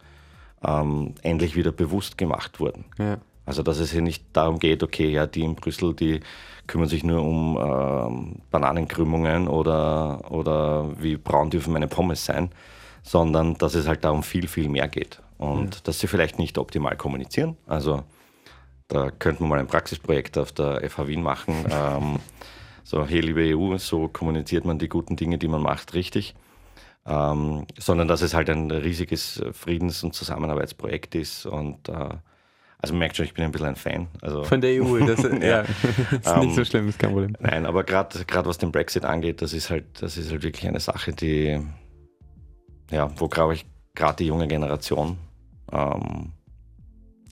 ähm, 0.65 1.15
endlich 1.21 1.55
wieder 1.55 1.71
bewusst 1.71 2.17
gemacht 2.17 2.59
wurden. 2.59 2.85
Ja. 2.97 3.17
Also 3.45 3.63
dass 3.63 3.79
es 3.79 3.91
hier 3.91 4.01
nicht 4.01 4.25
darum 4.33 4.59
geht, 4.59 4.83
okay, 4.83 5.09
ja, 5.09 5.25
die 5.25 5.41
in 5.41 5.55
Brüssel, 5.55 5.95
die 5.95 6.19
kümmern 6.67 6.87
sich 6.87 7.03
nur 7.03 7.23
um 7.23 7.57
ähm, 7.57 8.35
Bananenkrümmungen 8.51 9.47
oder, 9.47 10.31
oder 10.31 11.01
wie 11.01 11.17
braun 11.17 11.49
dürfen 11.49 11.73
meine 11.73 11.87
Pommes 11.87 12.25
sein, 12.25 12.51
sondern 13.01 13.55
dass 13.55 13.73
es 13.73 13.87
halt 13.87 14.03
darum 14.03 14.21
viel, 14.21 14.47
viel 14.47 14.69
mehr 14.69 14.87
geht. 14.87 15.21
Und 15.39 15.75
ja. 15.75 15.81
dass 15.85 15.99
sie 15.99 16.07
vielleicht 16.07 16.37
nicht 16.37 16.57
optimal 16.57 16.95
kommunizieren. 16.95 17.57
Also 17.65 18.03
da 18.87 19.09
könnten 19.09 19.45
wir 19.45 19.47
mal 19.47 19.59
ein 19.59 19.67
Praxisprojekt 19.67 20.37
auf 20.37 20.51
der 20.51 20.87
FH 20.87 21.07
Wien 21.07 21.23
machen. 21.23 21.65
ähm, 21.71 22.19
so, 22.83 23.05
hey, 23.05 23.21
liebe 23.21 23.55
EU, 23.55 23.77
so 23.77 24.09
kommuniziert 24.09 24.65
man 24.65 24.77
die 24.79 24.89
guten 24.89 25.15
Dinge, 25.15 25.37
die 25.37 25.47
man 25.47 25.61
macht, 25.61 25.93
richtig. 25.93 26.35
Ähm, 27.09 27.65
sondern 27.79 28.07
dass 28.07 28.21
es 28.21 28.35
halt 28.35 28.51
ein 28.51 28.69
riesiges 28.69 29.41
Friedens- 29.51 30.03
und 30.03 30.13
Zusammenarbeitsprojekt 30.13 31.15
ist 31.15 31.47
und 31.47 31.89
äh, 31.89 32.09
also 32.81 32.93
man 32.93 32.99
merkt 32.99 33.17
schon, 33.17 33.25
ich 33.25 33.33
bin 33.33 33.43
ein 33.43 33.51
bisschen 33.51 33.67
ein 33.67 33.75
Fan. 33.75 34.07
Also, 34.21 34.43
Von 34.43 34.61
der 34.61 34.81
EU, 34.81 34.99
das, 35.05 35.23
ja, 35.23 35.39
ja. 35.39 35.61
ist 35.61 36.37
nicht 36.37 36.53
so 36.53 36.61
ähm, 36.61 36.65
schlimm, 36.65 36.87
ist 36.87 36.99
kein 36.99 37.11
Problem. 37.11 37.35
Nein, 37.39 37.65
aber 37.65 37.83
gerade 37.83 38.19
was 38.45 38.57
den 38.57 38.71
Brexit 38.71 39.03
angeht, 39.05 39.41
das 39.41 39.53
ist 39.53 39.69
halt, 39.69 40.01
das 40.01 40.17
ist 40.17 40.31
halt 40.31 40.43
wirklich 40.43 40.67
eine 40.67 40.79
Sache, 40.79 41.11
die, 41.11 41.59
ja, 42.91 43.11
wo 43.19 43.27
glaube 43.27 43.55
ich 43.55 43.65
gerade 43.95 44.17
die 44.17 44.27
junge 44.27 44.47
Generation 44.47 45.17
ähm, 45.71 46.31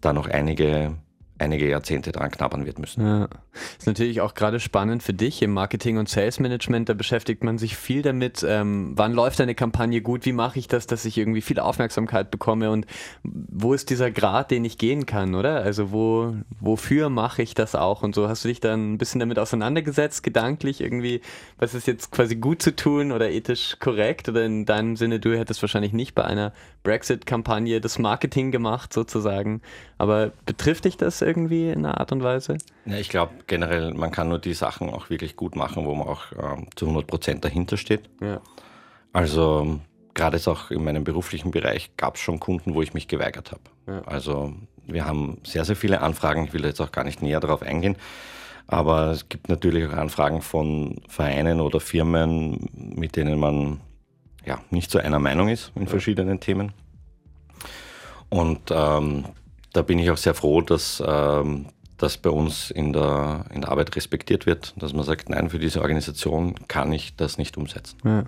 da 0.01 0.11
noch 0.11 0.27
einige, 0.27 0.95
einige 1.39 1.67
Jahrzehnte 1.69 2.11
dran 2.11 2.31
knabbern 2.31 2.65
wird 2.65 2.79
müssen. 2.79 3.05
Ja. 3.05 3.29
Ist 3.77 3.87
natürlich 3.87 4.21
auch 4.21 4.33
gerade 4.33 4.59
spannend 4.59 5.03
für 5.03 5.13
dich 5.13 5.41
im 5.41 5.51
Marketing 5.51 5.97
und 5.97 6.09
Sales 6.09 6.39
Management. 6.39 6.89
Da 6.89 6.93
beschäftigt 6.93 7.43
man 7.43 7.57
sich 7.57 7.75
viel 7.75 8.01
damit, 8.01 8.45
ähm, 8.47 8.93
wann 8.95 9.13
läuft 9.13 9.41
eine 9.41 9.55
Kampagne 9.55 10.01
gut, 10.01 10.25
wie 10.25 10.33
mache 10.33 10.59
ich 10.59 10.67
das, 10.67 10.87
dass 10.87 11.05
ich 11.05 11.17
irgendwie 11.17 11.41
viel 11.41 11.59
Aufmerksamkeit 11.59 12.31
bekomme 12.31 12.71
und 12.71 12.85
wo 13.23 13.73
ist 13.73 13.89
dieser 13.89 14.11
Grad, 14.11 14.51
den 14.51 14.65
ich 14.65 14.77
gehen 14.77 15.05
kann, 15.05 15.35
oder? 15.35 15.61
Also 15.61 15.91
wo, 15.91 16.35
wofür 16.59 17.09
mache 17.09 17.41
ich 17.41 17.53
das 17.53 17.75
auch 17.75 18.03
und 18.03 18.15
so. 18.15 18.27
Hast 18.27 18.43
du 18.43 18.49
dich 18.49 18.59
dann 18.59 18.93
ein 18.93 18.97
bisschen 18.97 19.19
damit 19.19 19.39
auseinandergesetzt, 19.39 20.23
gedanklich 20.23 20.81
irgendwie, 20.81 21.21
was 21.57 21.73
ist 21.73 21.87
jetzt 21.87 22.11
quasi 22.11 22.35
gut 22.35 22.61
zu 22.61 22.75
tun 22.75 23.11
oder 23.11 23.29
ethisch 23.29 23.77
korrekt? 23.79 24.29
Oder 24.29 24.45
in 24.45 24.65
deinem 24.65 24.95
Sinne, 24.95 25.19
du 25.19 25.37
hättest 25.37 25.61
wahrscheinlich 25.61 25.93
nicht 25.93 26.15
bei 26.15 26.23
einer 26.23 26.53
Brexit-Kampagne 26.83 27.81
das 27.81 27.99
Marketing 27.99 28.51
gemacht 28.51 28.93
sozusagen. 28.93 29.61
Aber 29.97 30.31
betrifft 30.45 30.85
dich 30.85 30.97
das 30.97 31.21
irgendwie 31.27 31.69
in 31.69 31.85
einer 31.85 31.99
Art 31.99 32.11
und 32.11 32.23
Weise? 32.23 32.57
Ja, 32.85 32.95
ich 32.97 33.09
glaube 33.09 33.33
generell, 33.45 33.93
man 33.93 34.11
kann 34.11 34.29
nur 34.29 34.39
die 34.39 34.53
Sachen 34.53 34.89
auch 34.89 35.09
wirklich 35.09 35.35
gut 35.35 35.55
machen, 35.55 35.85
wo 35.85 35.93
man 35.93 36.07
auch 36.07 36.23
ähm, 36.31 36.67
zu 36.75 36.85
100 36.85 37.05
Prozent 37.05 37.45
dahinter 37.45 37.77
steht. 37.77 38.09
Ja. 38.21 38.41
Also 39.13 39.79
gerade 40.13 40.37
jetzt 40.37 40.47
auch 40.47 40.71
in 40.71 40.83
meinem 40.83 41.03
beruflichen 41.03 41.51
Bereich 41.51 41.91
gab 41.97 42.15
es 42.15 42.21
schon 42.21 42.39
Kunden, 42.39 42.73
wo 42.73 42.81
ich 42.81 42.93
mich 42.93 43.07
geweigert 43.07 43.51
habe. 43.51 43.61
Ja. 43.87 44.01
Also 44.05 44.53
wir 44.85 45.05
haben 45.05 45.37
sehr, 45.43 45.65
sehr 45.65 45.75
viele 45.75 46.01
Anfragen. 46.01 46.45
Ich 46.45 46.53
will 46.53 46.65
jetzt 46.65 46.81
auch 46.81 46.91
gar 46.91 47.03
nicht 47.03 47.21
näher 47.21 47.39
darauf 47.39 47.61
eingehen. 47.61 47.97
Aber 48.67 49.11
es 49.11 49.29
gibt 49.29 49.47
natürlich 49.47 49.87
auch 49.87 49.93
Anfragen 49.93 50.41
von 50.41 51.01
Vereinen 51.07 51.61
oder 51.61 51.79
Firmen, 51.79 52.69
mit 52.73 53.15
denen 53.15 53.39
man 53.39 53.79
ja, 54.45 54.59
nicht 54.71 54.91
so 54.91 54.99
einer 54.99 55.19
Meinung 55.19 55.49
ist 55.49 55.71
in 55.75 55.87
verschiedenen 55.87 56.39
Themen. 56.39 56.73
Und 58.29 58.71
ähm, 58.71 59.25
da 59.77 59.83
bin 59.83 59.99
ich 59.99 60.09
auch 60.09 60.17
sehr 60.17 60.33
froh, 60.33 60.61
dass 60.61 61.03
ähm, 61.05 61.67
das 61.97 62.17
bei 62.17 62.31
uns 62.31 62.71
in 62.71 62.93
der, 62.93 63.45
in 63.53 63.61
der 63.61 63.69
Arbeit 63.69 63.95
respektiert 63.95 64.47
wird, 64.47 64.73
dass 64.81 64.93
man 64.93 65.03
sagt, 65.03 65.29
nein, 65.29 65.51
für 65.51 65.59
diese 65.59 65.81
Organisation 65.81 66.55
kann 66.67 66.91
ich 66.91 67.15
das 67.15 67.37
nicht 67.37 67.57
umsetzen. 67.57 67.97
Ja. 68.03 68.23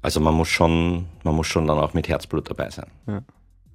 Also 0.00 0.20
man 0.20 0.32
muss 0.32 0.48
schon, 0.48 1.06
man 1.24 1.34
muss 1.34 1.48
schon 1.48 1.66
dann 1.66 1.78
auch 1.78 1.92
mit 1.92 2.08
Herzblut 2.08 2.48
dabei 2.48 2.70
sein. 2.70 2.86
Ja. 3.06 3.22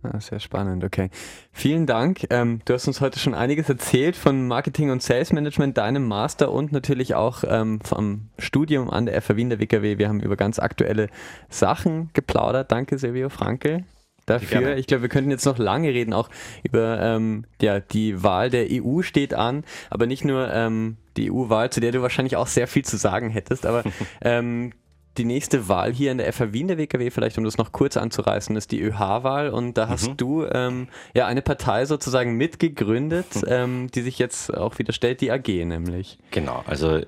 Ja, 0.03 0.21
sehr 0.21 0.39
spannend, 0.39 0.83
okay. 0.83 1.09
Vielen 1.51 1.87
Dank. 1.87 2.27
Ähm, 2.29 2.61
du 2.65 2.75
hast 2.75 2.87
uns 2.87 3.01
heute 3.01 3.17
schon 3.17 3.33
einiges 3.33 3.69
erzählt 3.69 4.15
von 4.15 4.47
Marketing 4.47 4.91
und 4.91 5.01
Sales 5.01 5.33
Management, 5.33 5.79
deinem 5.79 6.07
Master 6.07 6.51
und 6.51 6.71
natürlich 6.71 7.15
auch 7.15 7.43
ähm, 7.47 7.81
vom 7.81 8.29
Studium 8.37 8.91
an 8.91 9.07
der 9.07 9.19
FH 9.19 9.35
Wien 9.35 9.49
der 9.49 9.59
WKW. 9.59 9.97
Wir 9.97 10.07
haben 10.07 10.19
über 10.19 10.35
ganz 10.35 10.59
aktuelle 10.59 11.09
Sachen 11.49 12.11
geplaudert. 12.13 12.71
Danke, 12.71 12.99
Silvio 12.99 13.29
Frankel 13.29 13.83
dafür. 14.25 14.59
Gerne. 14.61 14.75
Ich 14.79 14.87
glaube, 14.87 15.03
wir 15.03 15.09
könnten 15.09 15.31
jetzt 15.31 15.45
noch 15.45 15.57
lange 15.57 15.89
reden, 15.89 16.13
auch 16.13 16.29
über 16.63 16.99
ähm, 17.01 17.45
ja, 17.61 17.79
die 17.79 18.23
Wahl 18.23 18.49
der 18.49 18.67
EU 18.71 19.01
steht 19.01 19.33
an, 19.33 19.63
aber 19.89 20.05
nicht 20.07 20.25
nur 20.25 20.51
ähm, 20.53 20.97
die 21.17 21.31
EU-Wahl, 21.31 21.69
zu 21.69 21.79
der 21.79 21.91
du 21.91 22.01
wahrscheinlich 22.01 22.35
auch 22.35 22.47
sehr 22.47 22.67
viel 22.67 22.83
zu 22.83 22.97
sagen 22.97 23.29
hättest, 23.29 23.65
aber 23.65 23.83
ähm, 24.21 24.73
die 25.17 25.23
nächste 25.23 25.69
Wahl 25.69 25.93
hier 25.93 26.11
in 26.11 26.17
der 26.17 26.33
FH 26.33 26.51
Wien 26.51 26.67
der 26.67 26.77
WKW, 26.77 27.09
vielleicht 27.09 27.37
um 27.37 27.45
das 27.45 27.57
noch 27.57 27.71
kurz 27.71 27.95
anzureißen, 27.95 28.53
ist 28.57 28.73
die 28.73 28.81
ÖH-Wahl 28.81 29.49
und 29.49 29.75
da 29.77 29.87
hast 29.87 30.09
Mhm. 30.09 30.17
du 30.17 30.45
ähm, 30.45 30.87
ja 31.13 31.25
eine 31.25 31.41
Partei 31.41 31.85
sozusagen 31.85 32.35
mitgegründet, 32.35 33.27
ähm, 33.47 33.89
die 33.95 34.01
sich 34.01 34.19
jetzt 34.19 34.53
auch 34.53 34.77
wieder 34.77 34.91
stellt, 34.91 35.21
die 35.21 35.31
AG 35.31 35.47
nämlich. 35.47 36.17
Genau, 36.31 36.63
also 36.67 36.99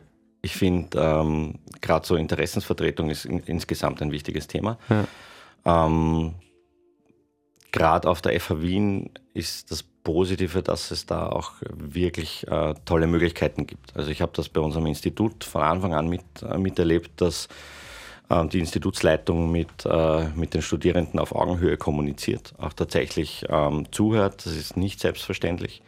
ich 0.41 0.56
finde, 0.56 0.97
ähm, 0.97 1.56
gerade 1.82 2.08
so 2.08 2.15
Interessensvertretung 2.15 3.10
ist 3.10 3.25
in, 3.25 3.39
insgesamt 3.39 4.01
ein 4.01 4.12
wichtiges 4.13 4.47
Thema. 4.47 4.77
Ähm, 5.65 6.36
gerade 7.71 8.10
auf 8.10 8.21
der 8.21 8.39
FH 8.39 8.62
Wien 8.62 9.10
ist 9.34 9.71
das 9.71 9.84
Positive, 9.84 10.63
dass 10.63 10.91
es 10.91 11.06
da 11.06 11.27
auch 11.27 11.53
wirklich 11.62 12.47
äh, 12.47 12.73
tolle 12.86 13.08
Möglichkeiten 13.08 13.67
gibt. 13.67 13.95
Also 13.95 14.10
ich 14.10 14.21
habe 14.21 14.32
das 14.36 14.47
bei 14.49 14.62
unserem 14.62 14.86
Institut 14.86 15.43
von 15.43 15.62
Anfang 15.62 15.93
an 15.93 16.08
mit, 16.08 16.23
äh, 16.41 16.58
miterlebt, 16.58 17.19
dass 17.19 17.49
ähm, 18.30 18.49
die 18.49 18.60
Institutsleitung 18.60 19.51
mit, 19.51 19.86
äh, 19.86 20.27
mit 20.30 20.53
den 20.53 20.62
Studierenden 20.62 21.19
auf 21.19 21.34
Augenhöhe 21.36 21.77
kommuniziert, 21.77 22.53
auch 22.58 22.73
tatsächlich 22.73 23.45
ähm, 23.49 23.91
zuhört. 23.91 24.45
Das 24.45 24.56
ist 24.56 24.77
nicht 24.77 24.99
selbstverständlich. 24.99 25.82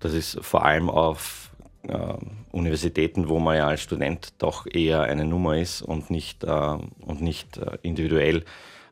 Das 0.00 0.12
ist 0.12 0.38
vor 0.40 0.64
allem 0.64 0.88
auf 0.88 1.50
äh, 1.82 2.14
Universitäten, 2.52 3.28
wo 3.28 3.38
man 3.38 3.56
ja 3.56 3.66
als 3.66 3.82
Student 3.82 4.34
doch 4.38 4.66
eher 4.66 5.02
eine 5.02 5.24
Nummer 5.24 5.56
ist 5.56 5.82
und 5.82 6.10
nicht, 6.10 6.44
äh, 6.44 6.76
und 7.00 7.20
nicht 7.20 7.56
äh, 7.56 7.78
individuell 7.82 8.44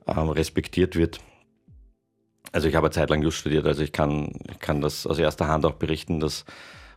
ähm, 0.06 0.28
respektiert 0.28 0.96
wird. 0.96 1.20
Also 2.56 2.68
ich 2.68 2.74
habe 2.74 2.86
eine 2.86 2.94
Zeit 2.94 3.10
lang 3.10 3.20
Just 3.20 3.36
studiert, 3.36 3.66
also 3.66 3.82
ich 3.82 3.92
kann, 3.92 4.32
ich 4.50 4.58
kann 4.60 4.80
das 4.80 5.06
aus 5.06 5.18
erster 5.18 5.46
Hand 5.46 5.66
auch 5.66 5.74
berichten, 5.74 6.20
dass 6.20 6.46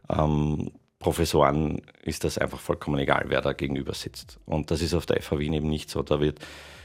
ähm, 0.10 0.72
Professoren 1.00 1.82
ist 2.02 2.24
das 2.24 2.38
einfach 2.38 2.62
vollkommen 2.62 2.98
egal, 2.98 3.26
wer 3.28 3.42
da 3.42 3.52
gegenüber 3.52 3.94
sitzt. 3.94 4.40
Und 4.46 4.72
das 4.72 4.82
ist 4.82 4.94
auf 4.94 5.06
der 5.06 5.22
FH 5.22 5.38
Wien 5.38 5.52
eben 5.52 5.68
nicht 5.68 5.90
so. 5.90 6.02
Da 6.02 6.22
wird 6.22 6.40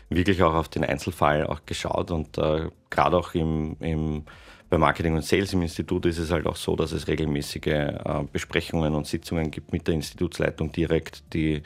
wirklich 0.08 0.42
auch 0.42 0.54
auf 0.54 0.68
den 0.68 0.82
Einzelfall 0.82 1.46
auch 1.46 1.60
geschaut 1.66 2.10
und 2.10 2.36
äh, 2.36 2.68
gerade 2.90 3.16
auch 3.16 3.34
im, 3.34 3.76
im, 3.78 4.24
bei 4.68 4.76
Marketing 4.76 5.14
und 5.14 5.24
Sales 5.24 5.52
im 5.52 5.62
Institut 5.62 6.04
ist 6.06 6.18
es 6.18 6.32
halt 6.32 6.48
auch 6.48 6.56
so, 6.56 6.74
dass 6.74 6.90
es 6.90 7.06
regelmäßige 7.06 7.66
äh, 7.68 8.24
Besprechungen 8.32 8.96
und 8.96 9.06
Sitzungen 9.06 9.52
gibt 9.52 9.70
mit 9.70 9.86
der 9.86 9.94
Institutsleitung 9.94 10.72
direkt, 10.72 11.32
die 11.32 11.62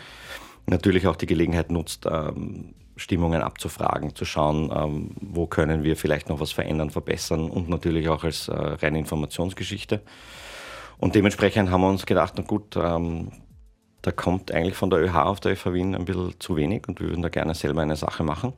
natürlich 0.66 1.06
auch 1.06 1.16
die 1.16 1.24
Gelegenheit 1.24 1.70
nutzt, 1.70 2.04
ähm, 2.04 2.74
Stimmungen 2.98 3.42
abzufragen, 3.42 4.14
zu 4.14 4.24
schauen, 4.24 4.70
ähm, 4.74 5.10
wo 5.20 5.46
können 5.46 5.84
wir 5.84 5.96
vielleicht 5.96 6.28
noch 6.28 6.40
was 6.40 6.52
verändern, 6.52 6.90
verbessern 6.90 7.48
und 7.50 7.68
natürlich 7.68 8.08
auch 8.08 8.24
als 8.24 8.48
äh, 8.48 8.54
reine 8.54 8.98
Informationsgeschichte. 8.98 10.02
Und 10.98 11.14
dementsprechend 11.14 11.70
haben 11.70 11.80
wir 11.80 11.88
uns 11.88 12.06
gedacht, 12.06 12.34
na 12.36 12.42
gut, 12.42 12.76
ähm, 12.76 13.30
da 14.02 14.12
kommt 14.12 14.52
eigentlich 14.52 14.74
von 14.74 14.90
der 14.90 15.00
ÖH 15.00 15.14
auf 15.14 15.40
der 15.40 15.56
FH 15.56 15.72
Wien 15.72 15.94
ein 15.94 16.04
bisschen 16.04 16.38
zu 16.38 16.56
wenig 16.56 16.86
und 16.88 17.00
wir 17.00 17.08
würden 17.08 17.22
da 17.22 17.28
gerne 17.28 17.54
selber 17.54 17.82
eine 17.82 17.96
Sache 17.96 18.22
machen. 18.22 18.52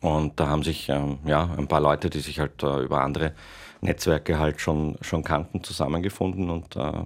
Und 0.00 0.38
da 0.38 0.48
haben 0.48 0.62
sich 0.62 0.88
ähm, 0.88 1.18
ja, 1.24 1.50
ein 1.56 1.68
paar 1.68 1.80
Leute, 1.80 2.08
die 2.08 2.20
sich 2.20 2.38
halt 2.38 2.62
äh, 2.62 2.82
über 2.82 3.02
andere 3.02 3.34
Netzwerke 3.80 4.38
halt 4.38 4.60
schon, 4.60 4.96
schon 5.00 5.24
kannten, 5.24 5.64
zusammengefunden 5.64 6.50
und 6.50 6.76
äh, 6.76 7.04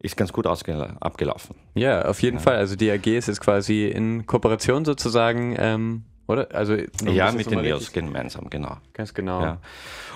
ist 0.00 0.16
ganz 0.16 0.32
gut 0.32 0.46
abgelaufen. 0.46 1.56
Ja, 1.74 2.06
auf 2.06 2.22
jeden 2.22 2.38
Fall. 2.38 2.56
Also 2.56 2.74
die 2.74 2.90
AG 2.90 3.06
ist 3.06 3.28
jetzt 3.28 3.40
quasi 3.40 3.86
in 3.86 4.26
Kooperation 4.26 4.84
sozusagen, 4.84 5.54
ähm, 5.58 6.04
oder? 6.26 6.48
Also 6.54 6.74
ja, 7.04 7.32
mit 7.32 7.50
den 7.50 7.60
NEOS 7.60 7.92
gemeinsam, 7.92 8.48
genau. 8.48 8.78
Ganz 8.94 9.12
genau. 9.12 9.42
Ja. 9.42 9.58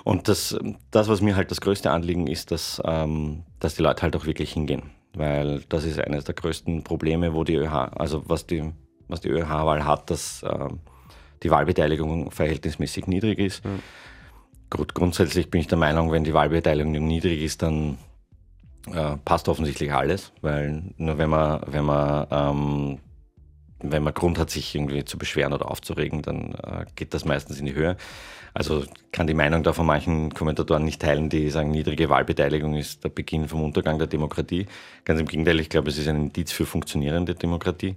Und 0.05 0.29
das, 0.29 0.57
das, 0.91 1.09
was 1.09 1.21
mir 1.21 1.37
halt 1.37 1.51
das 1.51 1.61
größte 1.61 1.91
Anliegen 1.91 2.27
ist, 2.27 2.51
dass, 2.51 2.81
ähm, 2.85 3.43
dass 3.61 3.75
die 3.75 3.83
Leute 3.83 4.03
halt 4.03 4.17
auch 4.17 4.25
wirklich 4.25 4.53
hingehen. 4.53 4.91
Weil 5.15 5.63
das 5.69 5.85
ist 5.85 6.01
eines 6.01 6.25
der 6.25 6.35
größten 6.35 6.83
Probleme, 6.83 7.35
wo 7.35 7.45
die 7.45 7.55
ÖH, 7.55 7.91
also 7.97 8.23
was 8.27 8.47
die, 8.47 8.73
was 9.09 9.21
die 9.21 9.29
ÖH-Wahl 9.29 9.85
hat, 9.85 10.11
dass 10.11 10.45
ähm, 10.49 10.81
die 11.43 11.51
Wahlbeteiligung 11.51 12.31
verhältnismäßig 12.31 13.07
niedrig 13.07 13.39
ist. 13.39 13.63
Gut, 14.71 14.95
grundsätzlich 14.95 15.51
bin 15.51 15.61
ich 15.61 15.69
der 15.69 15.79
Meinung, 15.79 16.11
wenn 16.11 16.25
die 16.25 16.35
Wahlbeteiligung 16.35 16.93
niedrig 16.93 17.43
ist, 17.43 17.63
dann 17.63 17.99
äh, 18.93 19.17
passt 19.25 19.49
offensichtlich 19.49 19.93
alles, 19.93 20.33
weil 20.41 20.83
nur 20.97 21.19
wenn 21.19 21.31
man, 21.31 21.61
wenn 21.67 21.85
man 21.85 22.27
ähm, 22.31 22.99
wenn 23.91 24.03
man 24.03 24.15
Grund 24.15 24.39
hat, 24.39 24.51
sich 24.51 24.75
irgendwie 24.75 25.05
zu 25.05 25.19
beschweren 25.19 25.53
oder 25.53 25.71
aufzuregen, 25.71 26.23
dann 26.23 26.55
äh, 26.55 26.87
geht 26.97 27.15
das 27.15 27.25
meistens 27.25 27.61
in 27.61 27.67
die 27.67 27.75
Höhe. 27.75 27.97
Also 28.55 28.85
kann 29.13 29.27
die 29.27 29.35
Meinung 29.35 29.63
da 29.63 29.73
von 29.73 29.87
manchen 29.87 30.33
Kommentatoren 30.33 30.85
nicht 30.85 31.03
teilen, 31.03 31.29
die 31.29 31.51
sagen, 31.51 31.71
niedrige 31.71 32.09
Wahlbeteiligung 32.09 32.75
ist 32.75 33.03
der 33.05 33.09
Beginn 33.09 33.49
vom 33.49 33.63
Untergang 33.63 33.99
der 33.99 34.07
Demokratie. 34.07 34.67
Ganz 35.05 35.21
im 35.21 35.27
Gegenteil, 35.27 35.61
ich 35.61 35.69
glaube, 35.69 35.91
es 35.91 35.99
ist 35.99 36.09
ein 36.09 36.27
Indiz 36.27 36.53
für 36.53 36.65
funktionierende 36.65 37.35
Demokratie. 37.35 37.97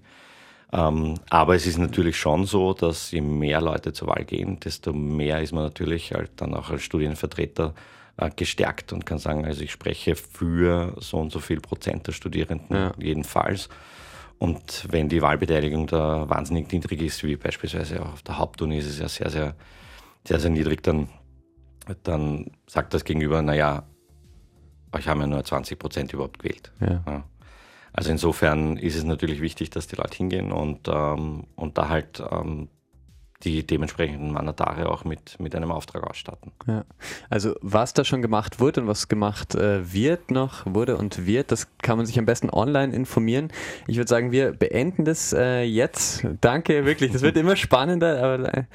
Ähm, 0.74 1.14
aber 1.30 1.56
es 1.56 1.66
ist 1.66 1.78
natürlich 1.78 2.18
schon 2.18 2.46
so, 2.46 2.74
dass 2.74 3.12
je 3.12 3.22
mehr 3.22 3.62
Leute 3.62 3.94
zur 3.94 4.10
Wahl 4.10 4.26
gehen, 4.26 4.60
desto 4.60 4.92
mehr 4.92 5.42
ist 5.42 5.54
man 5.54 5.64
natürlich 5.64 6.14
halt 6.14 6.32
dann 6.38 6.54
auch 6.54 6.72
als 6.72 6.82
Studienvertreter 6.82 7.74
gestärkt 8.36 8.94
und 8.94 9.06
kann 9.06 9.20
sagen, 9.20 9.46
also 9.46 9.62
ich 9.62 9.72
spreche 9.72 10.16
für 10.16 10.96
so 11.00 11.18
und 11.18 11.32
so 11.32 11.40
viel 11.40 11.60
Prozent 11.62 12.08
der 12.08 12.14
Studierenden 12.14 12.76
Ja. 12.76 12.92
jedenfalls. 12.98 13.70
Und 14.40 14.86
wenn 14.92 15.10
die 15.10 15.22
Wahlbeteiligung 15.22 15.88
da 15.88 16.30
wahnsinnig 16.30 16.72
niedrig 16.72 17.02
ist, 17.02 17.24
wie 17.24 17.36
beispielsweise 17.36 18.02
auch 18.04 18.14
auf 18.14 18.24
der 18.24 18.38
Hauptuni 18.38 18.78
ist 18.78 18.88
es 18.88 19.00
ja 19.00 19.08
sehr, 19.08 19.30
sehr, 19.30 19.56
sehr, 20.28 20.40
sehr 20.40 20.50
niedrig, 20.50 20.84
dann, 20.84 21.10
dann 22.04 22.52
sagt 22.68 22.94
das 22.94 23.04
Gegenüber, 23.04 23.42
naja, 23.42 23.84
euch 24.92 25.08
haben 25.08 25.22
ja 25.22 25.28
nur 25.28 25.44
20 25.44 25.80
Prozent 25.80 26.14
überhaupt 26.14 26.40
gewählt. 26.40 26.72
Ja. 26.80 27.04
Ja. 27.06 27.24
Also 27.94 28.12
insofern 28.12 28.78
ist 28.78 28.96
es 28.96 29.04
natürlich 29.04 29.42
wichtig, 29.42 29.72
dass 29.72 29.88
die 29.88 29.96
Leute 29.96 30.18
hingehen 30.18 30.52
und, 30.52 30.88
ähm, 30.88 31.46
und 31.56 31.78
da 31.80 31.90
halt 31.90 32.22
ähm, 32.32 32.70
die 33.44 33.66
dementsprechenden 33.66 34.32
Mandatare 34.32 34.90
auch 34.90 35.06
mit, 35.06 35.40
mit 35.40 35.54
einem 35.54 35.72
Auftrag 35.72 36.04
ausstatten. 36.04 36.52
Ja. 36.66 36.86
Also 37.30 37.54
was 37.62 37.94
da 37.94 38.04
schon 38.04 38.24
gemacht 38.24 38.60
wurde 38.60 38.82
und 38.82 38.88
was 38.88 39.10
gemacht 39.10 39.54
äh, 39.54 39.94
wird 39.94 40.32
noch, 40.32 40.66
wurde 40.66 40.98
und 40.98 41.28
wird, 41.28 41.52
das 41.52 41.68
kann 41.84 41.98
man 41.98 42.08
sich 42.08 42.18
am 42.18 42.26
besten 42.26 42.50
online 42.50 42.96
informieren. 42.96 43.52
Ich 43.86 43.98
würde 43.98 44.10
sagen, 44.10 44.32
wir 44.32 44.54
beenden 44.54 45.06
das 45.06 45.34
äh, 45.34 45.62
jetzt. 45.62 46.26
Danke, 46.42 46.86
wirklich. 46.86 47.12
Das 47.12 47.22
wird 47.22 47.38
immer 47.38 47.56
spannender, 47.56 48.24
aber 48.24 48.38
le 48.40 48.68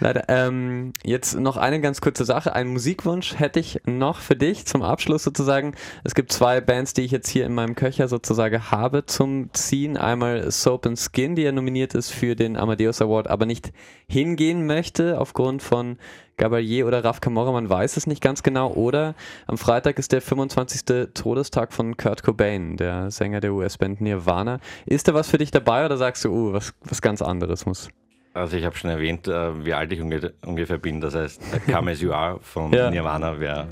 leider. 0.00 0.24
Ähm, 0.28 0.92
jetzt 1.04 1.38
noch 1.38 1.56
eine 1.56 1.80
ganz 1.80 2.00
kurze 2.00 2.24
Sache. 2.24 2.52
Einen 2.52 2.70
Musikwunsch 2.72 3.38
hätte 3.38 3.60
ich 3.60 3.80
noch 3.86 4.18
für 4.18 4.34
dich 4.34 4.66
zum 4.66 4.82
Abschluss 4.82 5.22
sozusagen. 5.22 5.74
Es 6.02 6.16
gibt 6.16 6.32
zwei 6.32 6.60
Bands, 6.60 6.92
die 6.92 7.02
ich 7.02 7.12
jetzt 7.12 7.28
hier 7.28 7.46
in 7.46 7.54
meinem 7.54 7.76
Köcher 7.76 8.08
sozusagen 8.08 8.70
habe 8.72 9.06
zum 9.06 9.52
Ziehen. 9.52 9.96
Einmal 9.96 10.50
Soap 10.50 10.86
and 10.86 10.98
Skin, 10.98 11.36
die 11.36 11.42
ja 11.42 11.52
nominiert 11.52 11.94
ist 11.94 12.10
für 12.10 12.34
den 12.34 12.56
Amadeus 12.56 13.00
Award, 13.00 13.28
aber 13.28 13.46
nicht 13.46 13.72
hingehen 14.10 14.66
möchte 14.66 15.20
aufgrund 15.20 15.62
von 15.62 15.98
Gabalier 16.38 16.86
oder 16.86 17.04
Raf 17.04 17.20
Camorra, 17.20 17.52
man 17.52 17.68
weiß 17.68 17.96
es 17.96 18.06
nicht 18.06 18.22
ganz 18.22 18.42
genau. 18.42 18.72
Oder 18.72 19.14
am 19.46 19.58
Freitag 19.58 19.98
ist 19.98 20.12
der 20.12 20.22
25. 20.22 21.08
Todestag 21.12 21.72
von 21.72 21.96
Kurt 21.96 22.22
Cobain, 22.22 22.76
der 22.76 23.10
Sänger 23.10 23.40
der 23.40 23.52
US-Band 23.52 24.00
Nirvana. 24.00 24.60
Ist 24.86 25.08
da 25.08 25.14
was 25.14 25.28
für 25.28 25.38
dich 25.38 25.50
dabei 25.50 25.84
oder 25.84 25.96
sagst 25.96 26.24
du, 26.24 26.30
uh, 26.30 26.52
was, 26.52 26.72
was 26.82 27.02
ganz 27.02 27.20
anderes 27.20 27.66
muss? 27.66 27.88
Also 28.34 28.56
ich 28.56 28.64
habe 28.64 28.76
schon 28.76 28.90
erwähnt, 28.90 29.26
äh, 29.26 29.64
wie 29.64 29.74
alt 29.74 29.92
ich 29.92 30.00
unge 30.00 30.32
ungefähr 30.46 30.78
bin. 30.78 31.00
Das 31.00 31.14
heißt, 31.14 31.42
Come 31.70 31.90
As 31.90 32.00
You 32.00 32.12
Are 32.12 32.38
von 32.40 32.72
ja. 32.72 32.90
Nirvana 32.90 33.38
wäre 33.40 33.66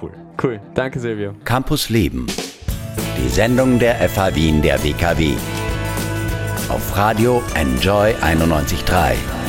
cool. 0.00 0.12
Cool, 0.42 0.60
danke 0.74 1.00
Silvio. 1.00 1.34
Campus 1.44 1.88
Leben, 1.90 2.26
die 3.18 3.28
Sendung 3.28 3.78
der 3.78 3.96
FH 4.08 4.34
Wien 4.36 4.62
der 4.62 4.82
WKW. 4.82 5.32
Auf 6.68 6.96
Radio 6.96 7.42
Enjoy 7.56 8.14
91.3. 8.14 9.41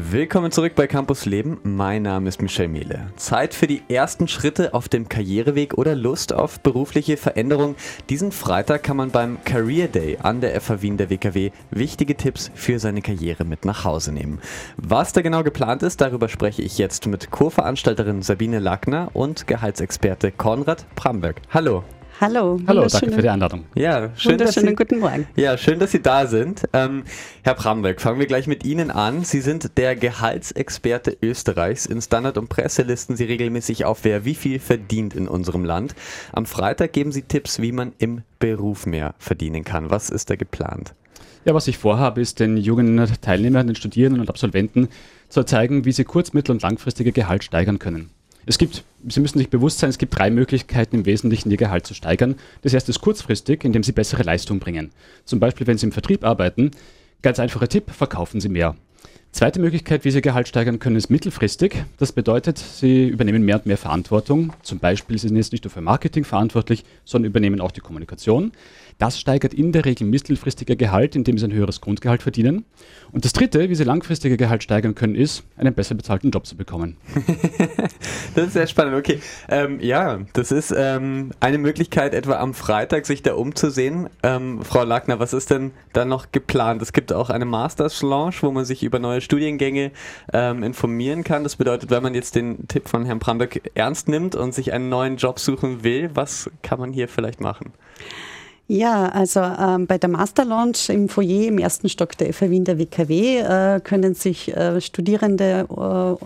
Willkommen 0.00 0.52
zurück 0.52 0.74
bei 0.76 0.86
Campus 0.86 1.26
Leben. 1.26 1.58
Mein 1.64 2.02
Name 2.02 2.28
ist 2.28 2.40
Michel 2.40 2.68
Mehle. 2.68 3.10
Zeit 3.16 3.52
für 3.52 3.66
die 3.66 3.82
ersten 3.88 4.28
Schritte 4.28 4.72
auf 4.72 4.88
dem 4.88 5.08
Karriereweg 5.08 5.74
oder 5.76 5.96
Lust 5.96 6.32
auf 6.32 6.60
berufliche 6.60 7.16
Veränderung. 7.16 7.74
Diesen 8.08 8.30
Freitag 8.30 8.84
kann 8.84 8.96
man 8.96 9.10
beim 9.10 9.42
Career 9.42 9.88
Day 9.88 10.16
an 10.22 10.40
der 10.40 10.60
FH 10.60 10.82
Wien 10.82 10.98
der 10.98 11.10
WKW 11.10 11.50
wichtige 11.72 12.16
Tipps 12.16 12.52
für 12.54 12.78
seine 12.78 13.02
Karriere 13.02 13.44
mit 13.44 13.64
nach 13.64 13.82
Hause 13.82 14.12
nehmen. 14.12 14.40
Was 14.76 15.12
da 15.12 15.20
genau 15.20 15.42
geplant 15.42 15.82
ist, 15.82 16.00
darüber 16.00 16.28
spreche 16.28 16.62
ich 16.62 16.78
jetzt 16.78 17.08
mit 17.08 17.32
Co-Veranstalterin 17.32 18.22
Sabine 18.22 18.60
Lackner 18.60 19.10
und 19.14 19.48
Gehaltsexperte 19.48 20.30
Konrad 20.30 20.86
Bramberg. 20.94 21.42
Hallo. 21.50 21.82
Hallo. 22.20 22.58
Hallo, 22.66 22.84
danke 22.88 23.12
für 23.12 23.22
die 23.22 23.28
Einladung. 23.28 23.64
Ja, 23.76 24.10
schön, 24.16 24.38
dass 24.38 24.54
Sie, 24.54 24.74
guten 24.74 24.98
Morgen. 24.98 25.28
Ja, 25.36 25.56
schön, 25.56 25.78
dass 25.78 25.92
Sie 25.92 26.02
da 26.02 26.26
sind. 26.26 26.64
Ähm, 26.72 27.04
Herr 27.44 27.54
Bramberg, 27.54 28.00
fangen 28.00 28.18
wir 28.18 28.26
gleich 28.26 28.48
mit 28.48 28.64
Ihnen 28.64 28.90
an. 28.90 29.22
Sie 29.22 29.40
sind 29.40 29.78
der 29.78 29.94
Gehaltsexperte 29.94 31.16
Österreichs. 31.22 31.86
In 31.86 32.02
Standard- 32.02 32.36
und 32.36 32.48
Presse 32.48 32.82
listen 32.82 33.14
Sie 33.14 33.22
regelmäßig 33.22 33.84
auf, 33.84 34.00
wer 34.02 34.24
wie 34.24 34.34
viel 34.34 34.58
verdient 34.58 35.14
in 35.14 35.28
unserem 35.28 35.64
Land. 35.64 35.94
Am 36.32 36.44
Freitag 36.44 36.92
geben 36.92 37.12
Sie 37.12 37.22
Tipps, 37.22 37.60
wie 37.62 37.70
man 37.70 37.92
im 37.98 38.22
Beruf 38.40 38.84
mehr 38.84 39.14
verdienen 39.18 39.62
kann. 39.62 39.90
Was 39.90 40.10
ist 40.10 40.28
da 40.28 40.34
geplant? 40.34 40.94
Ja, 41.44 41.54
was 41.54 41.68
ich 41.68 41.78
vorhabe, 41.78 42.20
ist 42.20 42.40
den 42.40 42.56
jungen 42.56 43.00
Teilnehmern, 43.20 43.68
den 43.68 43.76
Studierenden 43.76 44.20
und 44.20 44.28
Absolventen 44.28 44.88
zu 45.28 45.44
zeigen, 45.44 45.84
wie 45.84 45.92
sie 45.92 46.04
kurz-, 46.04 46.32
mittel- 46.32 46.52
und 46.52 46.62
langfristige 46.62 47.12
Gehalt 47.12 47.44
steigern 47.44 47.78
können. 47.78 48.10
Es 48.48 48.56
gibt, 48.56 48.82
Sie 49.06 49.20
müssen 49.20 49.36
sich 49.36 49.50
bewusst 49.50 49.78
sein, 49.78 49.90
es 49.90 49.98
gibt 49.98 50.18
drei 50.18 50.30
Möglichkeiten 50.30 50.96
im 50.96 51.06
Wesentlichen, 51.06 51.50
Ihr 51.50 51.58
Gehalt 51.58 51.86
zu 51.86 51.92
steigern. 51.92 52.36
Das 52.62 52.72
erste 52.72 52.90
ist 52.90 53.02
kurzfristig, 53.02 53.62
indem 53.62 53.82
Sie 53.82 53.92
bessere 53.92 54.22
Leistung 54.22 54.58
bringen. 54.58 54.90
Zum 55.26 55.38
Beispiel, 55.38 55.66
wenn 55.66 55.76
Sie 55.76 55.84
im 55.84 55.92
Vertrieb 55.92 56.24
arbeiten, 56.24 56.70
ganz 57.20 57.38
einfacher 57.40 57.68
Tipp, 57.68 57.90
verkaufen 57.90 58.40
Sie 58.40 58.48
mehr. 58.48 58.74
Zweite 59.32 59.60
Möglichkeit, 59.60 60.06
wie 60.06 60.10
Sie 60.10 60.22
Gehalt 60.22 60.48
steigern 60.48 60.78
können, 60.78 60.96
ist 60.96 61.10
mittelfristig. 61.10 61.84
Das 61.98 62.12
bedeutet, 62.12 62.56
Sie 62.56 63.08
übernehmen 63.08 63.44
mehr 63.44 63.56
und 63.56 63.66
mehr 63.66 63.76
Verantwortung. 63.76 64.54
Zum 64.62 64.78
Beispiel 64.78 65.18
sind 65.18 65.34
Sie 65.34 65.36
jetzt 65.36 65.52
nicht 65.52 65.64
nur 65.64 65.70
für 65.70 65.82
Marketing 65.82 66.24
verantwortlich, 66.24 66.84
sondern 67.04 67.28
übernehmen 67.28 67.60
auch 67.60 67.70
die 67.70 67.82
Kommunikation. 67.82 68.52
Das 68.98 69.20
steigert 69.20 69.54
in 69.54 69.70
der 69.70 69.84
Regel 69.84 70.08
mittelfristiger 70.08 70.74
Gehalt, 70.74 71.14
indem 71.14 71.38
sie 71.38 71.46
ein 71.46 71.52
höheres 71.52 71.80
Grundgehalt 71.80 72.20
verdienen. 72.20 72.64
Und 73.12 73.24
das 73.24 73.32
Dritte, 73.32 73.68
wie 73.68 73.74
sie 73.76 73.84
langfristiger 73.84 74.36
Gehalt 74.36 74.64
steigern 74.64 74.96
können, 74.96 75.14
ist, 75.14 75.44
einen 75.56 75.72
besser 75.72 75.94
bezahlten 75.94 76.32
Job 76.32 76.46
zu 76.46 76.56
bekommen. 76.56 76.96
das 78.34 78.48
ist 78.48 78.52
sehr 78.54 78.66
spannend. 78.66 78.96
Okay, 78.96 79.20
ähm, 79.48 79.78
ja, 79.80 80.18
das 80.32 80.50
ist 80.50 80.74
ähm, 80.76 81.30
eine 81.38 81.58
Möglichkeit, 81.58 82.12
etwa 82.12 82.38
am 82.38 82.54
Freitag 82.54 83.06
sich 83.06 83.22
da 83.22 83.34
umzusehen. 83.34 84.10
Ähm, 84.24 84.62
Frau 84.64 84.82
Lackner, 84.82 85.20
was 85.20 85.32
ist 85.32 85.50
denn 85.50 85.70
da 85.92 86.04
noch 86.04 86.32
geplant? 86.32 86.82
Es 86.82 86.92
gibt 86.92 87.12
auch 87.12 87.30
eine 87.30 87.44
Masters 87.44 88.02
Launch, 88.02 88.42
wo 88.42 88.50
man 88.50 88.64
sich 88.64 88.82
über 88.82 88.98
neue 88.98 89.20
Studiengänge 89.20 89.92
ähm, 90.32 90.64
informieren 90.64 91.22
kann. 91.22 91.44
Das 91.44 91.54
bedeutet, 91.54 91.90
wenn 91.90 92.02
man 92.02 92.14
jetzt 92.14 92.34
den 92.34 92.66
Tipp 92.66 92.88
von 92.88 93.04
Herrn 93.04 93.20
Bramberg 93.20 93.60
ernst 93.76 94.08
nimmt 94.08 94.34
und 94.34 94.54
sich 94.54 94.72
einen 94.72 94.88
neuen 94.88 95.18
Job 95.18 95.38
suchen 95.38 95.84
will, 95.84 96.10
was 96.14 96.50
kann 96.62 96.80
man 96.80 96.92
hier 96.92 97.06
vielleicht 97.06 97.40
machen? 97.40 97.72
Ja, 98.70 99.08
also 99.08 99.40
ähm, 99.40 99.86
bei 99.86 99.96
der 99.96 100.10
Master 100.10 100.44
Launch 100.44 100.90
im 100.90 101.08
Foyer 101.08 101.48
im 101.48 101.56
ersten 101.56 101.88
Stock 101.88 102.18
der 102.18 102.34
FH 102.34 102.50
Wien 102.50 102.64
der 102.64 102.78
WKW 102.78 103.38
äh, 103.38 103.80
können 103.80 104.12
sich 104.12 104.54
äh, 104.54 104.78
Studierende 104.82 105.66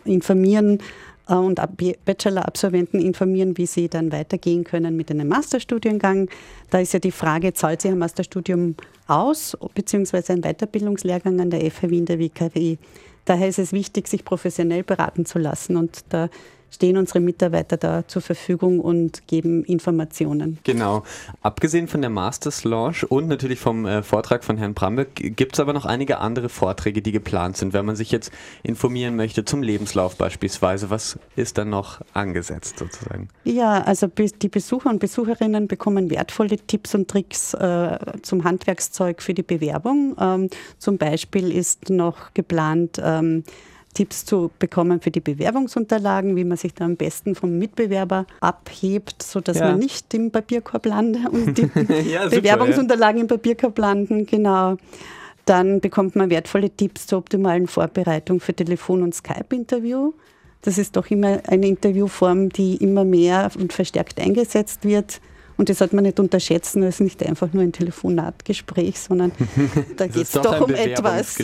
äh, 0.05 0.11
informieren 0.11 0.80
äh, 1.28 1.34
und 1.34 1.61
Bachelor-Absolventen 2.05 2.99
informieren, 2.99 3.57
wie 3.59 3.66
sie 3.66 3.88
dann 3.88 4.11
weitergehen 4.11 4.64
können 4.64 4.97
mit 4.97 5.09
einem 5.12 5.28
Masterstudiengang. 5.28 6.28
Da 6.70 6.80
ist 6.80 6.93
ja 6.93 6.99
die 6.99 7.12
Frage, 7.12 7.53
zahlt 7.53 7.80
sich 7.80 7.93
ein 7.93 7.99
Masterstudium 7.99 8.74
aus, 9.07 9.57
beziehungsweise 9.76 10.32
ein 10.32 10.43
Weiterbildungslehrgang 10.43 11.40
an 11.40 11.51
der 11.51 11.70
FH 11.70 11.90
Wien 11.90 12.07
der 12.07 12.18
WKW. 12.18 12.76
Daher 13.24 13.47
ist 13.47 13.61
es 13.61 13.72
wichtig, 13.72 14.09
sich 14.09 14.24
professionell 14.24 14.82
beraten 14.82 15.26
zu 15.26 15.38
lassen 15.38 15.76
und 15.76 16.01
da 16.09 16.28
stehen 16.73 16.97
unsere 16.97 17.20
Mitarbeiter 17.20 17.77
da 17.77 18.07
zur 18.09 18.23
Verfügung 18.23 18.81
und 18.81 19.27
geben 19.29 19.64
Informationen. 19.64 20.59
Genau. 20.64 21.05
Abgesehen 21.43 21.87
von 21.87 22.01
der 22.01 22.11
Masters 22.11 22.64
Launch 22.64 23.05
und 23.05 23.29
natürlich 23.29 23.61
vom 23.61 23.87
äh, 23.87 24.03
Vortrag 24.03 24.43
von 24.43 24.57
Herrn 24.57 24.75
Bramberg 24.75 25.14
gibt 25.14 25.55
es 25.55 25.61
aber 25.61 25.73
noch 25.73 25.85
einige 25.85 26.18
andere 26.18 26.49
Vorträge, 26.49 27.03
die 27.03 27.12
geplant 27.12 27.57
sind. 27.57 27.73
Wenn 27.73 27.85
man 27.85 27.97
sich 27.97 28.11
jetzt 28.11 28.33
informieren 28.62 29.16
möchte 29.16 29.45
zum 29.45 29.62
Lebenslauf 29.62 30.16
beispielsweise, 30.16 30.91
was 30.91 31.18
ist 31.37 31.59
dann 31.59 31.70
noch 31.70 32.01
angesetzt 32.14 32.79
sozusagen? 32.79 33.29
Ja, 33.45 33.83
also 33.83 34.07
die 34.07 34.49
Besucher 34.49 34.91
und 34.91 34.99
Besucherinnen 34.99 35.68
bekommen 35.68 36.11
wertvolle 36.11 36.57
Tipps 36.57 36.95
und 36.95 37.09
Tricks 37.09 37.55
äh, 37.55 37.99
zum 38.23 38.45
Handwerkszeug 38.45 39.23
für 39.23 39.35
die 39.35 39.43
Bewerbung. 39.43 40.16
Ähm, 40.18 40.49
zum 40.79 40.99
Beispiel 40.99 41.53
ist 41.53 41.91
noch 41.91 42.33
geplant, 42.35 43.01
ähm, 43.03 43.45
Tipps 43.95 44.24
zu 44.24 44.51
bekommen 44.59 45.01
für 45.01 45.11
die 45.11 45.20
Bewerbungsunterlagen, 45.20 46.34
wie 46.36 46.45
man 46.45 46.57
sich 46.57 46.74
da 46.74 46.84
am 46.84 46.97
besten 46.97 47.34
vom 47.34 47.59
Mitbewerber 47.59 48.26
abhebt, 48.40 49.22
sodass 49.22 49.59
ja. 49.59 49.70
man 49.70 49.78
nicht 49.78 50.12
im 50.14 50.30
Papierkorb 50.30 50.86
landet 50.86 51.28
und 51.30 51.59
die 51.59 51.68
ja, 52.11 52.24
super, 52.24 52.36
Bewerbungsunterlagen 52.36 53.18
ja. 53.18 53.22
im 53.22 53.28
Papierkorb 53.28 53.78
landen. 53.78 54.26
Genau. 54.26 54.76
Dann 55.45 55.80
bekommt 55.80 56.16
man 56.16 56.30
wertvolle 56.30 56.70
Tipps 56.70 57.07
zur 57.07 57.18
optimalen 57.18 57.66
Vorbereitung 57.66 58.40
für 58.40 58.55
Telefon- 58.55 59.03
und 59.03 59.14
Skype-Interview. 59.14 60.12
Das 60.62 60.78
ist 60.78 60.97
doch 60.97 61.11
immer 61.11 61.40
eine 61.49 61.66
Interviewform, 61.66 62.49
die 62.49 62.76
immer 62.76 63.05
mehr 63.05 63.51
und 63.59 63.72
verstärkt 63.72 64.20
eingesetzt 64.20 64.84
wird. 64.84 65.20
Und 65.57 65.68
das 65.68 65.78
sollte 65.78 65.94
man 65.94 66.05
nicht 66.05 66.18
unterschätzen, 66.18 66.82
es 66.82 66.96
ist 66.96 67.00
nicht 67.00 67.26
einfach 67.26 67.53
nur 67.53 67.62
ein 67.62 67.72
Telefonatgespräch, 67.72 68.98
sondern 68.98 69.32
da 69.96 70.07
geht 70.07 70.24
es 70.24 70.32
doch 70.32 70.61
um 70.61 70.74
etwas. 70.74 71.38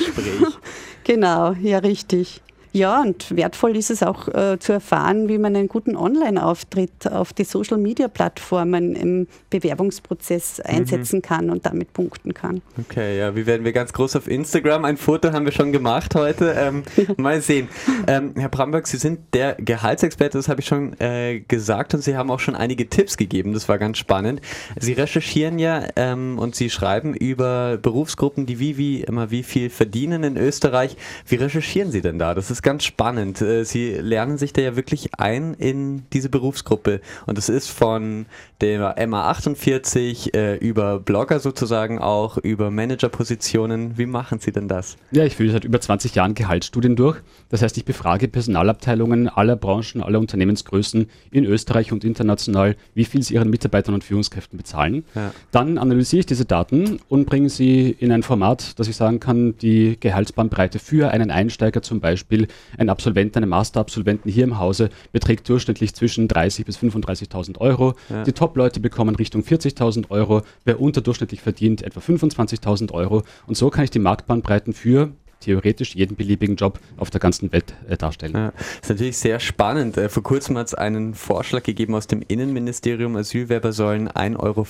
genau, 1.05 1.53
ja, 1.53 1.79
richtig. 1.79 2.43
Ja, 2.73 3.03
und 3.03 3.35
wertvoll 3.35 3.77
ist 3.77 3.91
es 3.91 4.03
auch 4.03 4.29
äh, 4.29 4.59
zu 4.59 4.73
erfahren, 4.73 5.29
wie 5.29 5.39
man 5.39 5.57
einen 5.57 5.69
guten 5.69 5.97
Online-Auftritt 5.97 7.11
auf 7.11 7.33
die 7.33 7.45
Social-Media-Plattformen 7.45 8.95
im 8.95 9.27
Bewerbungsprozess 9.51 10.59
mhm. 10.59 10.77
einsetzen 10.77 11.17
mhm. 11.17 11.23
kann 11.23 11.51
und 11.51 11.67
damit 11.67 11.93
punkten 11.93 12.35
kann. 12.35 12.61
Okay, 12.79 13.19
ja, 13.19 13.35
wie 13.35 13.47
werden 13.47 13.65
wir 13.65 13.73
ganz 13.73 13.93
groß 13.93 14.17
auf 14.17 14.29
Instagram? 14.29 14.85
Ein 14.85 14.97
Foto 14.97 15.33
haben 15.33 15.45
wir 15.45 15.53
schon 15.53 15.73
gemacht 15.73 16.15
heute. 16.15 16.55
Ähm, 16.57 16.83
mal 17.17 17.41
sehen. 17.41 17.69
Ähm, 18.07 18.35
Herr 18.37 18.49
Bramberg, 18.49 18.87
Sie 18.87 18.99
sind 18.99 19.21
der 19.33 19.55
Gehaltsexperte, 19.55 20.39
das 20.39 20.49
habe 20.49 20.61
ich 20.61 20.67
schon 20.67 20.99
äh, 21.01 21.41
gesagt 21.41 21.95
und 21.95 22.03
Sie 22.03 22.17
haben 22.17 22.31
auch 22.31 22.41
schon 22.41 22.55
einige 22.55 22.89
Tipps 22.89 23.17
gegeben, 23.17 23.53
das 23.55 23.69
war 23.69 23.79
ganz 23.79 23.99
spannend. 23.99 24.41
Sie 24.79 24.93
recherchieren 24.93 25.59
ja 25.59 25.85
ähm, 25.97 26.39
und 26.39 26.55
Sie 26.55 26.71
schreiben 26.71 27.15
über 27.15 27.79
Berufsgruppen, 27.79 28.47
die 28.47 28.59
wie, 28.59 28.77
wie 28.77 29.03
immer 29.03 29.31
wie 29.31 29.43
viel 29.43 29.71
verdienen 29.71 30.23
in 30.25 30.37
Österreich. 30.37 30.97
Wie 31.27 31.37
recherchieren 31.37 31.91
Sie 31.91 32.01
denn 32.01 32.19
da? 32.19 32.35
Das 32.35 32.51
ist 32.51 32.58
ist 32.59 32.63
ganz 32.65 32.85
spannend. 32.85 33.41
Äh, 33.41 33.65
Sie 33.65 33.93
lernen 33.93 34.37
sich 34.37 34.53
da 34.53 34.61
ja 34.63 34.75
wirklich 34.75 35.15
ein 35.17 35.55
in 35.55 36.03
diese 36.13 36.29
Berufsgruppe. 36.29 37.01
Und 37.27 37.39
es 37.39 37.49
ist 37.49 37.69
von 37.69 38.27
der 38.61 38.99
MA48 38.99 40.35
äh, 40.35 40.57
über 40.57 40.99
Blogger 40.99 41.39
sozusagen 41.39 42.01
auch, 42.01 42.37
über 42.37 42.73
Managerpositionen. 42.73 43.97
Wie 43.97 44.07
machen 44.07 44.41
Sie 44.41 44.51
denn 44.51 44.67
das? 44.67 44.97
Ja, 45.13 45.25
ich 45.25 45.37
führe 45.37 45.53
seit 45.53 45.65
über 45.65 45.81
20 45.81 46.17
Jahren 46.17 46.35
Gehaltsstudien 46.35 46.97
durch. 46.97 47.19
Das 47.49 47.63
heißt, 47.63 47.77
ich 47.77 47.85
befrage 47.85 48.27
Personalabteilungen 48.27 49.29
aller 49.29 49.55
Branchen, 49.55 50.03
aller 50.03 50.19
Unternehmensgrößen 50.19 51.09
in 51.31 51.45
Österreich 51.45 51.93
und 51.93 52.05
international, 52.05 52.75
wie 52.95 53.05
viel 53.05 53.23
sie 53.23 53.35
ihren 53.35 53.51
Mitarbeitern 53.51 53.95
und 53.95 54.03
Führungskräften 54.03 54.59
bezahlen. 54.59 55.05
Ja. 55.15 55.33
Dann 55.53 55.79
analysiere 55.79 56.21
ich 56.21 56.27
diese 56.27 56.45
Daten 56.45 56.99
und 57.09 57.27
bringe 57.27 57.51
sie 57.51 57.91
in 57.91 58.11
ein 58.11 58.25
Format, 58.25 58.81
dass 58.81 58.89
ich 58.89 58.97
sagen 58.97 59.21
kann, 59.21 59.57
die 59.59 59.97
Gehaltsbandbreite 60.01 60.81
für 60.81 61.13
einen 61.13 61.31
Einsteiger 61.31 61.83
zum 61.83 62.01
Beispiel, 62.01 62.48
ein 62.77 62.89
Absolvent, 62.89 63.37
einen 63.37 63.49
Masterabsolventen 63.49 64.31
hier 64.31 64.45
im 64.45 64.59
Hause, 64.59 64.91
beträgt 65.13 65.49
durchschnittlich 65.49 65.95
zwischen 65.95 66.29
30.000 66.29 66.65
bis 66.65 66.79
35.000 66.79 67.59
Euro. 67.59 67.95
Ja. 68.09 68.25
Die 68.25 68.33
Top-Leute 68.33 68.81
bekommen 68.81 69.15
Richtung 69.15 69.43
40.000 69.43 70.11
Euro, 70.11 70.43
wer 70.65 70.81
unterdurchschnittlich 70.81 71.41
verdient, 71.41 71.83
etwa 71.83 72.01
25.000 72.01 72.93
Euro. 72.93 73.23
Und 73.47 73.57
so 73.57 73.71
kann 73.71 73.85
ich 73.85 73.91
die 73.91 73.99
Marktbandbreiten 73.99 74.73
für 74.73 75.13
theoretisch 75.41 75.95
jeden 75.95 76.17
beliebigen 76.17 76.57
Job 76.57 76.81
auf 76.97 77.11
der 77.11 77.21
ganzen 77.21 77.53
Welt 77.53 77.75
äh, 77.89 77.97
darstellen. 77.97 78.35
Ja, 78.35 78.53
ist 78.81 78.89
natürlich 78.89 79.19
sehr 79.19 79.41
spannend. 79.41 79.97
Äh, 79.97 80.09
vor 80.09 80.23
kurzem 80.23 80.57
hat 80.59 80.69
es 80.69 80.75
einen 80.75 81.15
Vorschlag 81.15 81.63
gegeben 81.63 81.95
aus 81.95 82.07
dem 82.07 82.23
Innenministerium, 82.27 83.17
Asylwerber 83.17 83.73
sollen 83.73 84.09
1,50 84.09 84.39
Euro 84.41 84.67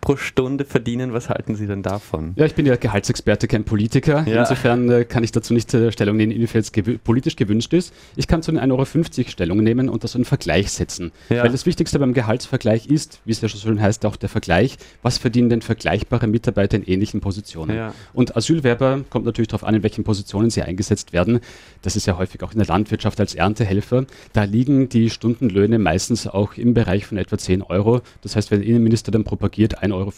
pro 0.00 0.16
Stunde 0.16 0.64
verdienen. 0.64 1.12
Was 1.12 1.28
halten 1.28 1.54
Sie 1.54 1.66
denn 1.66 1.82
davon? 1.82 2.32
Ja, 2.36 2.46
ich 2.46 2.54
bin 2.54 2.66
ja 2.66 2.76
Gehaltsexperte, 2.76 3.48
kein 3.48 3.64
Politiker. 3.64 4.24
Ja. 4.26 4.40
Insofern 4.40 4.90
äh, 4.90 5.04
kann 5.04 5.24
ich 5.24 5.32
dazu 5.32 5.54
nicht 5.54 5.72
äh, 5.74 5.92
Stellung 5.92 6.16
nehmen, 6.16 6.32
inwiefern 6.32 6.60
es 6.60 6.72
gewü 6.72 6.98
politisch 6.98 7.36
gewünscht 7.36 7.72
ist. 7.72 7.92
Ich 8.16 8.26
kann 8.26 8.42
zu 8.42 8.52
den 8.52 8.60
1,50 8.60 8.70
Euro 9.18 9.30
Stellung 9.30 9.62
nehmen 9.62 9.88
und 9.88 10.04
das 10.04 10.14
in 10.14 10.24
Vergleich 10.24 10.70
setzen. 10.70 11.12
Ja. 11.28 11.42
Weil 11.42 11.50
das 11.50 11.66
Wichtigste 11.66 11.98
beim 11.98 12.14
Gehaltsvergleich 12.14 12.86
ist, 12.86 13.20
wie 13.24 13.32
es 13.32 13.40
ja 13.40 13.48
schon 13.48 13.60
schön 13.60 13.80
heißt, 13.80 14.04
auch 14.06 14.16
der 14.16 14.28
Vergleich. 14.28 14.76
Was 15.02 15.18
verdienen 15.18 15.50
denn 15.50 15.62
vergleichbare 15.62 16.26
Mitarbeiter 16.26 16.76
in 16.76 16.84
ähnlichen 16.84 17.20
Positionen? 17.20 17.92
Und 18.12 18.36
Asylwerber 18.36 19.04
kommt 19.10 19.24
natürlich 19.24 19.48
darauf 19.48 19.64
an, 19.64 19.74
in 19.74 19.82
welchen 19.90 20.04
Positionen 20.04 20.50
sie 20.50 20.62
eingesetzt 20.62 21.12
werden. 21.12 21.40
Das 21.82 21.96
ist 21.96 22.06
ja 22.06 22.16
häufig 22.16 22.42
auch 22.44 22.52
in 22.52 22.58
der 22.58 22.66
Landwirtschaft 22.68 23.18
als 23.18 23.34
Erntehelfer. 23.34 24.04
Da 24.32 24.44
liegen 24.44 24.88
die 24.88 25.10
Stundenlöhne 25.10 25.78
meistens 25.80 26.28
auch 26.28 26.54
im 26.54 26.74
Bereich 26.74 27.06
von 27.06 27.18
etwa 27.18 27.36
10 27.36 27.62
Euro. 27.62 28.02
Das 28.22 28.36
heißt, 28.36 28.52
wenn 28.52 28.60
der 28.60 28.68
Innenminister 28.68 29.10
dann 29.10 29.24
propagiert 29.24 29.82
1,50 29.82 29.92
Euro, 29.92 30.12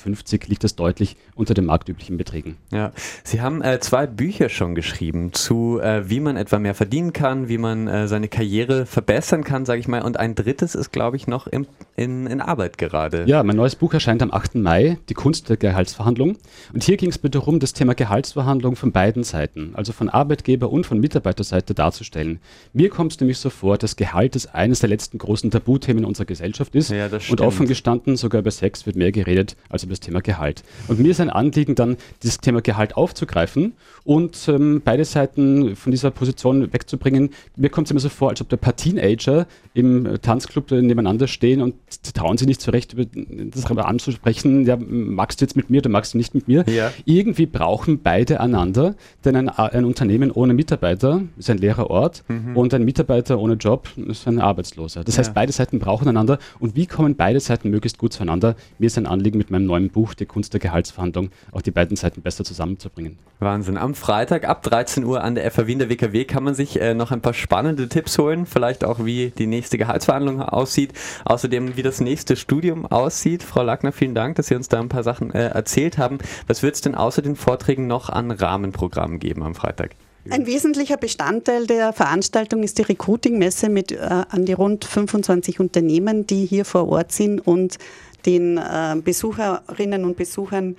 liegt 0.47 0.65
das 0.65 0.77
deutlich 0.77 1.17
unter 1.35 1.55
den 1.55 1.65
marktüblichen 1.65 2.19
Beträgen. 2.19 2.57
Ja, 2.71 2.93
Sie 3.25 3.41
haben 3.41 3.63
äh, 3.63 3.81
zwei 3.81 4.07
Bücher 4.07 4.51
schon 4.51 4.75
geschrieben 4.75 5.33
zu, 5.33 5.81
äh, 5.81 6.09
wie 6.11 6.21
man 6.21 6.37
etwa 6.37 6.59
mehr 6.59 6.75
verdienen 6.75 7.15
kann, 7.15 7.49
wie 7.49 7.59
man 7.59 7.89
äh, 7.89 8.09
seine 8.09 8.29
Karriere 8.29 8.85
verbessern 8.85 9.43
kann, 9.43 9.65
sage 9.65 9.81
ich 9.81 9.89
mal. 9.89 10.03
Und 10.03 10.19
ein 10.19 10.35
drittes 10.35 10.75
ist, 10.75 10.93
glaube 10.93 11.17
ich, 11.17 11.27
noch 11.27 11.47
im, 11.47 11.67
in, 11.97 12.27
in 12.27 12.43
Arbeit 12.43 12.77
gerade. 12.77 13.25
Ja, 13.27 13.43
mein 13.43 13.57
neues 13.57 13.77
Buch 13.77 13.95
erscheint 13.95 14.23
am 14.23 14.33
8. 14.33 14.57
Mai, 14.57 14.99
Die 15.09 15.15
Kunst 15.15 15.49
der 15.49 15.57
Gehaltsverhandlung. 15.57 16.37
Und 16.75 16.85
hier 16.85 16.99
ging 16.99 17.09
es 17.09 17.23
mir 17.23 17.31
darum, 17.31 17.59
das 17.59 17.73
Thema 17.73 17.95
Gehaltsverhandlung 17.95 18.77
von 18.77 18.93
beiden 18.93 19.23
Seiten 19.23 19.62
also 19.75 19.93
von 19.93 20.09
Arbeitgeber- 20.09 20.71
und 20.71 20.87
von 20.87 21.01
Mitarbeiterseite 21.01 21.75
darzustellen. 21.75 22.41
Mir 22.73 22.91
kommt 22.91 23.13
es 23.13 23.21
nämlich 23.21 23.39
so 23.39 23.51
vor, 23.51 23.79
dass 23.79 23.97
Gehalt 23.97 24.37
ist 24.37 24.55
eines 24.55 24.81
der 24.81 24.89
letzten 24.89 25.19
großen 25.19 25.51
Tabuthemen 25.51 26.05
unserer 26.05 26.27
Gesellschaft 26.27 26.75
ist. 26.75 26.91
Ja, 26.91 27.09
und 27.31 27.41
offen 27.41 27.67
gestanden, 27.67 28.17
sogar 28.17 28.41
über 28.41 28.51
Sex 28.51 28.87
wird 28.87 28.97
mehr 28.97 29.13
geredet 29.13 29.57
als 29.69 29.85
über 29.85 29.93
das 29.93 30.01
Thema 30.01 30.21
Gehalt. 30.21 30.63
Und 30.89 30.99
mir 30.99 31.11
ist 31.11 31.21
ein 31.21 31.31
Anliegen 31.31 31.75
dann, 31.75 31.97
dieses 32.23 32.39
Thema 32.39 32.61
Gehalt 32.61 32.97
aufzugreifen 32.97 33.73
und 34.05 34.49
ähm, 34.49 34.83
beide 34.85 35.05
Seiten 35.05 35.77
von 35.77 35.91
dieser 35.91 36.11
Position 36.11 36.73
wegzubringen. 36.73 37.31
Mir 37.57 37.71
kommt 37.71 37.87
es 37.87 37.91
immer 37.91 38.01
so 38.01 38.09
vor, 38.09 38.31
als 38.31 38.41
ob 38.41 38.49
der 38.49 38.57
paar 38.57 38.77
Teenager 38.77 39.47
im 39.75 40.19
Tanzclub 40.21 40.71
nebeneinander 40.71 41.27
stehen 41.27 41.63
und 41.63 41.75
trauen 42.15 42.37
sich 42.37 42.47
nicht 42.47 42.61
zurecht, 42.61 42.93
über 42.93 43.05
das 43.07 43.65
anzusprechen, 43.65 44.67
ja, 44.67 44.77
magst 44.77 45.41
du 45.41 45.45
jetzt 45.45 45.57
mit 45.57 45.71
mir 45.71 45.79
oder 45.79 45.89
magst 45.89 46.15
du 46.15 46.19
nicht 46.19 46.35
mit 46.35 46.49
mir? 46.49 46.65
Ja. 46.69 46.93
Irgendwie 47.05 47.47
brauchen 47.47 48.01
beide 48.03 48.41
einander, 48.41 48.95
denn 49.25 49.37
ein 49.37 49.49
ein 49.49 49.85
Unternehmen 49.85 50.31
ohne 50.31 50.55
Mitarbeiter 50.55 51.23
ist 51.37 51.51
ein 51.51 51.59
leerer 51.59 51.91
Ort 51.91 52.25
mhm. 52.29 52.57
und 52.57 52.75
ein 52.75 52.85
Mitarbeiter 52.85 53.39
ohne 53.39 53.55
Job 53.55 53.89
ist 53.97 54.27
ein 54.27 54.41
Arbeitsloser. 54.41 55.05
Das 55.05 55.17
ja. 55.17 55.21
heißt, 55.21 55.35
beide 55.35 55.53
Seiten 55.53 55.79
brauchen 55.79 56.09
einander 56.09 56.39
und 56.59 56.77
wie 56.77 56.87
kommen 56.87 57.17
beide 57.17 57.41
Seiten 57.41 57.71
möglichst 57.71 57.99
gut 57.99 58.13
zueinander? 58.13 58.57
Mir 58.79 58.87
ist 58.87 58.99
ein 58.99 59.07
Anliegen 59.07 59.39
mit 59.39 59.51
meinem 59.51 59.67
neuen 59.67 59.91
Buch, 59.91 60.15
Die 60.15 60.27
Kunst 60.27 60.53
der 60.53 60.61
Gehaltsverhandlung, 60.61 61.31
auch 61.53 61.63
die 61.63 61.71
beiden 61.71 61.97
Seiten 61.97 62.23
besser 62.23 62.45
zusammenzubringen. 62.45 63.19
Wahnsinn. 63.39 63.77
Am 63.77 63.95
Freitag 63.95 64.49
ab 64.49 64.63
13 64.63 65.05
Uhr 65.05 65.23
an 65.23 65.35
der 65.35 65.51
FA 65.51 65.67
Wien 65.67 65.79
der 65.79 65.89
WKW 65.89 66.25
kann 66.25 66.45
man 66.45 66.55
sich 66.55 66.81
äh, 66.81 66.95
noch 66.95 67.11
ein 67.11 67.21
paar 67.21 67.35
spannende 67.35 67.89
Tipps 67.89 68.19
holen, 68.19 68.47
vielleicht 68.47 68.85
auch 68.85 69.05
wie 69.05 69.33
die 69.37 69.47
nächste 69.63 69.79
Gehaltsverhandlung 69.79 70.43
aussieht, 70.43 70.93
außerdem 71.25 71.77
wie 71.77 71.83
das 71.83 72.01
nächste 72.01 72.35
Studium 72.35 72.85
aussieht. 72.85 73.45
Frau 73.45 73.63
Lackner, 73.63 73.93
vielen 73.93 74.17
Dank, 74.17 74.35
dass 74.35 74.49
Sie 74.49 74.57
uns 74.57 74.69
da 74.69 74.81
ein 74.81 74.89
paar 74.89 75.05
Sachen 75.05 75.33
äh, 75.33 75.47
erzählt 75.47 75.99
haben. 75.99 76.19
Was 76.49 76.65
wird 76.65 76.75
es 76.75 76.81
denn 76.81 76.97
außer 76.97 77.23
den 77.23 77.37
Vorträgen 77.37 77.87
noch 77.87 78.09
an 78.09 78.33
Rahmenprogrammen 78.33 79.21
geben 79.21 79.45
am 79.45 79.55
Freitag? 79.55 79.93
Ein 80.31 80.47
wesentlicher 80.47 80.97
Bestandteil 80.97 81.67
der 81.67 81.93
Veranstaltung 81.93 82.65
ist 82.65 82.79
die 82.79 82.83
Recruiting-Messe 82.83 83.69
mit 83.69 83.93
äh, 83.93 83.99
an 83.99 84.47
die 84.47 84.53
rund 84.53 84.85
25 84.85 85.61
Unternehmen, 85.61 86.27
die 86.27 86.45
hier 86.45 86.65
vor 86.65 86.89
Ort 86.89 87.13
sind 87.13 87.41
und 87.41 87.79
den 88.27 88.59
äh, 88.59 88.97
Besucherinnen 89.03 90.05
und 90.05 90.17
Besuchern 90.17 90.77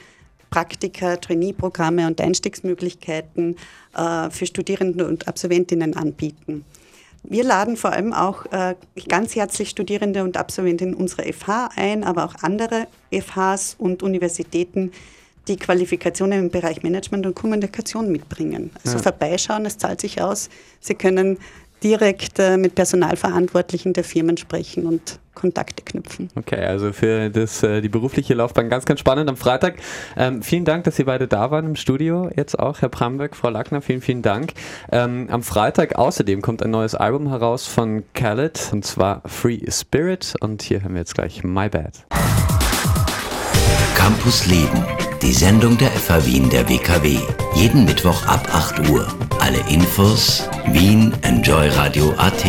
Praktika, 0.49 1.15
Trainee-Programme 1.15 2.05
und 2.05 2.19
Einstiegsmöglichkeiten 2.19 3.55
äh, 3.95 4.29
für 4.29 4.45
Studierende 4.45 5.07
und 5.07 5.27
Absolventinnen 5.27 5.95
anbieten. 5.95 6.65
Wir 7.23 7.43
laden 7.43 7.77
vor 7.77 7.93
allem 7.93 8.13
auch 8.13 8.45
äh, 8.51 8.75
ganz 9.07 9.35
herzlich 9.35 9.69
Studierende 9.69 10.23
und 10.23 10.37
Absolventinnen 10.37 10.93
unserer 10.93 11.23
FH 11.31 11.69
ein, 11.75 12.03
aber 12.03 12.25
auch 12.25 12.35
andere 12.41 12.87
FHs 13.11 13.75
und 13.77 14.03
Universitäten, 14.03 14.91
die 15.47 15.57
Qualifikationen 15.57 16.39
im 16.39 16.49
Bereich 16.49 16.83
Management 16.83 17.25
und 17.25 17.35
Kommunikation 17.35 18.11
mitbringen. 18.11 18.71
Also 18.83 18.97
ja. 18.97 19.03
vorbeischauen, 19.03 19.65
es 19.65 19.77
zahlt 19.77 20.01
sich 20.01 20.21
aus. 20.21 20.49
Sie 20.79 20.95
können 20.95 21.37
direkt 21.83 22.39
äh, 22.39 22.57
mit 22.57 22.75
Personalverantwortlichen 22.75 23.93
der 23.93 24.03
Firmen 24.03 24.37
sprechen 24.37 24.85
und 24.85 25.19
Kontakte 25.33 25.83
knüpfen. 25.83 26.29
Okay, 26.35 26.63
also 26.63 26.93
für 26.93 27.29
das, 27.29 27.63
äh, 27.63 27.81
die 27.81 27.89
berufliche 27.89 28.33
Laufbahn 28.33 28.69
ganz, 28.69 28.85
ganz 28.85 28.99
spannend 28.99 29.29
am 29.29 29.35
Freitag. 29.35 29.75
Ähm, 30.15 30.41
vielen 30.41 30.63
Dank, 30.63 30.83
dass 30.83 30.95
Sie 30.95 31.03
beide 31.03 31.27
da 31.27 31.51
waren 31.51 31.65
im 31.65 31.75
Studio. 31.75 32.29
Jetzt 32.35 32.57
auch 32.57 32.81
Herr 32.81 32.89
Bramberg, 32.89 33.35
Frau 33.35 33.49
Lackner, 33.49 33.81
vielen, 33.81 34.01
vielen 34.01 34.21
Dank. 34.21 34.53
Ähm, 34.91 35.27
am 35.29 35.43
Freitag 35.43 35.95
außerdem 35.95 36.41
kommt 36.41 36.63
ein 36.63 36.71
neues 36.71 36.95
Album 36.95 37.29
heraus 37.29 37.67
von 37.67 38.03
Khaled 38.13 38.69
und 38.71 38.85
zwar 38.85 39.21
Free 39.25 39.59
Spirit 39.69 40.35
und 40.39 40.61
hier 40.61 40.83
hören 40.83 40.93
wir 40.93 40.99
jetzt 40.99 41.15
gleich 41.15 41.43
My 41.43 41.67
Bad. 41.67 42.05
Campus 43.95 44.45
Leben 44.47 44.83
die 45.23 45.31
Sendung 45.33 45.77
der 45.77 45.89
FH 45.89 46.25
Wien 46.25 46.49
der 46.49 46.67
WKW. 46.67 47.17
Jeden 47.55 47.85
Mittwoch 47.85 48.25
ab 48.25 48.45
8 48.51 48.89
Uhr. 48.89 49.07
Alle 49.39 49.59
Infos 49.69 50.49
Wien 50.67 51.13
Enjoy 51.21 51.69
Radio 51.69 52.13
AT. 52.17 52.43